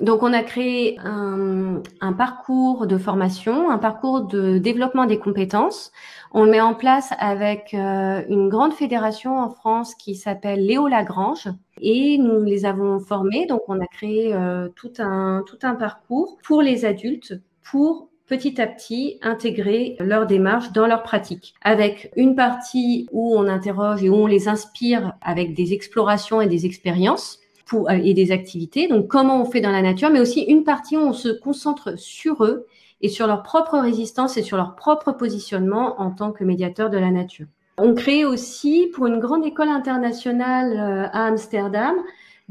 Donc, 0.00 0.22
on 0.22 0.32
a 0.32 0.42
créé 0.42 0.98
un, 1.00 1.82
parcours 2.16 2.86
de 2.86 2.96
formation, 2.96 3.70
un 3.70 3.78
parcours 3.78 4.22
de 4.22 4.58
développement 4.58 5.04
des 5.04 5.18
compétences. 5.18 5.92
On 6.32 6.44
le 6.44 6.50
met 6.50 6.60
en 6.60 6.74
place 6.74 7.12
avec 7.18 7.74
euh, 7.74 8.22
une 8.28 8.48
grande 8.48 8.72
fédération 8.72 9.38
en 9.38 9.50
France 9.50 9.94
qui 9.94 10.14
s'appelle 10.14 10.64
Léo 10.64 10.88
Lagrange 10.88 11.48
et 11.80 12.16
nous 12.18 12.42
les 12.42 12.64
avons 12.64 12.98
formés. 13.00 13.46
Donc, 13.46 13.62
on 13.68 13.80
a 13.80 13.86
créé 13.86 14.32
euh, 14.32 14.68
tout 14.74 14.92
un 14.98 15.74
parcours 15.78 16.38
pour 16.42 16.62
les 16.62 16.84
adultes 16.86 17.34
pour 17.62 18.09
petit 18.30 18.60
à 18.60 18.68
petit 18.68 19.18
intégrer 19.22 19.96
leur 19.98 20.24
démarche 20.24 20.70
dans 20.70 20.86
leur 20.86 21.02
pratique, 21.02 21.52
avec 21.62 22.12
une 22.14 22.36
partie 22.36 23.08
où 23.10 23.36
on 23.36 23.48
interroge 23.48 24.04
et 24.04 24.08
où 24.08 24.14
on 24.14 24.28
les 24.28 24.46
inspire 24.46 25.14
avec 25.20 25.52
des 25.52 25.72
explorations 25.72 26.40
et 26.40 26.46
des 26.46 26.64
expériences 26.64 27.40
euh, 27.74 27.88
et 27.90 28.14
des 28.14 28.30
activités. 28.30 28.86
Donc, 28.86 29.08
comment 29.08 29.42
on 29.42 29.44
fait 29.44 29.60
dans 29.60 29.72
la 29.72 29.82
nature, 29.82 30.10
mais 30.10 30.20
aussi 30.20 30.42
une 30.42 30.62
partie 30.62 30.96
où 30.96 31.00
on 31.00 31.12
se 31.12 31.28
concentre 31.28 31.98
sur 31.98 32.44
eux 32.44 32.66
et 33.00 33.08
sur 33.08 33.26
leur 33.26 33.42
propre 33.42 33.78
résistance 33.78 34.36
et 34.36 34.42
sur 34.42 34.56
leur 34.56 34.76
propre 34.76 35.10
positionnement 35.10 36.00
en 36.00 36.12
tant 36.12 36.30
que 36.30 36.44
médiateur 36.44 36.88
de 36.88 36.98
la 36.98 37.10
nature. 37.10 37.46
On 37.78 37.94
crée 37.94 38.24
aussi 38.24 38.88
pour 38.94 39.08
une 39.08 39.18
grande 39.18 39.44
école 39.44 39.70
internationale 39.70 40.72
euh, 40.72 41.08
à 41.12 41.26
Amsterdam 41.26 41.96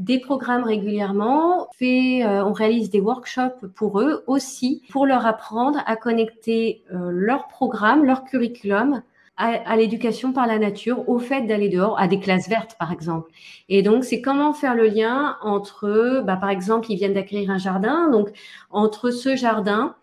des 0.00 0.18
programmes 0.18 0.64
régulièrement. 0.64 1.68
Fait, 1.78 2.24
euh, 2.24 2.44
on 2.44 2.52
réalise 2.52 2.90
des 2.90 3.00
workshops 3.00 3.66
pour 3.76 4.00
eux 4.00 4.24
aussi, 4.26 4.82
pour 4.90 5.06
leur 5.06 5.24
apprendre 5.26 5.80
à 5.86 5.94
connecter 5.94 6.82
leur 6.90 7.46
programme, 7.46 8.04
leur 8.04 8.24
curriculum 8.24 9.02
à, 9.40 9.76
l'éducation 9.76 10.32
par 10.34 10.46
la 10.46 10.58
nature, 10.58 11.08
au 11.08 11.18
fait 11.18 11.42
d'aller 11.42 11.70
dehors, 11.70 11.98
à 11.98 12.08
des 12.08 12.20
classes 12.20 12.48
vertes 12.48 12.76
par 12.78 12.92
exemple. 12.92 13.30
Et 13.70 13.82
donc 13.82 14.04
c'est 14.04 14.20
comment 14.20 14.52
faire 14.52 14.74
le 14.74 14.86
lien 14.86 15.38
entre, 15.40 16.22
bah, 16.26 16.36
par 16.36 16.50
exemple, 16.50 16.90
ils 16.90 16.96
viennent 16.96 17.14
d'acquérir 17.14 17.50
un 17.50 17.56
jardin, 17.56 18.10
donc 18.10 18.28
entre 18.70 19.10
ce 19.10 19.36
jardin 19.36 19.94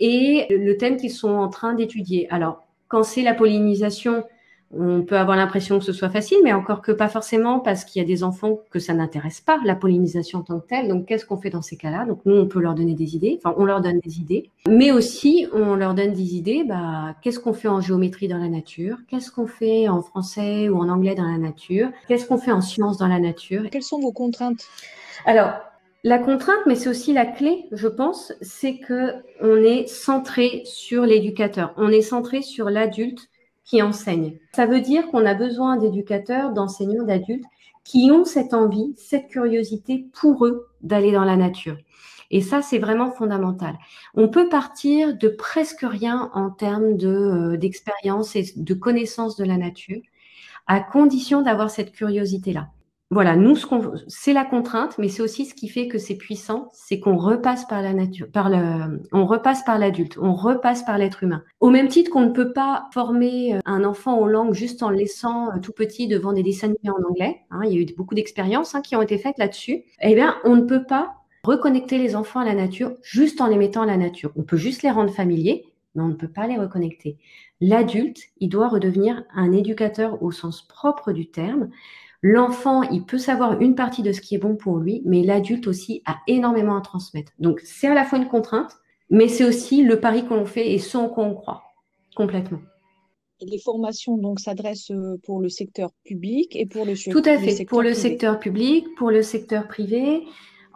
et 0.00 0.46
le 0.48 0.76
thème 0.78 0.96
qu'ils 0.96 1.12
sont 1.12 1.34
en 1.34 1.48
train 1.48 1.74
d'étudier. 1.74 2.28
Alors 2.30 2.62
quand 2.88 3.02
c'est 3.02 3.22
la 3.22 3.34
pollinisation, 3.34 4.24
on 4.70 5.02
peut 5.02 5.16
avoir 5.16 5.36
l'impression 5.36 5.78
que 5.78 5.84
ce 5.84 5.92
soit 5.92 6.10
facile, 6.10 6.38
mais 6.44 6.52
encore 6.52 6.82
que 6.82 6.92
pas 6.92 7.08
forcément, 7.08 7.58
parce 7.58 7.84
qu'il 7.84 8.02
y 8.02 8.04
a 8.04 8.08
des 8.08 8.22
enfants 8.22 8.58
que 8.70 8.78
ça 8.78 8.92
n'intéresse 8.92 9.40
pas, 9.40 9.58
la 9.64 9.74
pollinisation 9.74 10.40
en 10.40 10.42
tant 10.42 10.60
que 10.60 10.66
telle. 10.66 10.88
Donc, 10.88 11.06
qu'est-ce 11.06 11.24
qu'on 11.24 11.38
fait 11.38 11.50
dans 11.50 11.62
ces 11.62 11.76
cas-là? 11.76 12.04
Donc, 12.04 12.20
nous, 12.26 12.36
on 12.36 12.46
peut 12.46 12.60
leur 12.60 12.74
donner 12.74 12.94
des 12.94 13.16
idées, 13.16 13.40
enfin, 13.42 13.54
on 13.58 13.64
leur 13.64 13.80
donne 13.80 13.98
des 14.00 14.20
idées, 14.20 14.50
mais 14.68 14.92
aussi, 14.92 15.46
on 15.54 15.74
leur 15.74 15.94
donne 15.94 16.12
des 16.12 16.34
idées, 16.34 16.64
bah, 16.64 17.14
qu'est-ce 17.22 17.40
qu'on 17.40 17.54
fait 17.54 17.68
en 17.68 17.80
géométrie 17.80 18.28
dans 18.28 18.38
la 18.38 18.48
nature? 18.48 18.98
Qu'est-ce 19.08 19.30
qu'on 19.30 19.46
fait 19.46 19.88
en 19.88 20.02
français 20.02 20.68
ou 20.68 20.76
en 20.76 20.88
anglais 20.88 21.14
dans 21.14 21.30
la 21.30 21.38
nature? 21.38 21.88
Qu'est-ce 22.06 22.26
qu'on 22.26 22.38
fait 22.38 22.52
en 22.52 22.60
sciences 22.60 22.98
dans 22.98 23.08
la 23.08 23.20
nature? 23.20 23.62
Quelles 23.70 23.82
sont 23.82 24.00
vos 24.00 24.12
contraintes? 24.12 24.66
Alors, 25.24 25.52
la 26.04 26.18
contrainte, 26.18 26.60
mais 26.66 26.76
c'est 26.76 26.88
aussi 26.88 27.12
la 27.12 27.26
clé, 27.26 27.66
je 27.72 27.88
pense, 27.88 28.32
c'est 28.40 28.78
que 28.78 29.14
on 29.40 29.56
est 29.56 29.88
centré 29.88 30.62
sur 30.64 31.02
l'éducateur, 31.04 31.72
on 31.76 31.88
est 31.88 32.02
centré 32.02 32.42
sur 32.42 32.70
l'adulte 32.70 33.28
qui 33.68 33.82
enseignent. 33.82 34.38
Ça 34.54 34.66
veut 34.66 34.80
dire 34.80 35.06
qu'on 35.08 35.26
a 35.26 35.34
besoin 35.34 35.76
d'éducateurs, 35.76 36.52
d'enseignants, 36.52 37.04
d'adultes 37.04 37.44
qui 37.84 38.10
ont 38.10 38.24
cette 38.24 38.54
envie, 38.54 38.94
cette 38.96 39.28
curiosité 39.28 40.06
pour 40.14 40.46
eux 40.46 40.68
d'aller 40.80 41.12
dans 41.12 41.24
la 41.24 41.36
nature. 41.36 41.76
Et 42.30 42.40
ça, 42.40 42.60
c'est 42.60 42.78
vraiment 42.78 43.10
fondamental. 43.10 43.78
On 44.14 44.28
peut 44.28 44.48
partir 44.48 45.16
de 45.16 45.28
presque 45.28 45.82
rien 45.82 46.30
en 46.34 46.50
termes 46.50 46.96
euh, 47.02 47.56
d'expérience 47.56 48.36
et 48.36 48.52
de 48.56 48.74
connaissance 48.74 49.36
de 49.36 49.44
la 49.44 49.56
nature, 49.56 50.00
à 50.66 50.80
condition 50.80 51.40
d'avoir 51.40 51.70
cette 51.70 51.92
curiosité-là 51.92 52.68
voilà, 53.10 53.36
nous, 53.36 53.56
c'est 54.06 54.34
la 54.34 54.44
contrainte, 54.44 54.98
mais 54.98 55.08
c'est 55.08 55.22
aussi 55.22 55.46
ce 55.46 55.54
qui 55.54 55.68
fait 55.68 55.88
que 55.88 55.96
c'est 55.96 56.16
puissant, 56.16 56.68
c'est 56.74 57.00
qu'on 57.00 57.16
repasse 57.16 57.64
par 57.64 57.80
la 57.80 57.94
nature, 57.94 58.30
par 58.30 58.50
le, 58.50 59.00
on 59.12 59.24
repasse 59.24 59.62
par 59.62 59.78
l'adulte, 59.78 60.18
on 60.20 60.34
repasse 60.34 60.82
par 60.82 60.98
l'être 60.98 61.22
humain. 61.22 61.42
Au 61.60 61.70
même 61.70 61.88
titre 61.88 62.10
qu'on 62.10 62.26
ne 62.26 62.32
peut 62.32 62.52
pas 62.52 62.86
former 62.92 63.54
euh, 63.54 63.60
un 63.64 63.84
enfant 63.84 64.18
aux 64.18 64.26
langues 64.26 64.52
juste 64.52 64.82
en 64.82 64.90
le 64.90 64.96
laissant 64.96 65.48
euh, 65.48 65.58
tout 65.58 65.72
petit 65.72 66.06
devant 66.06 66.34
des 66.34 66.42
dessins 66.42 66.66
animés 66.66 66.90
en 66.90 67.08
anglais. 67.08 67.40
Hein, 67.50 67.62
il 67.64 67.72
y 67.72 67.78
a 67.78 67.80
eu 67.80 67.86
beaucoup 67.96 68.14
d'expériences 68.14 68.74
hein, 68.74 68.82
qui 68.82 68.94
ont 68.94 69.00
été 69.00 69.16
faites 69.16 69.38
là-dessus. 69.38 69.84
Eh 70.02 70.14
bien, 70.14 70.36
on 70.44 70.56
ne 70.56 70.62
peut 70.62 70.84
pas 70.84 71.14
reconnecter 71.44 71.96
les 71.96 72.14
enfants 72.14 72.40
à 72.40 72.44
la 72.44 72.54
nature 72.54 72.92
juste 73.02 73.40
en 73.40 73.46
les 73.46 73.56
mettant 73.56 73.82
à 73.82 73.86
la 73.86 73.96
nature. 73.96 74.32
On 74.36 74.42
peut 74.42 74.58
juste 74.58 74.82
les 74.82 74.90
rendre 74.90 75.14
familiers, 75.14 75.64
mais 75.94 76.02
on 76.02 76.08
ne 76.08 76.14
peut 76.14 76.28
pas 76.28 76.46
les 76.46 76.58
reconnecter. 76.58 77.16
L'adulte, 77.62 78.20
il 78.38 78.50
doit 78.50 78.68
redevenir 78.68 79.24
un 79.34 79.52
éducateur 79.52 80.22
au 80.22 80.30
sens 80.30 80.60
propre 80.68 81.12
du 81.12 81.30
terme 81.30 81.70
L'enfant, 82.22 82.82
il 82.82 83.04
peut 83.04 83.18
savoir 83.18 83.60
une 83.60 83.74
partie 83.74 84.02
de 84.02 84.12
ce 84.12 84.20
qui 84.20 84.34
est 84.34 84.38
bon 84.38 84.56
pour 84.56 84.78
lui, 84.78 85.02
mais 85.04 85.22
l'adulte 85.22 85.68
aussi 85.68 86.02
a 86.04 86.18
énormément 86.26 86.76
à 86.76 86.80
transmettre. 86.80 87.32
Donc, 87.38 87.60
c'est 87.64 87.86
à 87.86 87.94
la 87.94 88.04
fois 88.04 88.18
une 88.18 88.26
contrainte, 88.26 88.76
mais 89.10 89.28
c'est 89.28 89.44
aussi 89.44 89.82
le 89.82 90.00
pari 90.00 90.24
qu'on 90.24 90.44
fait 90.44 90.72
et 90.72 90.78
ce 90.78 90.96
en 90.96 91.08
quoi 91.08 91.24
on 91.24 91.34
croit, 91.34 91.62
complètement. 92.16 92.58
les 93.40 93.58
formations 93.58 94.18
donc 94.18 94.40
s'adressent 94.40 94.90
euh, 94.90 95.16
pour 95.22 95.40
le 95.40 95.48
secteur 95.48 95.90
public 96.04 96.56
et 96.56 96.66
pour 96.66 96.84
le 96.84 96.94
Tout 96.94 97.22
à 97.24 97.38
fait, 97.38 97.64
pour 97.64 97.82
le 97.82 97.94
secteur 97.94 98.40
public, 98.40 98.86
pour 98.96 99.10
le 99.10 99.22
secteur 99.22 99.68
privé 99.68 100.24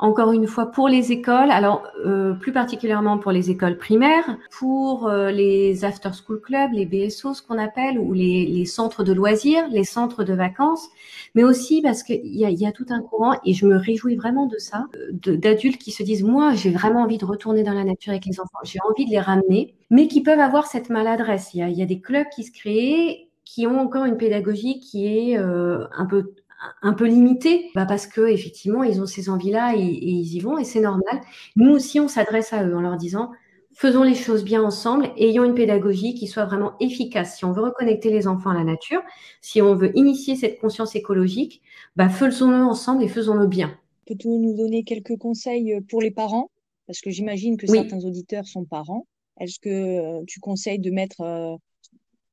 encore 0.02 0.32
une 0.32 0.48
fois 0.48 0.66
pour 0.66 0.88
les 0.88 1.12
écoles, 1.12 1.52
alors 1.52 1.84
euh, 2.04 2.34
plus 2.34 2.50
particulièrement 2.50 3.18
pour 3.18 3.30
les 3.30 3.50
écoles 3.50 3.78
primaires, 3.78 4.36
pour 4.50 5.06
euh, 5.06 5.30
les 5.30 5.84
after 5.84 6.10
school 6.12 6.40
clubs, 6.40 6.72
les 6.72 6.86
BSO, 6.86 7.34
ce 7.34 7.40
qu'on 7.40 7.56
appelle, 7.56 8.00
ou 8.00 8.12
les, 8.12 8.44
les, 8.44 8.64
centres 8.64 9.04
de 9.04 9.12
loisirs, 9.12 9.64
les 9.70 9.84
centres 9.84 10.24
de 10.24 10.34
vacances, 10.34 10.88
mais 11.36 11.44
aussi 11.44 11.82
parce 11.82 12.02
qu'il 12.02 12.36
y 12.36 12.44
a, 12.44 12.50
y 12.50 12.66
a 12.66 12.72
tout 12.72 12.86
un 12.90 13.00
courant, 13.00 13.34
et 13.44 13.54
je 13.54 13.64
me 13.64 13.76
réjouis 13.76 14.16
vraiment 14.16 14.46
de 14.46 14.58
ça, 14.58 14.86
d'adultes 15.24 15.80
qui 15.80 15.92
se 15.92 16.02
disent, 16.02 16.24
moi 16.24 16.52
j'ai 16.52 16.70
vraiment 16.70 17.02
envie 17.02 17.18
de 17.18 17.24
retourner 17.24 17.62
dans 17.62 17.72
la 17.72 17.84
nature 17.84 18.10
avec 18.10 18.26
les 18.26 18.40
enfants, 18.40 18.58
j'ai 18.64 18.80
envie 18.90 19.06
de 19.06 19.10
les 19.10 19.20
ramener, 19.20 19.76
mais 19.88 20.08
qui 20.08 20.20
peuvent 20.20 20.40
avoir 20.40 20.66
cette 20.66 20.90
maladresse. 20.90 21.54
Il 21.54 21.58
y 21.58 21.62
a, 21.62 21.68
y 21.68 21.80
a 21.82 21.86
des 21.86 22.00
clubs 22.00 22.26
qui 22.34 22.42
se 22.42 22.50
créent 22.50 23.28
qui 23.44 23.66
ont 23.66 23.78
encore 23.80 24.06
une 24.06 24.16
pédagogie 24.16 24.80
qui 24.80 25.06
est 25.06 25.38
euh, 25.38 25.86
un 25.96 26.06
peu 26.06 26.32
un 26.83 26.92
peu 26.92 27.07
limité, 27.07 27.70
bah 27.75 27.87
parce 27.87 28.07
que 28.07 28.20
effectivement 28.29 28.83
ils 28.83 29.01
ont 29.01 29.07
ces 29.07 29.29
envies-là 29.29 29.75
et, 29.77 29.81
ils 29.81 30.35
y 30.35 30.40
vont 30.40 30.59
et 30.59 30.64
c'est 30.64 30.81
normal. 30.81 31.20
Nous 31.57 31.70
aussi 31.70 32.01
on 32.01 32.09
s'adresse 32.09 32.53
à 32.53 32.64
eux 32.64 32.77
en 32.77 32.81
leur 32.81 32.96
disant 32.96 33.31
faisons 33.75 34.03
les 34.03 34.14
choses 34.14 34.44
bien 34.44 34.62
ensemble, 34.62 35.11
ayons 35.16 35.44
une 35.44 35.55
pédagogie 35.55 36.14
qui 36.14 36.27
soit 36.27 36.44
vraiment 36.44 36.75
efficace. 36.79 37.37
Si 37.37 37.44
on 37.44 37.53
veut 37.53 37.62
reconnecter 37.62 38.11
les 38.11 38.29
enfants 38.29 38.51
à 38.51 38.55
la 38.55 38.64
nature, 38.64 39.01
si 39.40 39.62
on 39.62 39.75
veut 39.75 39.96
initier 39.96 40.37
cette 40.37 40.61
conscience 40.61 40.94
écologique, 40.94 41.62
bah 41.96 42.09
faisons-le 42.09 42.62
ensemble 42.62 43.03
et 43.03 43.09
faisons-le 43.09 43.46
bien. 43.46 43.77
Peux-tu 44.07 44.29
nous 44.29 44.55
donner 44.57 44.85
quelques 44.85 45.16
conseils 45.16 45.81
pour 45.88 46.03
les 46.03 46.11
parents? 46.11 46.51
Parce 46.87 47.01
que 47.01 47.11
j'imagine 47.11 47.57
que 47.57 47.66
certains 47.66 48.05
auditeurs 48.05 48.46
sont 48.46 48.64
parents. 48.64 49.07
Est-ce 49.40 49.59
que 49.59 49.70
euh, 49.70 50.25
tu 50.27 50.40
conseilles 50.40 50.79
de 50.79 50.90
mettre 50.90 51.20
euh, 51.22 51.57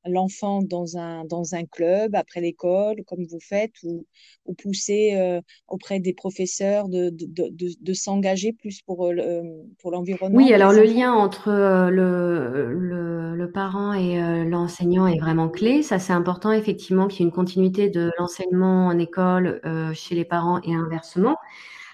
l'enfant 0.06 0.62
dans 0.62 0.96
un, 0.96 1.24
dans 1.24 1.54
un 1.54 1.64
club 1.64 2.14
après 2.14 2.40
l'école, 2.40 3.02
comme 3.06 3.24
vous 3.24 3.40
faites, 3.40 3.74
ou, 3.82 4.06
ou 4.46 4.54
pousser 4.54 5.14
euh, 5.16 5.40
auprès 5.68 6.00
des 6.00 6.14
professeurs 6.14 6.88
de, 6.88 7.10
de, 7.10 7.48
de, 7.50 7.68
de 7.80 7.92
s'engager 7.92 8.52
plus 8.52 8.82
pour, 8.82 9.06
euh, 9.06 9.14
euh, 9.18 9.42
pour 9.78 9.90
l'environnement 9.90 10.36
Oui, 10.36 10.52
alors 10.52 10.72
le 10.72 10.82
lien 10.84 11.12
entre 11.12 11.50
le, 11.90 12.72
le, 12.72 13.36
le 13.36 13.52
parent 13.52 13.92
et 13.92 14.44
l'enseignant 14.44 15.06
est 15.06 15.18
vraiment 15.18 15.48
clé. 15.48 15.82
Ça, 15.82 15.98
c'est 15.98 16.12
important, 16.12 16.52
effectivement, 16.52 17.06
qu'il 17.06 17.20
y 17.20 17.22
ait 17.24 17.28
une 17.28 17.34
continuité 17.34 17.88
de 17.88 18.10
l'enseignement 18.18 18.86
en 18.86 18.98
école 18.98 19.60
chez 19.94 20.14
les 20.14 20.24
parents 20.24 20.60
et 20.62 20.74
inversement. 20.74 21.36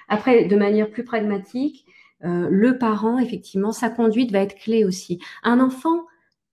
Après, 0.09 0.45
de 0.45 0.57
manière 0.57 0.91
plus 0.91 1.05
pragmatique, 1.05 1.87
le 2.21 2.79
parent, 2.79 3.19
effectivement, 3.19 3.73
sa 3.73 3.91
conduite 3.91 4.33
va 4.33 4.41
être 4.41 4.57
clé 4.57 4.85
aussi. 4.85 5.21
Un 5.43 5.61
enfant, 5.61 6.07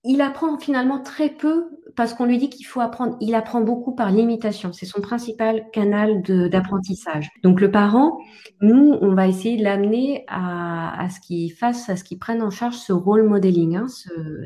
il 0.04 0.20
apprend 0.20 0.58
finalement 0.58 1.00
très 1.00 1.30
peu 1.30 1.70
parce 1.96 2.12
qu'on 2.12 2.24
lui 2.24 2.38
dit 2.38 2.50
qu'il 2.50 2.66
faut 2.66 2.80
apprendre. 2.80 3.16
Il 3.20 3.34
apprend 3.34 3.60
beaucoup 3.60 3.94
par 3.94 4.10
l'imitation. 4.10 4.72
C'est 4.72 4.86
son 4.86 5.00
principal 5.00 5.64
canal 5.72 6.22
d'apprentissage. 6.22 7.30
Donc 7.42 7.60
le 7.60 7.70
parent, 7.70 8.18
nous, 8.60 8.96
on 9.00 9.14
va 9.14 9.28
essayer 9.28 9.56
de 9.56 9.64
l'amener 9.64 10.24
à, 10.28 11.06
ce 11.08 11.20
qu'il 11.20 11.52
fasse, 11.52 11.88
à 11.88 11.96
ce 11.96 12.04
qu'il 12.04 12.18
prenne 12.18 12.42
en 12.42 12.50
charge 12.50 12.74
ce 12.74 12.92
rôle 12.92 13.22
modeling, 13.22 13.76
hein, 13.76 13.86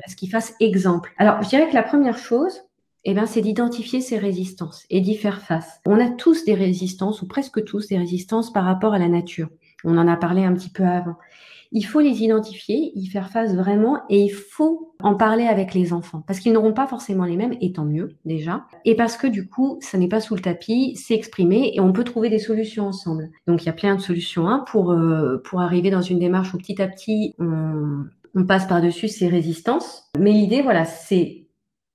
à 0.05 0.11
ce 0.11 0.17
qu'il 0.17 0.31
fasse 0.31 0.55
exemple. 0.61 1.13
Alors 1.19 1.43
je 1.43 1.49
dirais 1.49 1.69
que 1.69 1.75
la 1.75 1.83
première 1.83 2.19
chose, 2.19 2.63
eh 3.05 3.15
ben, 3.15 3.27
c'est 3.27 3.41
d'identifier 3.41 4.01
ses 4.01 4.19
résistances 4.19 4.85
et 4.91 5.01
d'y 5.01 5.17
faire 5.17 5.41
face. 5.41 5.81
On 5.87 5.99
a 5.99 6.11
tous 6.11 6.45
des 6.45 6.55
résistances, 6.55 7.23
ou 7.23 7.27
presque 7.27 7.65
tous 7.65 7.89
des 7.89 7.97
résistances 7.97 8.53
par 8.53 8.65
rapport 8.65 8.93
à 8.93 8.99
la 8.99 9.09
nature. 9.09 9.49
On 9.85 9.97
en 9.97 10.09
a 10.09 10.17
parlé 10.17 10.45
un 10.45 10.53
petit 10.53 10.71
peu 10.71 10.85
avant. 10.85 11.17
Il 11.73 11.83
faut 11.83 12.01
les 12.01 12.23
identifier, 12.23 12.93
y 12.95 13.07
faire 13.07 13.31
face 13.31 13.55
vraiment, 13.55 14.03
et 14.09 14.23
il 14.23 14.31
faut 14.31 14.95
en 15.03 15.15
parler 15.15 15.45
avec 15.45 15.75
les 15.75 15.93
enfants, 15.93 16.23
parce 16.27 16.41
qu'ils 16.41 16.53
n'auront 16.53 16.73
pas 16.73 16.87
forcément 16.87 17.25
les 17.25 17.37
mêmes, 17.37 17.57
et 17.61 17.73
tant 17.73 17.85
mieux 17.85 18.17
déjà, 18.25 18.65
et 18.85 18.97
parce 18.97 19.17
que 19.17 19.27
du 19.27 19.49
coup, 19.49 19.79
ça 19.81 19.99
n'est 19.99 20.09
pas 20.09 20.21
sous 20.21 20.35
le 20.35 20.41
tapis, 20.41 20.97
c'est 20.97 21.15
exprimé, 21.15 21.73
et 21.75 21.81
on 21.81 21.93
peut 21.93 22.05
trouver 22.05 22.31
des 22.31 22.39
solutions 22.39 22.87
ensemble. 22.87 23.31
Donc 23.47 23.63
il 23.63 23.67
y 23.67 23.71
a 23.71 23.75
plein 23.75 23.97
de 23.97 24.01
solutions 24.01 24.49
hein, 24.49 24.65
pour, 24.67 24.93
euh, 24.93 25.43
pour 25.45 25.61
arriver 25.61 25.91
dans 25.91 26.03
une 26.03 26.19
démarche 26.19 26.55
où 26.55 26.59
petit 26.59 26.81
à 26.81 26.89
petit, 26.89 27.35
on, 27.39 28.05
on 28.35 28.45
passe 28.45 28.67
par-dessus 28.67 29.09
ces 29.09 29.29
résistances. 29.29 30.11
Mais 30.19 30.33
l'idée, 30.33 30.63
voilà, 30.63 30.85
c'est 30.85 31.47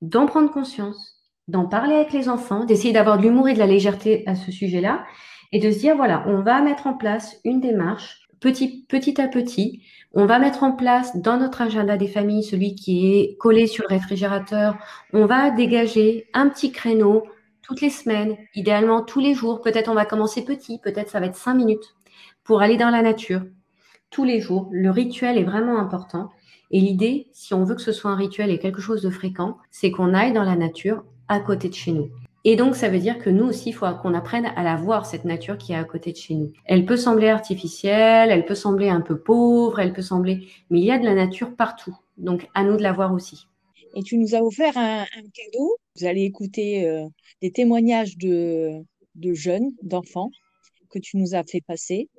d'en 0.01 0.25
prendre 0.25 0.51
conscience, 0.51 1.15
d'en 1.47 1.65
parler 1.65 1.95
avec 1.95 2.13
les 2.13 2.29
enfants, 2.29 2.65
d'essayer 2.65 2.93
d'avoir 2.93 3.17
de 3.17 3.23
l'humour 3.23 3.49
et 3.49 3.53
de 3.53 3.59
la 3.59 3.67
légèreté 3.67 4.23
à 4.27 4.35
ce 4.35 4.51
sujet-là, 4.51 5.03
et 5.51 5.59
de 5.59 5.71
se 5.71 5.79
dire, 5.79 5.95
voilà, 5.95 6.23
on 6.27 6.41
va 6.41 6.61
mettre 6.61 6.87
en 6.87 6.93
place 6.93 7.39
une 7.45 7.61
démarche 7.61 8.22
petit, 8.43 9.21
à 9.21 9.27
petit, 9.27 9.81
on 10.13 10.25
va 10.25 10.39
mettre 10.39 10.63
en 10.63 10.73
place 10.73 11.15
dans 11.15 11.37
notre 11.37 11.61
agenda 11.61 11.97
des 11.97 12.07
familles, 12.07 12.43
celui 12.43 12.75
qui 12.75 13.13
est 13.13 13.37
collé 13.37 13.67
sur 13.67 13.83
le 13.83 13.95
réfrigérateur, 13.95 14.77
on 15.13 15.25
va 15.25 15.49
dégager 15.49 16.27
un 16.33 16.49
petit 16.49 16.71
créneau 16.71 17.23
toutes 17.61 17.81
les 17.81 17.89
semaines, 17.89 18.35
idéalement 18.55 19.01
tous 19.01 19.21
les 19.21 19.33
jours. 19.33 19.61
Peut-être 19.61 19.89
on 19.89 19.95
va 19.95 20.05
commencer 20.05 20.43
petit, 20.43 20.79
peut-être 20.79 21.09
ça 21.09 21.19
va 21.19 21.27
être 21.27 21.35
cinq 21.35 21.55
minutes 21.55 21.95
pour 22.43 22.61
aller 22.61 22.77
dans 22.77 22.89
la 22.89 23.01
nature. 23.01 23.41
Tous 24.09 24.25
les 24.25 24.41
jours, 24.41 24.69
le 24.71 24.91
rituel 24.91 25.37
est 25.37 25.43
vraiment 25.43 25.79
important. 25.79 26.29
Et 26.71 26.79
l'idée, 26.79 27.27
si 27.31 27.53
on 27.53 27.63
veut 27.63 27.75
que 27.75 27.81
ce 27.81 27.91
soit 27.91 28.11
un 28.11 28.15
rituel 28.15 28.51
et 28.51 28.59
quelque 28.59 28.81
chose 28.81 29.01
de 29.01 29.09
fréquent, 29.09 29.57
c'est 29.71 29.91
qu'on 29.91 30.13
aille 30.13 30.33
dans 30.33 30.43
la 30.43 30.55
nature 30.55 31.03
à 31.27 31.39
côté 31.39 31.69
de 31.69 31.73
chez 31.73 31.93
nous. 31.93 32.09
Et 32.45 32.55
donc, 32.57 32.75
ça 32.75 32.89
veut 32.89 32.99
dire 32.99 33.19
que 33.19 33.29
nous 33.29 33.45
aussi, 33.45 33.69
il 33.69 33.73
faut 33.73 33.85
qu'on 34.01 34.13
apprenne 34.13 34.45
à 34.45 34.63
la 34.63 34.75
voir, 34.75 35.05
cette 35.05 35.23
nature 35.23 35.57
qui 35.57 35.71
est 35.71 35.77
à 35.77 35.83
côté 35.85 36.11
de 36.11 36.17
chez 36.17 36.35
nous. 36.35 36.51
Elle 36.65 36.85
peut 36.85 36.97
sembler 36.97 37.29
artificielle, 37.29 38.31
elle 38.31 38.45
peut 38.45 38.55
sembler 38.55 38.89
un 38.89 39.01
peu 39.01 39.17
pauvre, 39.17 39.79
elle 39.79 39.93
peut 39.93 40.01
sembler... 40.01 40.47
Mais 40.69 40.79
il 40.79 40.85
y 40.85 40.91
a 40.91 40.99
de 40.99 41.05
la 41.05 41.15
nature 41.15 41.55
partout. 41.55 41.95
Donc, 42.17 42.47
à 42.53 42.63
nous 42.63 42.75
de 42.75 42.83
la 42.83 42.91
voir 42.91 43.13
aussi. 43.13 43.47
Et 43.95 44.03
tu 44.03 44.17
nous 44.17 44.35
as 44.35 44.41
offert 44.41 44.75
un, 44.75 45.05
cadeau. 45.05 45.77
Vous 45.95 46.05
allez 46.05 46.23
écouter 46.23 46.87
euh, 46.87 47.05
des 47.41 47.51
témoignages 47.51 48.17
de, 48.17 48.83
de 49.15 49.33
jeunes, 49.33 49.71
d'enfants, 49.81 50.31
que 50.89 50.99
tu 50.99 51.17
nous 51.17 51.35
as 51.35 51.43
fait 51.43 51.61
passer. 51.61 52.09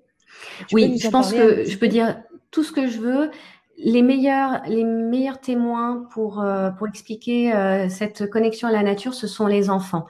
oui, 0.73 0.99
je 0.99 1.09
pense 1.09 1.33
que 1.33 1.65
je 1.65 1.77
peux 1.77 1.89
dire 1.89 2.23
tout 2.51 2.65
ce 2.65 2.73
que 2.73 2.87
je 2.87 2.99
veux. 2.99 3.31
Les 3.79 4.03
meilleurs, 4.03 4.63
les 4.67 4.85
meilleurs 4.85 5.41
témoins 5.41 6.07
pour, 6.13 6.41
euh, 6.41 6.71
pour 6.71 6.87
expliquer 6.87 7.55
euh, 7.55 7.89
cette 7.89 8.31
connexion 8.31 8.69
à 8.69 8.73
la 8.73 8.83
nature, 8.83 9.15
ce 9.15 9.27
sont 9.27 9.47
les 9.47 9.71
enfants. 9.71 10.07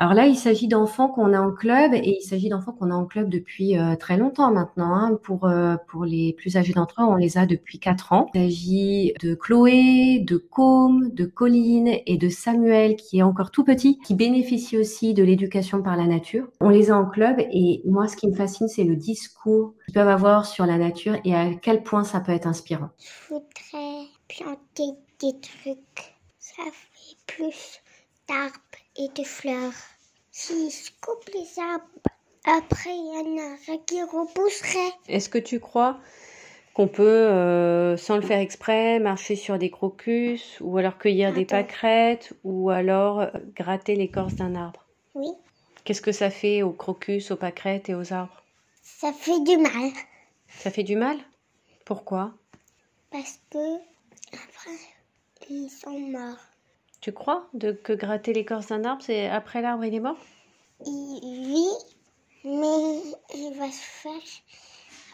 Alors 0.00 0.14
là, 0.14 0.24
il 0.24 0.36
s'agit 0.36 0.66
d'enfants 0.66 1.08
qu'on 1.08 1.34
a 1.34 1.40
en 1.42 1.52
club 1.52 1.92
et 1.92 2.16
il 2.18 2.22
s'agit 2.22 2.48
d'enfants 2.48 2.72
qu'on 2.72 2.90
a 2.90 2.94
en 2.94 3.04
club 3.04 3.28
depuis 3.28 3.76
euh, 3.76 3.96
très 3.96 4.16
longtemps 4.16 4.50
maintenant. 4.50 4.94
Hein. 4.94 5.18
Pour, 5.22 5.44
euh, 5.44 5.76
pour 5.88 6.06
les 6.06 6.32
plus 6.32 6.56
âgés 6.56 6.72
d'entre 6.72 7.02
eux, 7.02 7.04
on 7.04 7.16
les 7.16 7.36
a 7.36 7.44
depuis 7.44 7.78
quatre 7.78 8.14
ans. 8.14 8.30
Il 8.32 8.40
s'agit 8.40 9.12
de 9.20 9.34
Chloé, 9.34 10.20
de 10.20 10.38
Côme, 10.38 11.10
de 11.12 11.26
Colline 11.26 11.98
et 12.06 12.16
de 12.16 12.30
Samuel 12.30 12.96
qui 12.96 13.18
est 13.18 13.22
encore 13.22 13.50
tout 13.50 13.62
petit, 13.62 13.98
qui 13.98 14.14
bénéficie 14.14 14.78
aussi 14.78 15.12
de 15.12 15.22
l'éducation 15.22 15.82
par 15.82 15.98
la 15.98 16.06
nature. 16.06 16.48
On 16.62 16.70
les 16.70 16.90
a 16.90 16.96
en 16.96 17.04
club 17.04 17.36
et 17.38 17.82
moi, 17.84 18.08
ce 18.08 18.16
qui 18.16 18.26
me 18.26 18.34
fascine, 18.34 18.68
c'est 18.68 18.84
le 18.84 18.96
discours 18.96 19.74
qu'ils 19.84 19.92
peuvent 19.92 20.08
avoir 20.08 20.46
sur 20.46 20.64
la 20.64 20.78
nature 20.78 21.18
et 21.26 21.34
à 21.34 21.50
quel 21.60 21.82
point 21.82 22.04
ça 22.04 22.20
peut 22.20 22.32
être 22.32 22.46
inspirant. 22.46 22.88
Je 22.98 23.34
voudrais 23.34 24.06
planter 24.28 24.96
des 25.20 25.38
trucs. 25.40 26.16
Ça 26.38 26.62
fait 26.72 27.16
plus 27.26 27.82
d'arbres 28.26 28.69
et 29.00 29.08
de 29.08 29.24
fleurs. 29.24 29.72
Si 30.30 30.70
je 30.70 30.90
coupe 31.00 31.24
les 31.34 31.58
arbres, 31.58 31.86
après 32.44 32.90
il 32.90 33.06
y 33.06 33.18
en 33.18 33.74
a 33.74 33.78
qui 33.86 34.02
repousserait. 34.02 34.92
Est-ce 35.08 35.28
que 35.28 35.38
tu 35.38 35.58
crois 35.58 35.98
qu'on 36.74 36.86
peut, 36.86 37.02
euh, 37.02 37.96
sans 37.96 38.16
le 38.16 38.22
faire 38.22 38.38
exprès, 38.38 39.00
marcher 39.00 39.36
sur 39.36 39.58
des 39.58 39.70
crocus, 39.70 40.58
ou 40.60 40.76
alors 40.76 40.98
cueillir 40.98 41.32
des 41.32 41.44
pâquerettes, 41.44 42.32
ou 42.44 42.70
alors 42.70 43.20
euh, 43.20 43.30
gratter 43.56 43.96
l'écorce 43.96 44.36
d'un 44.36 44.54
arbre? 44.54 44.86
Oui, 45.14 45.30
Qu'est-ce 45.84 46.02
que 46.02 46.12
ça 46.12 46.30
fait 46.30 46.62
aux 46.62 46.72
crocus, 46.72 47.30
aux 47.30 47.36
pâquerettes 47.36 47.88
et 47.88 47.94
aux 47.94 48.12
arbres? 48.12 48.44
Ça 48.82 49.12
fait 49.12 49.40
du 49.40 49.56
mal. 49.56 49.90
Ça 50.48 50.70
fait 50.70 50.82
du 50.82 50.94
mal? 50.94 51.16
Pourquoi? 51.86 52.34
Parce 53.10 53.40
que 53.50 53.76
après 54.32 54.78
ils 55.48 55.70
sont 55.70 55.98
morts. 55.98 56.49
Tu 57.00 57.12
crois 57.12 57.48
de, 57.54 57.72
que 57.72 57.94
gratter 57.94 58.34
l'écorce 58.34 58.66
d'un 58.66 58.84
arbre, 58.84 59.02
c'est 59.02 59.28
après 59.28 59.62
l'arbre 59.62 59.84
il 59.84 59.94
est 59.94 60.00
mort? 60.00 60.18
Il 60.84 61.46
vit, 61.46 62.44
mais 62.44 63.00
il 63.34 63.54
va 63.58 63.70
se 63.70 63.80
faire 63.80 64.12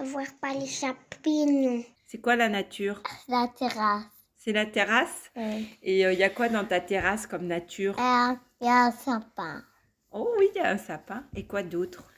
avoir 0.00 0.26
par 0.40 0.54
les 0.54 0.66
champignons. 0.66 1.84
C'est 2.06 2.18
quoi 2.18 2.34
la 2.34 2.48
nature? 2.48 3.02
La 3.28 3.48
terrasse. 3.56 4.04
C'est 4.36 4.52
la 4.52 4.66
terrasse? 4.66 5.30
Oui. 5.36 5.68
Et 5.82 6.02
il 6.02 6.18
y 6.18 6.24
a 6.24 6.30
quoi 6.30 6.48
dans 6.48 6.64
ta 6.64 6.80
terrasse 6.80 7.26
comme 7.26 7.46
nature? 7.46 7.94
Il 7.98 8.66
y 8.66 8.68
a 8.68 8.86
un 8.86 8.92
sapin. 8.92 9.64
Oh 10.12 10.28
oui, 10.38 10.48
il 10.54 10.58
y 10.58 10.60
a 10.60 10.70
un 10.70 10.78
sapin. 10.78 11.24
Et 11.34 11.46
quoi 11.46 11.62
d'autre? 11.62 12.08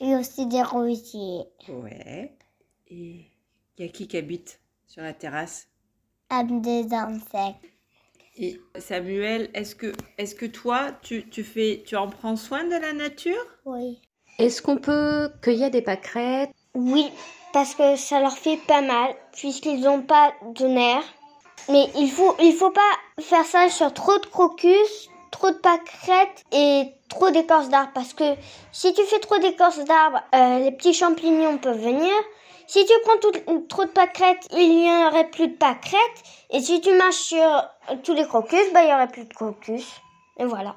Et 0.00 0.14
aussi 0.16 0.46
des 0.46 0.62
rosiers. 0.62 1.44
Ouais. 1.68 2.36
Et 2.88 3.26
il 3.76 3.84
y 3.84 3.88
a 3.88 3.92
qui 3.92 4.06
qui 4.08 4.16
habite 4.16 4.60
sur 4.86 5.02
la 5.02 5.12
terrasse? 5.12 5.68
Avec 6.30 6.60
des 6.60 6.92
insectes. 6.92 7.64
Et 8.40 8.60
Samuel, 8.78 9.50
est-ce 9.52 9.74
que, 9.74 9.92
est 10.16 10.38
que 10.38 10.46
toi, 10.46 10.92
tu, 11.02 11.28
tu, 11.28 11.42
fais, 11.42 11.82
tu 11.84 11.96
en 11.96 12.08
prends 12.08 12.36
soin 12.36 12.62
de 12.62 12.76
la 12.76 12.92
nature? 12.92 13.44
Oui. 13.64 14.00
Est-ce 14.38 14.62
qu'on 14.62 14.76
peut 14.76 15.30
cueillir 15.42 15.72
des 15.72 15.82
pâquerettes? 15.82 16.52
Oui, 16.74 17.10
parce 17.52 17.74
que 17.74 17.96
ça 17.96 18.20
leur 18.20 18.38
fait 18.38 18.58
pas 18.68 18.80
mal, 18.80 19.12
puisqu'ils 19.32 19.80
n'ont 19.80 20.02
pas 20.02 20.32
de 20.54 20.66
nerfs. 20.66 21.14
Mais 21.68 21.86
il 21.96 22.08
faut, 22.08 22.36
il 22.40 22.52
faut 22.52 22.70
pas 22.70 22.80
faire 23.20 23.44
ça 23.44 23.68
sur 23.68 23.92
trop 23.92 24.16
de 24.18 24.26
crocus, 24.26 25.10
trop 25.32 25.50
de 25.50 25.56
pâquerettes 25.56 26.44
et 26.52 26.92
trop 27.08 27.30
d'écorces 27.30 27.68
d'arbres. 27.68 27.90
Parce 27.92 28.14
que 28.14 28.34
si 28.70 28.94
tu 28.94 29.02
fais 29.02 29.18
trop 29.18 29.38
d'écorces 29.38 29.84
d'arbres, 29.84 30.22
euh, 30.36 30.60
les 30.60 30.70
petits 30.70 30.94
champignons 30.94 31.58
peuvent 31.58 31.82
venir. 31.82 32.12
Si 32.68 32.84
tu 32.84 32.92
prends 33.02 33.18
tout- 33.18 33.66
trop 33.66 33.86
de 33.86 33.90
pâquerettes, 33.90 34.46
il 34.52 34.68
n'y 34.68 34.90
aurait 34.90 35.30
plus 35.30 35.48
de 35.48 35.56
pâquerettes. 35.56 36.22
Et 36.50 36.60
si 36.60 36.82
tu 36.82 36.94
marches 36.98 37.16
sur 37.16 37.42
euh, 37.42 37.96
tous 38.04 38.12
les 38.12 38.26
crocus, 38.26 38.70
bah, 38.74 38.84
il 38.84 38.90
y 38.90 38.92
aurait 38.92 39.08
plus 39.08 39.24
de 39.24 39.32
crocus. 39.32 39.90
Et 40.38 40.44
voilà. 40.44 40.76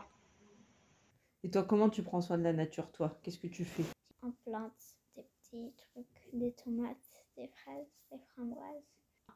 Et 1.43 1.51
toi, 1.51 1.63
comment 1.63 1.89
tu 1.89 2.01
prends 2.01 2.21
soin 2.21 2.37
de 2.37 2.43
la 2.43 2.53
nature, 2.53 2.89
toi? 2.93 3.19
Qu'est-ce 3.21 3.39
que 3.39 3.47
tu 3.47 3.65
fais? 3.65 3.83
On 4.23 4.31
plante 4.49 4.71
des 5.17 5.23
petits 5.23 5.73
trucs, 5.75 6.29
des 6.31 6.53
tomates, 6.53 7.25
des 7.35 7.49
fraises, 7.49 7.91
des 8.09 8.19
framboises. 8.33 8.85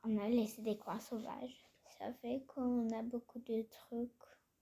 On 0.06 0.18
a 0.18 0.30
laissé 0.30 0.62
des 0.62 0.78
coins 0.78 1.02
sauvages. 1.02 1.62
Ça 2.00 2.06
fait 2.22 2.42
qu'on 2.48 2.88
a 2.98 3.02
beaucoup 3.02 3.40
de 3.40 3.64
trucs, 3.64 4.12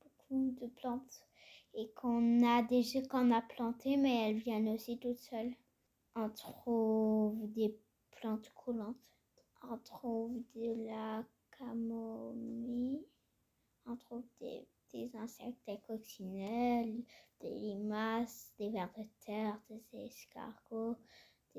beaucoup 0.01 0.55
de 0.59 0.65
plantes. 0.65 1.27
Et 1.75 1.91
qu'on 1.91 2.43
a 2.43 2.63
des 2.63 2.81
jeux 2.81 3.03
qu'on 3.07 3.29
a 3.29 3.41
plantés, 3.41 3.97
mais 3.97 4.29
elles 4.29 4.37
viennent 4.37 4.69
aussi 4.69 4.97
toutes 4.97 5.19
seules. 5.19 5.53
On 6.16 6.30
trouve 6.30 7.51
des 7.53 7.78
plantes 8.11 8.51
coulantes. 8.55 8.97
On 9.70 9.78
trouve 9.78 10.41
de 10.55 10.86
la 10.88 11.24
camomille. 11.57 13.05
On 13.86 13.95
trouve 13.97 14.24
des, 14.39 14.68
des 14.93 15.16
insectes, 15.18 15.59
des 15.68 15.80
coccinelles, 15.88 17.03
des 17.41 17.49
limaces, 17.49 18.53
des 18.59 18.70
vers 18.70 18.91
de 18.97 19.03
terre, 19.26 19.59
des 19.70 20.05
escargots, 20.05 20.97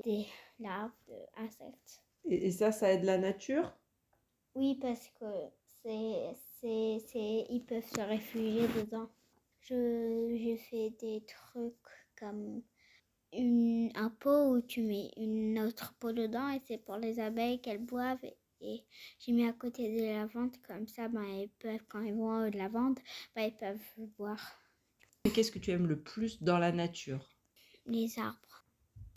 des 0.03 0.25
larves 0.59 0.91
d'insectes. 1.35 2.01
et, 2.25 2.47
et 2.47 2.51
ça, 2.51 2.71
ça 2.71 2.91
aide 2.91 3.03
la 3.03 3.17
nature? 3.17 3.73
Oui, 4.55 4.75
parce 4.81 5.09
que 5.19 5.25
c'est, 5.83 6.33
c'est, 6.59 6.97
c'est, 7.07 7.45
ils 7.49 7.63
peuvent 7.65 7.85
se 7.85 8.01
réfugier 8.01 8.67
dedans. 8.69 9.09
Je, 9.59 10.35
je 10.37 10.55
fais 10.69 10.89
des 10.91 11.23
trucs 11.25 11.75
comme 12.17 12.63
une, 13.37 13.91
un 13.95 14.09
pot 14.09 14.55
où 14.55 14.61
tu 14.61 14.81
mets 14.81 15.11
une 15.17 15.59
autre 15.59 15.93
pot 15.99 16.11
dedans 16.11 16.49
et 16.49 16.61
c'est 16.67 16.77
pour 16.77 16.97
les 16.97 17.19
abeilles 17.19 17.61
qu'elles 17.61 17.85
boivent. 17.85 18.23
Et, 18.23 18.37
et 18.61 18.83
j'ai 19.19 19.31
mis 19.31 19.47
à 19.47 19.53
côté 19.53 19.89
des 19.89 20.13
lavandes, 20.13 20.55
comme 20.67 20.87
ça, 20.87 21.07
ben, 21.07 21.23
elles 21.23 21.49
peuvent, 21.59 21.85
quand 21.89 22.01
ils 22.01 22.13
vont 22.13 22.49
de 22.49 22.57
lavande, 22.57 22.99
ben, 23.35 23.43
ils 23.43 23.55
peuvent 23.55 24.09
boire. 24.17 24.59
Qu'est-ce 25.33 25.51
que 25.51 25.59
tu 25.59 25.71
aimes 25.71 25.87
le 25.87 25.99
plus 25.99 26.41
dans 26.41 26.59
la 26.59 26.71
nature? 26.71 27.35
Les 27.85 28.17
arbres. 28.19 28.65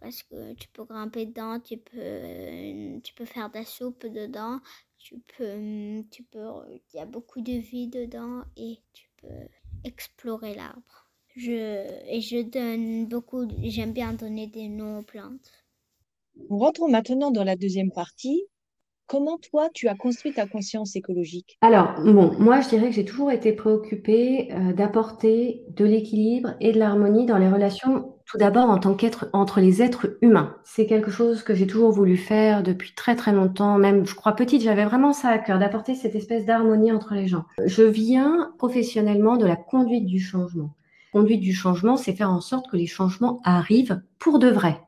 Parce 0.00 0.22
que 0.22 0.54
tu 0.54 0.68
peux 0.68 0.84
grimper 0.84 1.26
dedans, 1.26 1.58
tu 1.58 1.76
peux, 1.76 3.00
tu 3.02 3.14
peux 3.14 3.24
faire 3.24 3.50
de 3.50 3.58
la 3.58 3.64
soupe 3.64 4.06
dedans, 4.06 4.60
tu 4.96 5.18
peux, 5.36 6.04
tu 6.10 6.22
peux, 6.22 6.46
il 6.70 6.96
y 6.96 7.00
a 7.00 7.06
beaucoup 7.06 7.40
de 7.40 7.52
vie 7.52 7.88
dedans 7.88 8.44
et 8.56 8.78
tu 8.92 9.10
peux 9.16 9.48
explorer 9.82 10.54
l'arbre. 10.54 11.07
Je, 11.39 11.86
et 12.11 12.20
je 12.20 12.43
donne 12.43 13.07
beaucoup, 13.07 13.47
j'aime 13.62 13.93
bien 13.93 14.12
donner 14.12 14.49
des 14.49 14.68
noms 14.68 14.99
aux 14.99 15.03
plantes. 15.03 15.53
Rentrons 16.51 16.89
maintenant 16.89 17.30
dans 17.30 17.45
la 17.45 17.55
deuxième 17.55 17.93
partie. 17.93 18.43
Comment 19.07 19.39
toi, 19.39 19.68
tu 19.72 19.86
as 19.86 19.95
construit 19.95 20.32
ta 20.32 20.47
conscience 20.47 20.97
écologique? 20.97 21.57
Alors, 21.61 21.95
bon, 22.05 22.32
moi, 22.41 22.61
je 22.61 22.68
dirais 22.68 22.89
que 22.89 22.95
j'ai 22.95 23.05
toujours 23.05 23.30
été 23.30 23.53
préoccupée 23.53 24.53
euh, 24.53 24.72
d'apporter 24.72 25.64
de 25.70 25.84
l'équilibre 25.84 26.57
et 26.61 26.72
de 26.72 26.78
l'harmonie 26.78 27.24
dans 27.24 27.39
les 27.39 27.49
relations, 27.49 28.16
tout 28.26 28.36
d'abord 28.36 28.68
en 28.68 28.78
tant 28.78 28.95
qu'être 28.95 29.30
entre 29.32 29.61
les 29.61 29.80
êtres 29.80 30.18
humains. 30.20 30.57
C'est 30.64 30.86
quelque 30.86 31.11
chose 31.11 31.45
que 31.45 31.55
j'ai 31.55 31.68
toujours 31.68 31.93
voulu 31.93 32.16
faire 32.16 32.64
depuis 32.64 32.95
très 32.95 33.14
très 33.14 33.32
longtemps, 33.32 33.78
même 33.78 34.05
je 34.05 34.14
crois 34.14 34.32
petite, 34.32 34.62
j'avais 34.62 34.84
vraiment 34.84 35.12
ça 35.12 35.28
à 35.28 35.39
cœur, 35.39 35.61
d'apporter 35.61 35.95
cette 35.95 36.16
espèce 36.16 36.45
d'harmonie 36.45 36.91
entre 36.91 37.14
les 37.14 37.28
gens. 37.28 37.45
Je 37.64 37.84
viens 37.84 38.53
professionnellement 38.59 39.36
de 39.36 39.47
la 39.47 39.57
conduite 39.57 40.05
du 40.05 40.18
changement. 40.18 40.74
Conduite 41.12 41.40
du 41.40 41.54
changement, 41.54 41.96
c'est 41.96 42.14
faire 42.14 42.30
en 42.30 42.40
sorte 42.40 42.70
que 42.70 42.76
les 42.76 42.86
changements 42.86 43.40
arrivent 43.44 44.02
pour 44.18 44.38
de 44.38 44.48
vrai. 44.48 44.80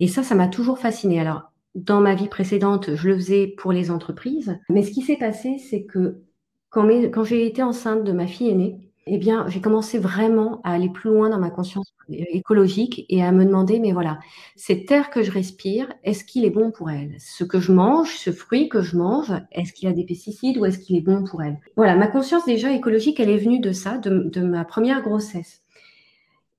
Et 0.00 0.08
ça, 0.08 0.22
ça 0.22 0.34
m'a 0.34 0.48
toujours 0.48 0.78
fascinée. 0.78 1.20
Alors, 1.20 1.52
dans 1.74 2.00
ma 2.00 2.14
vie 2.14 2.28
précédente, 2.28 2.94
je 2.94 3.08
le 3.08 3.16
faisais 3.16 3.46
pour 3.46 3.72
les 3.72 3.90
entreprises. 3.90 4.58
Mais 4.68 4.82
ce 4.82 4.90
qui 4.90 5.02
s'est 5.02 5.16
passé, 5.16 5.58
c'est 5.58 5.84
que 5.84 6.22
quand, 6.68 7.24
j'ai 7.24 7.46
été 7.46 7.62
enceinte 7.62 8.04
de 8.04 8.12
ma 8.12 8.26
fille 8.26 8.50
aînée, 8.50 8.78
eh 9.06 9.18
bien, 9.18 9.46
j'ai 9.48 9.60
commencé 9.60 9.98
vraiment 9.98 10.60
à 10.62 10.72
aller 10.72 10.88
plus 10.88 11.10
loin 11.10 11.28
dans 11.28 11.38
ma 11.38 11.50
conscience 11.50 11.92
écologique 12.08 13.04
et 13.08 13.22
à 13.22 13.32
me 13.32 13.44
demander, 13.44 13.80
mais 13.80 13.92
voilà, 13.92 14.18
cet 14.54 14.90
air 14.90 15.10
que 15.10 15.22
je 15.22 15.32
respire, 15.32 15.88
est-ce 16.04 16.24
qu'il 16.24 16.44
est 16.44 16.50
bon 16.50 16.70
pour 16.70 16.88
elle? 16.88 17.16
Ce 17.18 17.42
que 17.42 17.58
je 17.58 17.72
mange, 17.72 18.14
ce 18.14 18.30
fruit 18.30 18.68
que 18.68 18.80
je 18.80 18.96
mange, 18.96 19.32
est-ce 19.50 19.72
qu'il 19.72 19.88
a 19.88 19.92
des 19.92 20.04
pesticides 20.04 20.58
ou 20.58 20.66
est-ce 20.66 20.78
qu'il 20.78 20.96
est 20.96 21.00
bon 21.00 21.24
pour 21.24 21.42
elle? 21.42 21.58
Voilà, 21.76 21.96
ma 21.96 22.06
conscience 22.06 22.44
déjà 22.44 22.70
écologique, 22.70 23.18
elle 23.18 23.30
est 23.30 23.38
venue 23.38 23.60
de 23.60 23.72
ça, 23.72 23.98
de 23.98 24.40
ma 24.40 24.64
première 24.64 25.02
grossesse. 25.02 25.61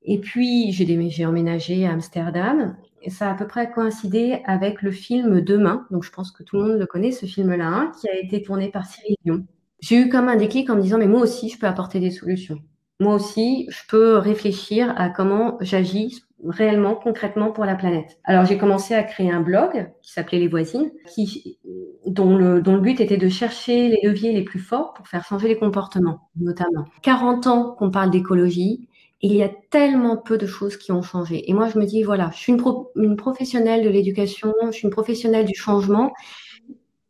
Et 0.06 0.20
puis, 0.20 0.72
j'ai 0.72 1.26
emménagé 1.26 1.86
à 1.86 1.91
Amsterdam. 1.91 2.76
Et 3.01 3.10
ça 3.10 3.28
a 3.28 3.32
à 3.32 3.36
peu 3.36 3.47
près 3.47 3.72
coïncidé 3.72 4.41
avec 4.45 4.82
le 4.82 4.91
film 4.91 5.41
Demain. 5.41 5.86
Donc, 5.91 6.04
je 6.04 6.12
pense 6.12 6.32
que 6.32 6.43
tout 6.43 6.58
le 6.58 6.64
monde 6.64 6.80
le 6.80 6.86
connaît, 6.86 7.12
ce 7.12 7.26
film-là, 7.26 7.68
hein, 7.68 7.91
qui 7.99 8.08
a 8.08 8.18
été 8.18 8.41
tourné 8.41 8.70
par 8.70 8.86
Cyril 8.86 9.16
Dion. 9.26 9.45
J'ai 9.82 9.97
eu 9.97 10.10
comme 10.10 10.30
un 10.30 10.38
déclic 10.38 10.70
en 10.70 10.76
me 10.76 10.82
disant, 10.82 10.97
mais 10.97 11.08
moi 11.08 11.22
aussi, 11.22 11.49
je 11.49 11.60
peux 11.60 11.68
apporter 11.68 11.99
des 11.99 12.12
solutions. 12.12 12.60
Moi 12.99 13.16
aussi, 13.16 13.68
je 13.70 13.82
peux 13.89 14.18
réfléchir 14.18 14.93
à 14.95 15.10
comment 15.10 15.58
j'agis 15.60 16.24
réellement, 16.47 16.95
concrètement 16.95 17.51
pour 17.51 17.66
la 17.66 17.76
planète. 17.76 18.18
Alors, 18.24 18.45
j'ai 18.45 18.58
commencé 18.58 18.93
à 18.93 19.04
créer 19.04 19.32
un 19.32 19.41
blog 19.41 19.91
qui 20.01 20.12
s'appelait 20.12 20.39
Les 20.39 20.47
Voisines, 20.47 20.91
qui, 21.14 21.58
dont, 22.06 22.38
le, 22.38 22.62
but 22.80 22.99
était 22.99 23.18
de 23.18 23.30
chercher 23.30 23.89
les 23.89 23.99
leviers 24.04 24.34
les 24.34 24.43
plus 24.43 24.60
forts 24.60 24.93
pour 24.93 25.08
faire 25.08 25.26
changer 25.26 25.47
les 25.47 25.58
comportements, 25.58 26.30
notamment. 26.36 26.86
40 27.01 27.47
ans 27.47 27.76
qu'on 27.78 27.91
parle 27.91 28.12
d'écologie, 28.12 28.88
il 29.24 29.34
y 29.34 29.43
a 29.43 29.49
tellement 29.71 30.17
peu 30.17 30.38
de 30.38 30.45
choses 30.45 30.78
qui 30.78 30.91
ont 30.91 31.01
changé. 31.01 31.49
Et 31.49 31.53
moi, 31.53 31.69
je 31.69 31.80
me 31.80 31.86
dis, 31.86 32.03
voilà, 32.03 32.30
je 32.34 32.39
suis 32.39 32.51
une, 32.51 32.59
pro- 32.59 32.91
une 32.95 33.15
professionnelle 33.15 33.84
de 33.84 33.89
l'éducation, 33.89 34.53
je 34.67 34.71
suis 34.71 34.84
une 34.84 34.91
professionnelle 34.91 35.45
du 35.45 35.55
changement. 35.55 36.13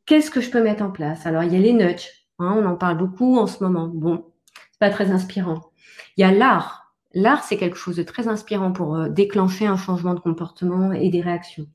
qu'est-ce 0.06 0.32
que 0.32 0.42
je 0.42 0.50
peux 0.50 0.62
mettre 0.62 0.84
en 0.84 0.92
place? 0.92 1.26
Alors, 1.26 1.44
il 1.44 1.54
y 1.54 1.56
a 1.56 1.60
les 1.60 1.74
nudges, 1.74 2.10
hein, 2.40 2.56
on 2.58 2.66
en 2.66 2.76
parle 2.76 2.98
beaucoup 2.98 3.38
en 3.38 3.48
ce 3.48 3.64
moment. 3.64 3.88
Bon, 3.88 4.26
c'est 4.72 4.80
pas 4.80 4.90
très 4.90 5.12
inspirant. 5.12 5.72
Il 6.18 6.22
y 6.22 6.24
a 6.24 6.32
l'art. 6.32 6.94
L'art, 7.14 7.44
c'est 7.44 7.58
quelque 7.58 7.78
chose 7.78 7.96
de 7.96 8.04
très 8.04 8.28
inspirant 8.28 8.72
pour 8.72 8.96
euh, 8.96 9.10
déclencher 9.10 9.68
un 9.68 9.78
changement 9.78 10.14
de 10.14 10.20
comportement 10.20 10.92
et 10.92 11.10
des 11.10 11.22
réactions. 11.22 11.68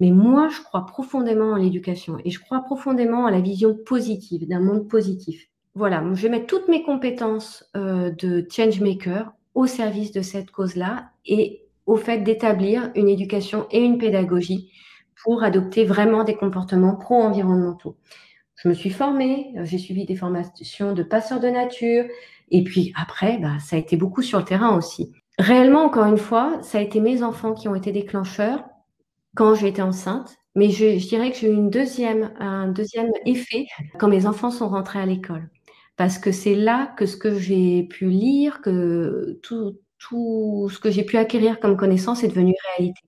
Mais 0.00 0.10
moi, 0.10 0.48
je 0.48 0.60
crois 0.60 0.86
profondément 0.86 1.52
en 1.52 1.56
l'éducation 1.56 2.18
et 2.24 2.30
je 2.30 2.40
crois 2.40 2.62
profondément 2.62 3.26
à 3.26 3.30
la 3.30 3.40
vision 3.40 3.76
positive, 3.76 4.48
d'un 4.48 4.60
monde 4.60 4.88
positif. 4.88 5.48
Voilà, 5.74 6.02
je 6.14 6.22
vais 6.22 6.28
mettre 6.28 6.46
toutes 6.46 6.68
mes 6.68 6.82
compétences 6.82 7.64
euh, 7.76 8.10
de 8.10 8.46
changemaker 8.50 9.32
au 9.54 9.66
service 9.66 10.12
de 10.12 10.22
cette 10.22 10.50
cause-là 10.50 11.10
et 11.26 11.62
au 11.86 11.96
fait 11.96 12.18
d'établir 12.18 12.90
une 12.94 13.08
éducation 13.08 13.66
et 13.70 13.80
une 13.80 13.98
pédagogie 13.98 14.72
pour 15.22 15.42
adopter 15.42 15.84
vraiment 15.84 16.24
des 16.24 16.36
comportements 16.36 16.96
pro-environnementaux. 16.96 17.96
Je 18.56 18.68
me 18.68 18.74
suis 18.74 18.90
formée, 18.90 19.52
j'ai 19.62 19.78
suivi 19.78 20.04
des 20.04 20.16
formations 20.16 20.92
de 20.92 21.02
passeurs 21.02 21.40
de 21.40 21.48
nature, 21.48 22.04
et 22.50 22.62
puis 22.62 22.92
après, 22.96 23.38
bah, 23.38 23.58
ça 23.58 23.76
a 23.76 23.78
été 23.78 23.96
beaucoup 23.96 24.22
sur 24.22 24.38
le 24.38 24.44
terrain 24.44 24.76
aussi. 24.76 25.12
Réellement, 25.38 25.84
encore 25.84 26.06
une 26.06 26.18
fois, 26.18 26.58
ça 26.62 26.78
a 26.78 26.80
été 26.80 27.00
mes 27.00 27.22
enfants 27.22 27.54
qui 27.54 27.66
ont 27.68 27.74
été 27.74 27.90
déclencheurs 27.92 28.62
quand 29.34 29.54
j'étais 29.54 29.82
enceinte, 29.82 30.36
mais 30.54 30.70
je, 30.70 31.08
dirais 31.08 31.30
que 31.30 31.38
j'ai 31.38 31.48
eu 31.48 31.54
une 31.54 31.70
deuxième, 31.70 32.32
un 32.38 32.68
deuxième 32.68 33.10
effet 33.24 33.66
quand 33.98 34.08
mes 34.08 34.26
enfants 34.26 34.50
sont 34.50 34.68
rentrés 34.68 35.00
à 35.00 35.06
l'école. 35.06 35.48
Parce 35.96 36.18
que 36.18 36.32
c'est 36.32 36.54
là 36.54 36.94
que 36.96 37.06
ce 37.06 37.16
que 37.16 37.38
j'ai 37.38 37.84
pu 37.84 38.08
lire, 38.08 38.60
que 38.62 39.38
tout, 39.42 39.78
ce 40.70 40.78
que 40.78 40.90
j'ai 40.90 41.04
pu 41.04 41.16
acquérir 41.16 41.60
comme 41.60 41.76
connaissance 41.76 42.24
est 42.24 42.28
devenu 42.28 42.54
réalité. 42.76 43.00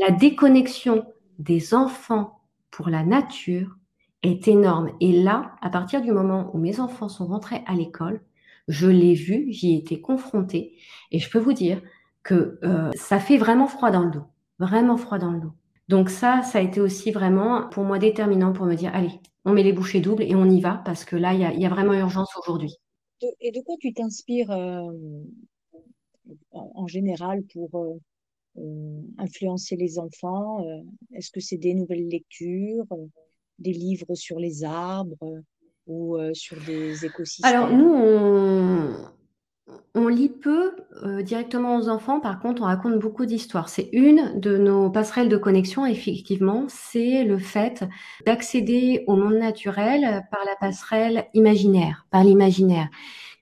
La 0.00 0.10
déconnexion 0.10 1.04
des 1.38 1.74
enfants 1.74 2.40
pour 2.70 2.88
la 2.88 3.04
nature 3.04 3.76
est 4.22 4.48
énorme. 4.48 4.90
Et 5.00 5.12
là, 5.22 5.56
à 5.60 5.70
partir 5.70 6.02
du 6.02 6.12
moment 6.12 6.50
où 6.52 6.58
mes 6.58 6.80
enfants 6.80 7.08
sont 7.08 7.26
rentrés 7.26 7.62
à 7.66 7.74
l'école, 7.74 8.20
je 8.68 8.88
l'ai 8.88 9.14
vu, 9.14 9.46
j'y 9.48 9.74
ai 9.74 9.78
été 9.78 10.00
confrontée, 10.00 10.76
et 11.12 11.18
je 11.18 11.30
peux 11.30 11.38
vous 11.38 11.52
dire 11.52 11.80
que 12.22 12.58
euh, 12.64 12.90
ça 12.94 13.20
fait 13.20 13.36
vraiment 13.36 13.68
froid 13.68 13.90
dans 13.90 14.02
le 14.02 14.10
dos, 14.10 14.24
vraiment 14.58 14.96
froid 14.96 15.18
dans 15.18 15.30
le 15.30 15.40
dos. 15.40 15.52
Donc 15.88 16.10
ça, 16.10 16.42
ça 16.42 16.58
a 16.58 16.62
été 16.62 16.80
aussi 16.80 17.12
vraiment 17.12 17.68
pour 17.68 17.84
moi 17.84 17.98
déterminant 17.98 18.52
pour 18.52 18.66
me 18.66 18.74
dire, 18.74 18.90
allez, 18.92 19.20
on 19.46 19.52
met 19.52 19.62
les 19.62 19.72
bouchées 19.72 20.00
doubles 20.00 20.24
et 20.24 20.34
on 20.34 20.44
y 20.44 20.60
va 20.60 20.82
parce 20.84 21.04
que 21.04 21.16
là, 21.16 21.32
il 21.32 21.40
y 21.40 21.66
a, 21.66 21.68
vraiment 21.68 21.94
urgence 21.94 22.36
aujourd'hui. 22.36 22.74
Et 23.40 23.52
de 23.52 23.60
quoi 23.62 23.76
tu 23.80 23.94
t'inspires 23.94 24.50
euh, 24.50 24.92
en 26.50 26.86
général 26.86 27.42
pour 27.54 27.98
euh, 28.58 29.00
influencer 29.16 29.76
les 29.76 29.98
enfants 29.98 30.62
Est-ce 31.14 31.30
que 31.30 31.40
c'est 31.40 31.56
des 31.56 31.74
nouvelles 31.74 32.08
lectures, 32.08 32.86
des 33.58 33.72
livres 33.72 34.14
sur 34.14 34.38
les 34.38 34.64
arbres 34.64 35.40
ou 35.86 36.18
sur 36.34 36.58
des 36.66 37.06
écosystèmes? 37.06 37.54
Alors 37.54 37.70
nous, 37.70 37.88
on, 37.88 38.45
on 39.96 40.08
lit 40.08 40.28
peu 40.28 40.76
euh, 41.04 41.22
directement 41.22 41.76
aux 41.76 41.88
enfants, 41.88 42.20
par 42.20 42.38
contre, 42.38 42.62
on 42.62 42.66
raconte 42.66 42.98
beaucoup 42.98 43.24
d'histoires. 43.24 43.70
C'est 43.70 43.88
une 43.92 44.38
de 44.38 44.58
nos 44.58 44.90
passerelles 44.90 45.30
de 45.30 45.38
connexion, 45.38 45.86
effectivement, 45.86 46.66
c'est 46.68 47.24
le 47.24 47.38
fait 47.38 47.82
d'accéder 48.26 49.04
au 49.06 49.16
monde 49.16 49.36
naturel 49.36 50.22
par 50.30 50.44
la 50.44 50.54
passerelle 50.60 51.26
imaginaire, 51.32 52.06
par 52.10 52.22
l'imaginaire, 52.24 52.88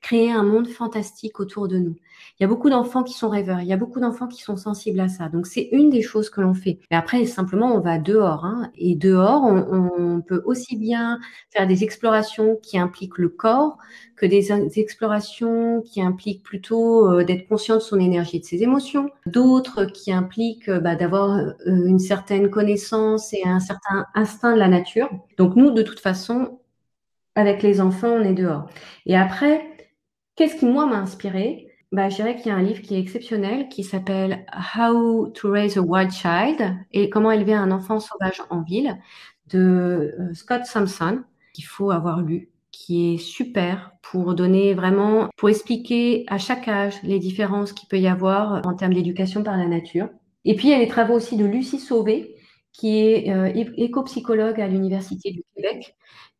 créer 0.05 0.31
un 0.31 0.43
monde 0.43 0.69
fantastique 0.69 1.41
autour 1.41 1.67
de 1.67 1.79
nous. 1.79 1.97
Il 2.39 2.43
y 2.43 2.45
a 2.45 2.47
beaucoup 2.47 2.69
d'enfants 2.69 3.03
qui 3.05 3.15
sont 3.15 3.31
rêveurs, 3.31 3.63
il 3.63 3.69
y 3.69 3.73
a 3.73 3.79
beaucoup 3.79 4.01
d'enfants 4.01 4.29
qui 4.29 4.43
sont 4.43 4.59
sensibles 4.59 5.01
à 5.01 5.09
ça. 5.09 5.31
Donc 5.31 5.47
c'est 5.47 5.71
une 5.73 5.89
des 5.89 6.03
choses 6.03 6.29
que 6.29 6.43
l'on 6.43 6.53
fait. 6.53 6.79
Mais 6.91 6.99
après, 6.99 7.25
simplement, 7.25 7.75
on 7.75 7.81
va 7.81 7.97
dehors. 7.97 8.45
Hein. 8.45 8.71
Et 8.77 8.97
dehors, 8.97 9.45
on, 9.45 10.21
peut 10.21 10.43
aussi 10.45 10.77
bien 10.77 11.19
faire 11.51 11.67
des 11.67 11.85
explorations 11.85 12.57
qui 12.63 12.79
impliquent 12.79 13.19
le 13.19 13.31
corps 13.31 13.79
que 14.17 14.27
des, 14.27 14.53
explorations 14.79 15.83
qui 15.83 16.03
impliquent 16.03 16.43
plutôt 16.43 17.11
euh, 17.11 17.25
d'être 17.25 17.49
conscient 17.49 17.77
de 17.77 17.81
son 17.81 17.99
énergie 17.99 18.37
et 18.37 18.41
de 18.41 18.45
ses 18.45 18.63
émotions. 18.63 19.11
D'autres 19.27 19.87
qui 19.87 20.13
impliquent 20.13 20.69
euh, 20.69 20.81
bah, 20.81 20.97
d'avoir 20.97 21.39
euh, 21.39 21.55
une 21.67 21.99
certaine 21.99 22.51
connaissance 22.51 23.33
et 23.33 23.43
un 23.45 23.61
certain 23.61 24.05
instinct 24.15 24.53
de 24.55 24.59
la 24.59 24.69
nature. 24.69 25.09
Donc 25.39 25.57
nous, 25.57 25.71
de 25.71 25.83
toute 25.83 26.01
façon, 26.01 26.59
avec 27.35 27.63
les 27.63 27.81
enfants, 27.81 28.13
on 28.13 28.23
est 28.23 28.35
dehors. 28.35 28.69
Et 29.07 29.17
après, 29.17 29.74
qu'est-ce 30.37 30.57
qui, 30.57 30.66
moi, 30.66 30.87
m'a 30.87 30.99
inspiré? 30.99 31.68
Bah, 31.93 32.09
je 32.09 32.16
dirais 32.16 32.37
qu'il 32.37 32.47
y 32.47 32.51
a 32.51 32.57
un 32.57 32.62
livre 32.62 32.82
qui 32.82 32.97
est 32.97 33.01
exceptionnel 33.01 33.68
qui 33.68 33.85
s'appelle 33.85 34.45
How 34.76 35.28
to 35.28 35.51
Raise 35.51 35.78
a 35.78 35.80
Wild 35.80 36.11
Child 36.11 36.74
et 36.93 37.09
comment 37.09 37.30
élever 37.30 37.55
un 37.55 37.70
enfant 37.70 38.01
sauvage 38.01 38.43
en 38.51 38.62
ville 38.62 38.99
de 39.49 40.12
euh, 40.18 40.35
Scott 40.35 40.64
Sampson 40.64 41.22
qu'il 41.53 41.64
faut 41.64 41.93
avoir 41.93 42.20
lu 42.20 42.51
qui 42.72 43.14
est 43.14 43.18
super 43.18 43.93
pour 44.03 44.35
donner 44.35 44.74
vraiment, 44.74 45.28
pour 45.37 45.49
expliquer 45.49 46.24
à 46.26 46.39
chaque 46.39 46.66
âge 46.66 46.95
les 47.05 47.20
différences 47.20 47.72
qu'il 47.72 47.89
peut 47.89 48.01
y 48.01 48.09
avoir 48.09 48.66
en 48.66 48.74
termes 48.74 48.95
d'éducation 48.95 49.45
par 49.45 49.57
la 49.57 49.66
nature. 49.66 50.09
Et 50.45 50.57
puis, 50.57 50.68
il 50.68 50.70
y 50.72 50.74
a 50.74 50.78
les 50.78 50.89
travaux 50.89 51.14
aussi 51.14 51.37
de 51.37 51.45
Lucie 51.45 51.78
Sauvé, 51.78 52.35
qui 52.72 52.99
est 52.99 53.30
euh, 53.30 53.51
éco-psychologue 53.76 54.61
à 54.61 54.66
l'Université 54.66 55.30
du 55.30 55.43
Québec, 55.55 55.97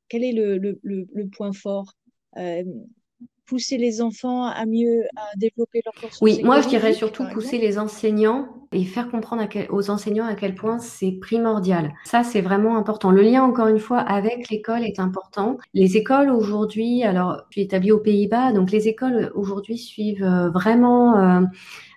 Quel 0.10 0.24
est 0.24 0.32
le, 0.32 1.28
point 1.36 1.54
fort? 1.54 1.94
Euh, 2.38 2.64
pousser 3.48 3.78
les 3.78 4.00
enfants 4.02 4.46
à 4.46 4.66
mieux 4.68 5.06
à 5.18 5.26
développer 5.38 5.82
leur 5.84 5.94
conscience 5.96 6.22
Oui, 6.22 6.42
moi 6.44 6.62
je 6.62 6.70
dirais 6.70 6.94
surtout 6.94 7.26
pousser 7.34 7.58
les 7.58 7.80
enseignants 7.80 8.61
et 8.74 8.86
faire 8.86 9.10
comprendre 9.10 9.44
aux 9.70 9.90
enseignants 9.90 10.26
à 10.26 10.36
quel 10.36 10.56
point 10.56 10.80
c'est 10.80 11.12
primordial. 11.12 11.94
Ça, 12.06 12.24
c'est 12.24 12.42
vraiment 12.42 12.78
important. 12.78 13.12
Le 13.12 13.22
lien, 13.22 13.44
encore 13.44 13.68
une 13.68 13.80
fois, 13.80 14.00
avec 14.00 14.50
l'école 14.50 14.84
est 14.84 15.00
important. 15.00 15.58
Les 15.74 15.98
écoles 15.98 16.30
aujourd'hui, 16.30 17.04
alors 17.04 17.42
je 17.50 17.56
suis 17.56 17.62
établie 17.62 17.92
aux 17.92 18.00
Pays-Bas, 18.00 18.54
donc 18.54 18.72
les 18.72 18.88
écoles 18.88 19.32
aujourd'hui 19.36 19.78
suivent 19.78 20.24
euh, 20.24 20.50
vraiment 20.50 21.18
euh, 21.18 21.42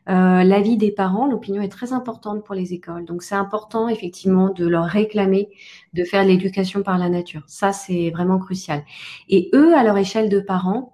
euh, 0.09 0.43
l'avis 0.43 0.77
des 0.77 0.91
parents. 0.91 1.27
L'opinion 1.27 1.63
est 1.63 1.69
très 1.69 1.93
importante 1.93 2.45
pour 2.45 2.57
les 2.57 2.75
écoles. 2.75 3.05
Donc 3.05 3.23
c'est 3.23 3.37
important 3.37 3.89
effectivement 3.89 4.51
de 4.51 4.67
leur 4.67 4.85
réclamer 4.85 5.49
de 5.93 6.03
faire 6.03 6.25
l'éducation 6.25 6.83
par 6.83 6.99
la 6.99 7.09
nature. 7.09 7.43
Ça, 7.47 7.73
c'est 7.73 8.11
vraiment 8.11 8.39
crucial. 8.39 8.83
Et 9.29 9.49
eux, 9.55 9.77
à 9.77 9.85
leur 9.85 9.97
échelle 9.97 10.29
de 10.29 10.41
parents, 10.41 10.94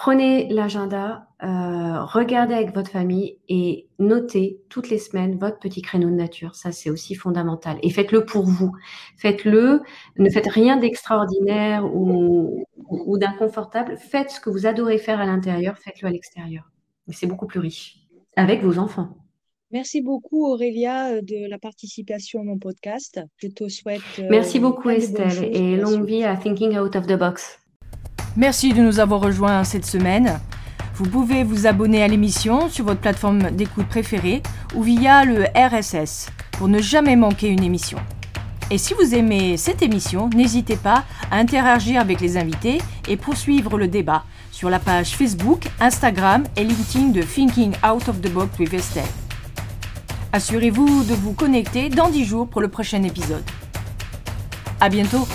Prenez 0.00 0.48
l'agenda, 0.48 1.28
euh, 1.42 2.02
regardez 2.06 2.54
avec 2.54 2.74
votre 2.74 2.90
famille 2.90 3.36
et 3.50 3.86
notez 3.98 4.62
toutes 4.70 4.88
les 4.88 4.96
semaines 4.96 5.36
votre 5.36 5.58
petit 5.58 5.82
créneau 5.82 6.08
de 6.08 6.14
nature. 6.14 6.54
Ça, 6.54 6.72
c'est 6.72 6.88
aussi 6.88 7.14
fondamental. 7.14 7.78
Et 7.82 7.90
faites-le 7.90 8.24
pour 8.24 8.46
vous. 8.46 8.72
Faites-le. 9.18 9.82
Ne 10.16 10.30
faites 10.30 10.46
rien 10.46 10.78
d'extraordinaire 10.78 11.84
ou, 11.84 12.64
d'inconfortable. 13.18 13.98
Faites 13.98 14.30
ce 14.30 14.40
que 14.40 14.48
vous 14.48 14.64
adorez 14.64 14.96
faire 14.96 15.20
à 15.20 15.26
l'intérieur. 15.26 15.76
Faites-le 15.76 16.08
à 16.08 16.10
l'extérieur. 16.10 16.70
C'est 17.10 17.26
beaucoup 17.26 17.46
plus 17.46 17.60
riche. 17.60 17.98
Avec 18.36 18.62
vos 18.62 18.78
enfants. 18.78 19.18
Merci 19.70 20.00
beaucoup 20.00 20.46
Aurélia 20.46 21.20
de 21.20 21.46
la 21.46 21.58
participation 21.58 22.40
à 22.40 22.44
mon 22.44 22.58
podcast. 22.58 23.20
Je 23.36 23.48
te 23.48 23.68
souhaite. 23.68 24.00
Merci 24.30 24.60
beaucoup 24.60 24.88
Estelle 24.88 25.44
et 25.54 25.76
longue 25.76 26.06
vie 26.06 26.24
à 26.24 26.38
Thinking 26.38 26.78
Out 26.78 26.96
of 26.96 27.06
the 27.06 27.18
Box. 27.18 27.60
Merci 28.36 28.72
de 28.72 28.80
nous 28.80 29.00
avoir 29.00 29.20
rejoints 29.20 29.64
cette 29.64 29.86
semaine. 29.86 30.40
Vous 30.94 31.08
pouvez 31.08 31.42
vous 31.42 31.66
abonner 31.66 32.02
à 32.02 32.08
l'émission 32.08 32.68
sur 32.68 32.84
votre 32.84 33.00
plateforme 33.00 33.50
d'écoute 33.50 33.88
préférée 33.88 34.42
ou 34.74 34.82
via 34.82 35.24
le 35.24 35.46
RSS 35.56 36.28
pour 36.52 36.68
ne 36.68 36.80
jamais 36.80 37.16
manquer 37.16 37.48
une 37.48 37.64
émission. 37.64 37.98
Et 38.70 38.78
si 38.78 38.94
vous 38.94 39.14
aimez 39.14 39.56
cette 39.56 39.82
émission, 39.82 40.30
n'hésitez 40.30 40.76
pas 40.76 41.04
à 41.30 41.38
interagir 41.38 42.00
avec 42.00 42.20
les 42.20 42.36
invités 42.36 42.78
et 43.08 43.16
poursuivre 43.16 43.76
le 43.76 43.88
débat 43.88 44.24
sur 44.52 44.70
la 44.70 44.78
page 44.78 45.16
Facebook, 45.16 45.66
Instagram 45.80 46.44
et 46.56 46.62
LinkedIn 46.62 47.08
de 47.08 47.22
Thinking 47.22 47.72
Out 47.84 48.08
of 48.08 48.20
the 48.20 48.30
Box 48.30 48.58
with 48.60 48.72
Estelle. 48.72 49.02
Assurez-vous 50.32 51.02
de 51.02 51.14
vous 51.14 51.32
connecter 51.32 51.88
dans 51.88 52.08
10 52.08 52.24
jours 52.24 52.48
pour 52.48 52.60
le 52.60 52.68
prochain 52.68 53.02
épisode. 53.02 53.42
À 54.80 54.88
bientôt! 54.88 55.26